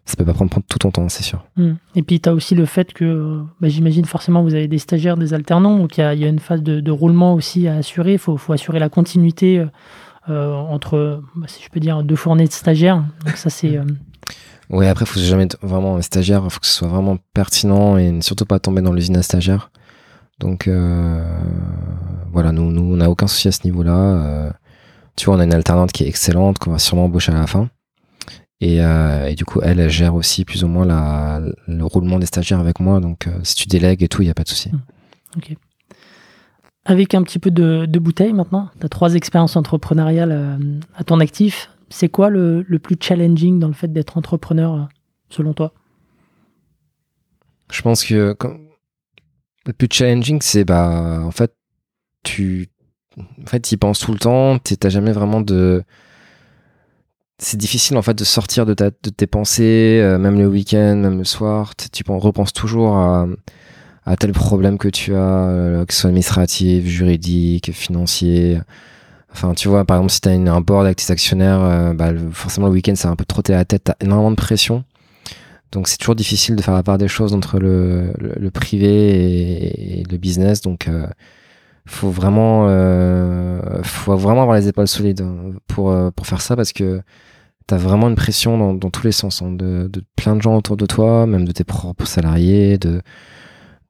[0.07, 1.45] ça peut pas prendre, tout ton temps, c'est sûr.
[1.57, 1.75] Hmm.
[1.97, 5.17] Et puis, tu as aussi le fait que, bah, j'imagine forcément, vous avez des stagiaires,
[5.17, 8.13] des alternants, donc il y, a, une phase de, roulement aussi à assurer.
[8.13, 9.67] Il faut, assurer la continuité
[10.29, 13.03] euh, entre, bah, si je peux dire, deux fournées de stagiaires.
[13.27, 13.77] Donc, ça, c'est.
[13.77, 13.85] Euh,
[14.71, 17.19] oui, après, il faut jamais être vraiment un stagiaire, il faut que ce soit vraiment
[17.35, 19.73] pertinent et surtout pas tomber dans l'usine à stagiaire.
[20.39, 21.25] Donc, euh,
[22.33, 24.53] voilà, nous, nous on n'a aucun souci à ce niveau-là.
[25.17, 27.47] tu vois, on a une alternante qui est excellente, qu'on va sûrement embaucher à la
[27.49, 27.69] fin.
[28.63, 32.61] Euh, et, du coup, elle, gère aussi plus ou moins la, le roulement des stagiaires
[32.61, 33.01] avec moi.
[33.01, 34.71] Donc, euh, si tu délègues et tout, il n'y a pas de souci.
[34.71, 34.81] Mmh.
[35.37, 35.57] Ok.
[36.87, 40.57] Avec un petit peu de, bouteille maintenant, tu as trois expériences entrepreneuriales euh,
[40.95, 41.71] à ton actif.
[41.91, 44.89] C'est quoi le, le, plus challenging dans le fait d'être entrepreneur,
[45.29, 45.73] selon toi?
[47.71, 48.37] Je pense que
[49.67, 51.55] le plus challenging, c'est bah, en fait,
[52.23, 52.69] tu
[53.19, 55.83] en fait, y penses tout le temps, tu n'as jamais vraiment de
[57.39, 60.97] c'est difficile en fait de sortir de, ta, de tes pensées, euh, même le week-end,
[60.97, 61.75] même le soir.
[61.77, 63.27] Tu repenses toujours à,
[64.07, 68.59] à tel problème que tu as, euh, que ce soit administratif, juridique, financier.
[69.33, 72.13] Enfin, tu vois, par exemple, si tu as un board avec tes actionnaires, euh, bah,
[72.33, 74.85] forcément le week-end, c'est un peu trotter à la tête, tu as énormément de pression.
[75.73, 80.05] Donc, c'est toujours difficile de faire la part des choses entre le, le, privé et,
[80.05, 80.63] le business.
[80.63, 80.89] Donc,
[81.87, 82.67] faut vraiment,
[83.83, 87.01] faut vraiment avoir les épaules solides hein, pour, pour faire ça parce que
[87.67, 90.57] t'as vraiment une pression dans, dans, tous les sens, hein, de, de, plein de gens
[90.57, 93.03] autour de toi, même de tes propres salariés, de,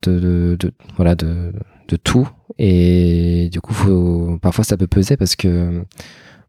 [0.02, 1.52] de, de, voilà, de,
[1.88, 2.28] de tout.
[2.58, 5.84] Et du coup, faut, parfois ça peut peser parce que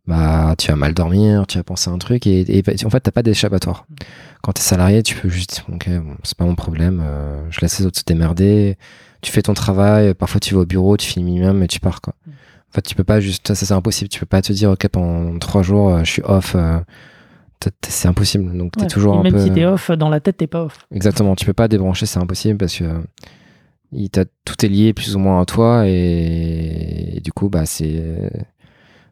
[0.08, 3.02] bah, tu vas mal dormir, tu vas penser à un truc et, et en fait,
[3.02, 3.86] t'as pas d'échappatoire.
[4.42, 7.60] Quand t'es salarié, tu peux juste dire, ok, bon, c'est pas mon problème, euh, je
[7.60, 8.78] laisse les autres se démerder.
[9.22, 12.02] Tu fais ton travail, parfois tu vas au bureau, tu finis minimum et tu pars,
[12.02, 12.14] quoi.
[12.28, 14.10] En fait, tu peux pas juste, ça, c'est impossible.
[14.10, 16.80] Tu peux pas te dire, ok, pendant trois jours, euh, je suis off, euh,
[17.88, 18.56] c'est impossible.
[18.58, 19.40] Donc t'es toujours un même peu.
[19.40, 20.78] Même si t'es off, dans la tête t'es pas off.
[20.92, 22.86] Exactement, tu peux pas débrancher, c'est impossible parce que
[23.94, 28.04] il tout est lié plus ou moins à toi et, du coup bah c'est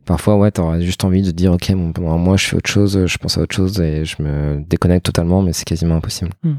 [0.03, 3.18] parfois ouais t'aurais juste envie de dire ok bon, moi je fais autre chose, je
[3.18, 6.32] pense à autre chose et je me déconnecte totalement, mais c'est quasiment impossible.
[6.43, 6.56] Hmm.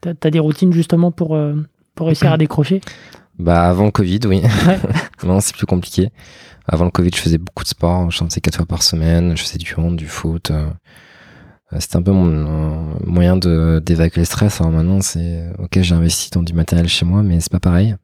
[0.00, 1.54] T'as as des routines justement pour euh,
[1.94, 2.80] pour réussir à décrocher?
[3.38, 4.42] Bah avant le Covid, oui.
[5.24, 6.10] non, c'est plus compliqué.
[6.66, 8.10] Avant le Covid, je faisais beaucoup de sport.
[8.10, 9.36] Je chantais quatre fois par semaine.
[9.36, 10.50] Je faisais du hand, du foot.
[10.50, 10.68] Euh,
[11.78, 14.60] c'était un peu mon moyen d'évacuer le stress.
[14.60, 17.96] Alors maintenant, c'est ok, j'ai investi dans du matériel chez moi, mais c'est pas pareil.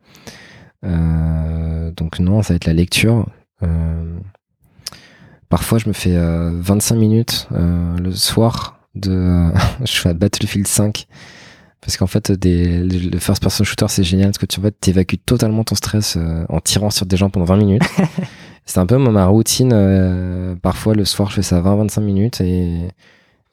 [0.85, 3.27] Euh, donc non, ça va être la lecture.
[3.63, 4.19] Euh,
[5.49, 9.53] parfois, je me fais 25 minutes le soir de.
[9.85, 11.07] je fais Battlefield 5
[11.81, 14.89] parce qu'en fait, des, le first person shooter, c'est génial parce que tu en fait,
[14.89, 16.19] évacues totalement ton stress
[16.49, 17.83] en tirant sur des gens pendant 20 minutes.
[18.69, 19.73] c'est un peu ma routine.
[19.73, 22.89] Euh, parfois, le soir, je fais ça 20-25 minutes et,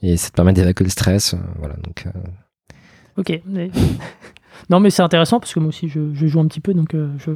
[0.02, 1.34] et ça te permet d'évacuer le stress.
[1.34, 2.06] Euh, voilà, donc.
[2.06, 2.20] Euh.
[3.18, 3.42] Ok.
[4.70, 7.32] non, mais c'est intéressant parce que moi aussi, je, joue un petit peu, donc je,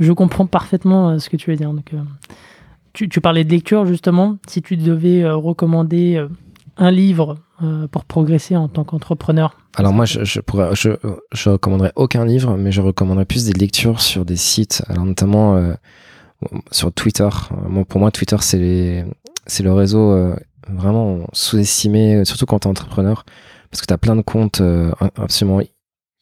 [0.00, 1.72] je, comprends parfaitement ce que tu veux dire.
[1.72, 1.92] Donc,
[2.92, 4.38] tu, tu, parlais de lecture, justement.
[4.48, 6.26] Si tu devais recommander
[6.76, 7.38] un livre
[7.92, 12.72] pour progresser en tant qu'entrepreneur alors moi, je, je, pourrais, je, recommanderais aucun livre, mais
[12.72, 15.74] je recommanderais plus des lectures sur des sites, alors notamment
[16.70, 17.28] sur Twitter.
[17.68, 19.04] Bon, pour moi, Twitter, c'est
[19.46, 20.36] c'est le réseau euh,
[20.68, 23.24] vraiment sous-estimé, surtout quand tu es entrepreneur,
[23.70, 25.60] parce que tu as plein de comptes euh, absolument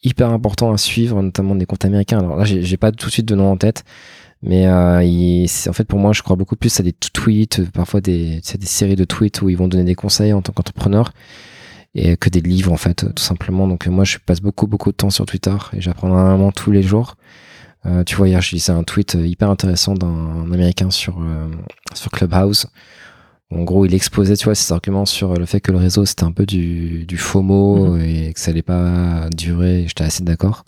[0.02, 2.20] hyper importants à suivre, notamment des comptes américains.
[2.20, 3.84] Alors là, j'ai pas tout de suite de nom en tête,
[4.42, 8.40] mais euh, en fait pour moi, je crois beaucoup plus à des tweets, parfois des,
[8.40, 11.12] des séries de tweets où ils vont donner des conseils en tant qu'entrepreneur
[11.94, 13.66] et que des livres en fait, tout simplement.
[13.66, 16.82] Donc moi, je passe beaucoup beaucoup de temps sur Twitter et j'apprends vraiment tous les
[16.82, 17.16] jours.
[17.86, 21.48] Euh, tu vois, hier, je lisais un tweet euh, hyper intéressant d'un américain sur, euh,
[21.94, 22.66] sur Clubhouse.
[23.50, 26.24] En gros, il exposait, tu vois, ses arguments sur le fait que le réseau, c'était
[26.24, 28.00] un peu du, du FOMO mhm.
[28.02, 29.84] et que ça allait pas durer.
[29.88, 30.64] J'étais assez d'accord.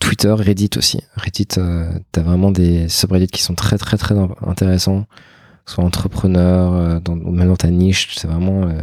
[0.00, 1.00] Twitter, Reddit aussi.
[1.16, 4.14] Reddit, euh, t'as vraiment des subreddits qui sont très, très, très
[4.44, 5.06] intéressants
[5.66, 8.62] soit entrepreneur, euh, dans, même dans ta niche, c'est vraiment.
[8.64, 8.80] Euh,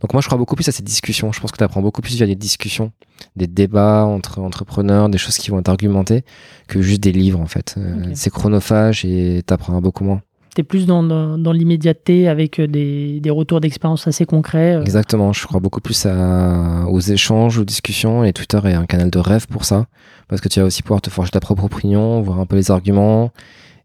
[0.00, 1.32] donc moi, je crois beaucoup plus à ces discussions.
[1.32, 2.92] Je pense que tu apprends beaucoup plus via des discussions,
[3.36, 6.24] des débats entre entrepreneurs, des choses qui vont être argumentées,
[6.68, 7.74] que juste des livres en fait.
[7.78, 10.22] Euh, c'est chronophage et tu apprends beaucoup moins.
[10.54, 14.80] Tu es plus dans, dans, l'immédiateté avec des, des retours d'expérience assez concrets.
[14.80, 19.10] Exactement, je crois beaucoup plus à, aux échanges, aux discussions, et Twitter est un canal
[19.10, 19.86] de rêve pour ça,
[20.26, 22.72] parce que tu vas aussi pouvoir te forger ta propre opinion, voir un peu les
[22.72, 23.30] arguments,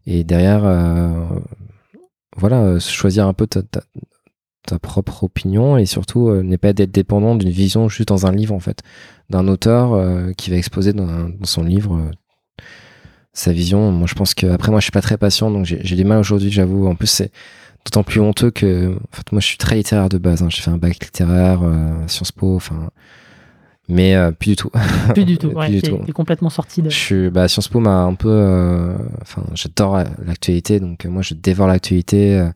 [0.08, 0.64] et derrière,
[2.36, 3.62] voilà, euh, choisir un peu ta,
[4.80, 8.54] propre opinion et surtout euh, n'est pas d'être dépendant d'une vision juste dans un livre
[8.54, 8.82] en fait,
[9.30, 12.10] d'un auteur euh, qui va exposer dans, son livre
[13.32, 13.92] sa vision.
[13.92, 16.18] Moi, je pense que après, moi, je suis pas très patient, donc j'ai du mal
[16.18, 16.86] aujourd'hui, j'avoue.
[16.86, 17.30] En plus, c'est
[17.84, 18.98] d'autant plus honteux que,
[19.30, 20.42] moi, je suis très littéraire de base.
[20.42, 20.48] Hein.
[20.48, 21.60] J'ai fait un bac littéraire,
[22.06, 22.88] Sciences Po, enfin,
[23.88, 24.70] mais euh, plus du tout.
[25.14, 25.48] Plus du tout.
[25.54, 26.90] ouais, t'es complètement sorti de.
[26.90, 31.34] Je suis, bah, Sciences Po m'a un peu, euh, enfin, j'adore l'actualité, donc moi, je
[31.34, 32.48] dévore l'actualité.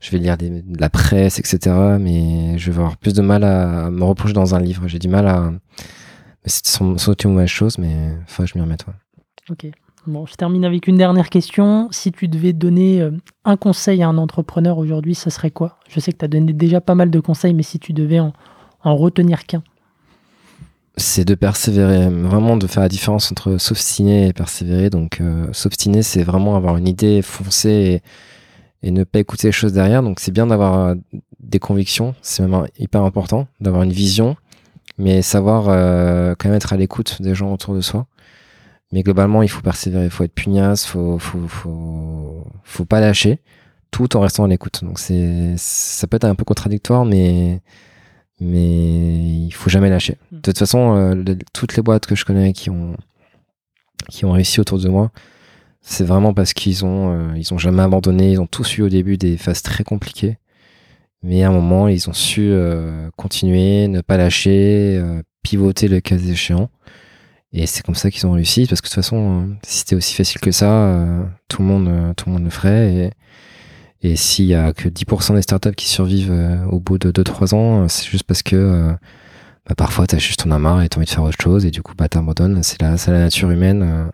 [0.00, 1.74] je vais lire des, de la presse, etc.
[1.98, 4.86] Mais je vais avoir plus de mal à, me replonger dans un livre.
[4.88, 5.52] J'ai du mal à.
[6.46, 7.94] C'est sans, sans aucune mauvaise chose, mais
[8.24, 8.76] enfin, je m'y remets.
[9.50, 9.66] Ok.
[10.06, 11.88] Bon, je termine avec une dernière question.
[11.90, 13.10] Si tu devais donner euh,
[13.46, 15.78] un conseil à un entrepreneur aujourd'hui, ça serait quoi?
[15.88, 18.20] Je sais que tu as donné déjà pas mal de conseils, mais si tu devais
[18.20, 18.32] en,
[18.84, 19.62] retenir qu'un
[20.96, 24.90] C'est de persévérer, vraiment de faire la différence entre s'obstiner et persévérer.
[24.90, 28.02] Donc, euh, s'obstiner, c'est vraiment avoir une idée, foncer
[28.82, 30.02] et, ne pas écouter les choses derrière.
[30.02, 30.94] Donc, c'est bien d'avoir euh,
[31.40, 34.36] des convictions, c'est même hyper important, d'avoir une vision,
[34.98, 35.64] mais savoir
[36.36, 38.06] quand même être à l'écoute des gens autour de soi
[38.94, 43.40] mais globalement, il faut persévérer, il faut être pugnace, faut, faut, faut, faut pas lâcher,
[43.90, 44.84] tout en restant à l'écoute.
[44.84, 47.60] Donc c'est, ça peut être un peu contradictoire, mais,
[48.40, 50.18] mais il faut jamais lâcher.
[50.30, 50.36] Mm.
[50.36, 52.96] De toute façon, euh, toutes les boîtes que je connais qui ont,
[54.08, 55.10] qui ont réussi autour de moi,
[55.80, 58.88] c'est vraiment parce qu'ils ont, euh, ils ont jamais abandonné, ils ont tous eu au
[58.88, 60.38] début des phases très compliquées.
[61.22, 65.02] Mais à un moment, ils ont su euh, continuer, ne pas lâcher,
[65.42, 66.70] pivoter le cas échéant.
[67.52, 69.96] Et c'est comme ça qu'ils ont réussi, parce que de toute façon, euh, si c'était
[69.96, 70.92] aussi facile que ça,
[71.48, 72.94] tout, le monde, tout le monde le ferait.
[72.94, 73.10] Et,
[74.02, 76.34] et s'il y a que 10% des startups qui survivent
[76.70, 78.94] au bout de 2-3 ans, c'est juste parce que
[79.66, 81.64] bah, parfois, tu as juste ton as marre et tu envie de faire autre chose,
[81.64, 82.62] et du coup, bah, t'abandonnes.
[82.62, 84.10] C'est la, la nature humaine.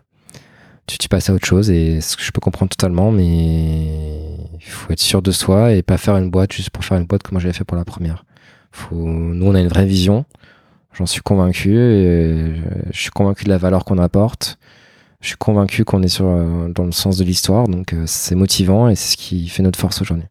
[0.87, 4.91] tu, passes à autre chose, et ce que je peux comprendre totalement, mais il faut
[4.93, 7.39] être sûr de soi et pas faire une boîte juste pour faire une boîte comme
[7.39, 8.25] j'avais fait pour la première.
[8.91, 10.25] Nous, on a une vraie vision.
[10.93, 11.77] J'en suis convaincu.
[11.77, 12.55] Et
[12.91, 14.57] je suis convaincu de la valeur qu'on apporte.
[15.21, 17.67] Je suis convaincu qu'on est sur, euh, dans le sens de l'histoire.
[17.67, 20.25] Donc euh, c'est motivant et c'est ce qui fait notre force aujourd'hui.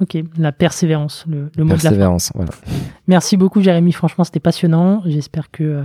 [0.00, 2.60] Ok, la persévérance, le, le mot persévérance, de la voilà.
[3.06, 3.92] Merci beaucoup, Jérémy.
[3.92, 5.02] Franchement, c'était passionnant.
[5.06, 5.84] J'espère que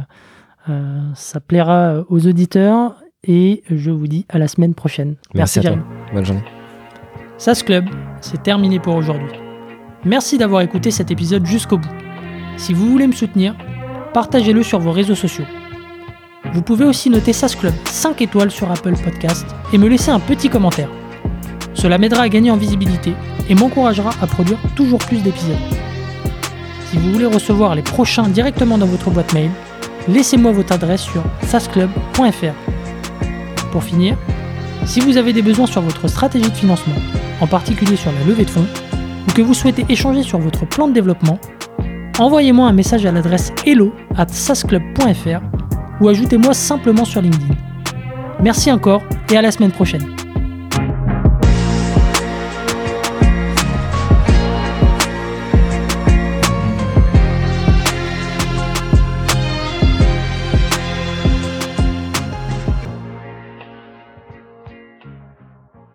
[0.67, 5.15] euh, ça plaira aux auditeurs et je vous dis à la semaine prochaine.
[5.33, 5.83] Merci, Merci Jérémy.
[6.13, 6.43] Bonne journée.
[7.37, 7.85] SAS Club,
[8.19, 9.31] c'est terminé pour aujourd'hui.
[10.03, 11.89] Merci d'avoir écouté cet épisode jusqu'au bout.
[12.57, 13.55] Si vous voulez me soutenir,
[14.13, 15.45] partagez-le sur vos réseaux sociaux.
[16.53, 20.19] Vous pouvez aussi noter SAS Club 5 étoiles sur Apple Podcast et me laisser un
[20.19, 20.89] petit commentaire.
[21.73, 23.13] Cela m'aidera à gagner en visibilité
[23.49, 25.57] et m'encouragera à produire toujours plus d'épisodes.
[26.89, 29.51] Si vous voulez recevoir les prochains directement dans votre boîte mail,
[30.07, 32.53] laissez-moi votre adresse sur sasclub.fr.
[33.71, 34.17] Pour finir,
[34.85, 36.95] si vous avez des besoins sur votre stratégie de financement,
[37.41, 38.65] en particulier sur la levée de fonds,
[39.27, 41.39] ou que vous souhaitez échanger sur votre plan de développement,
[42.17, 45.58] envoyez-moi un message à l'adresse hello at sasclub.fr
[45.99, 47.55] ou ajoutez-moi simplement sur LinkedIn.
[48.41, 50.18] Merci encore et à la semaine prochaine.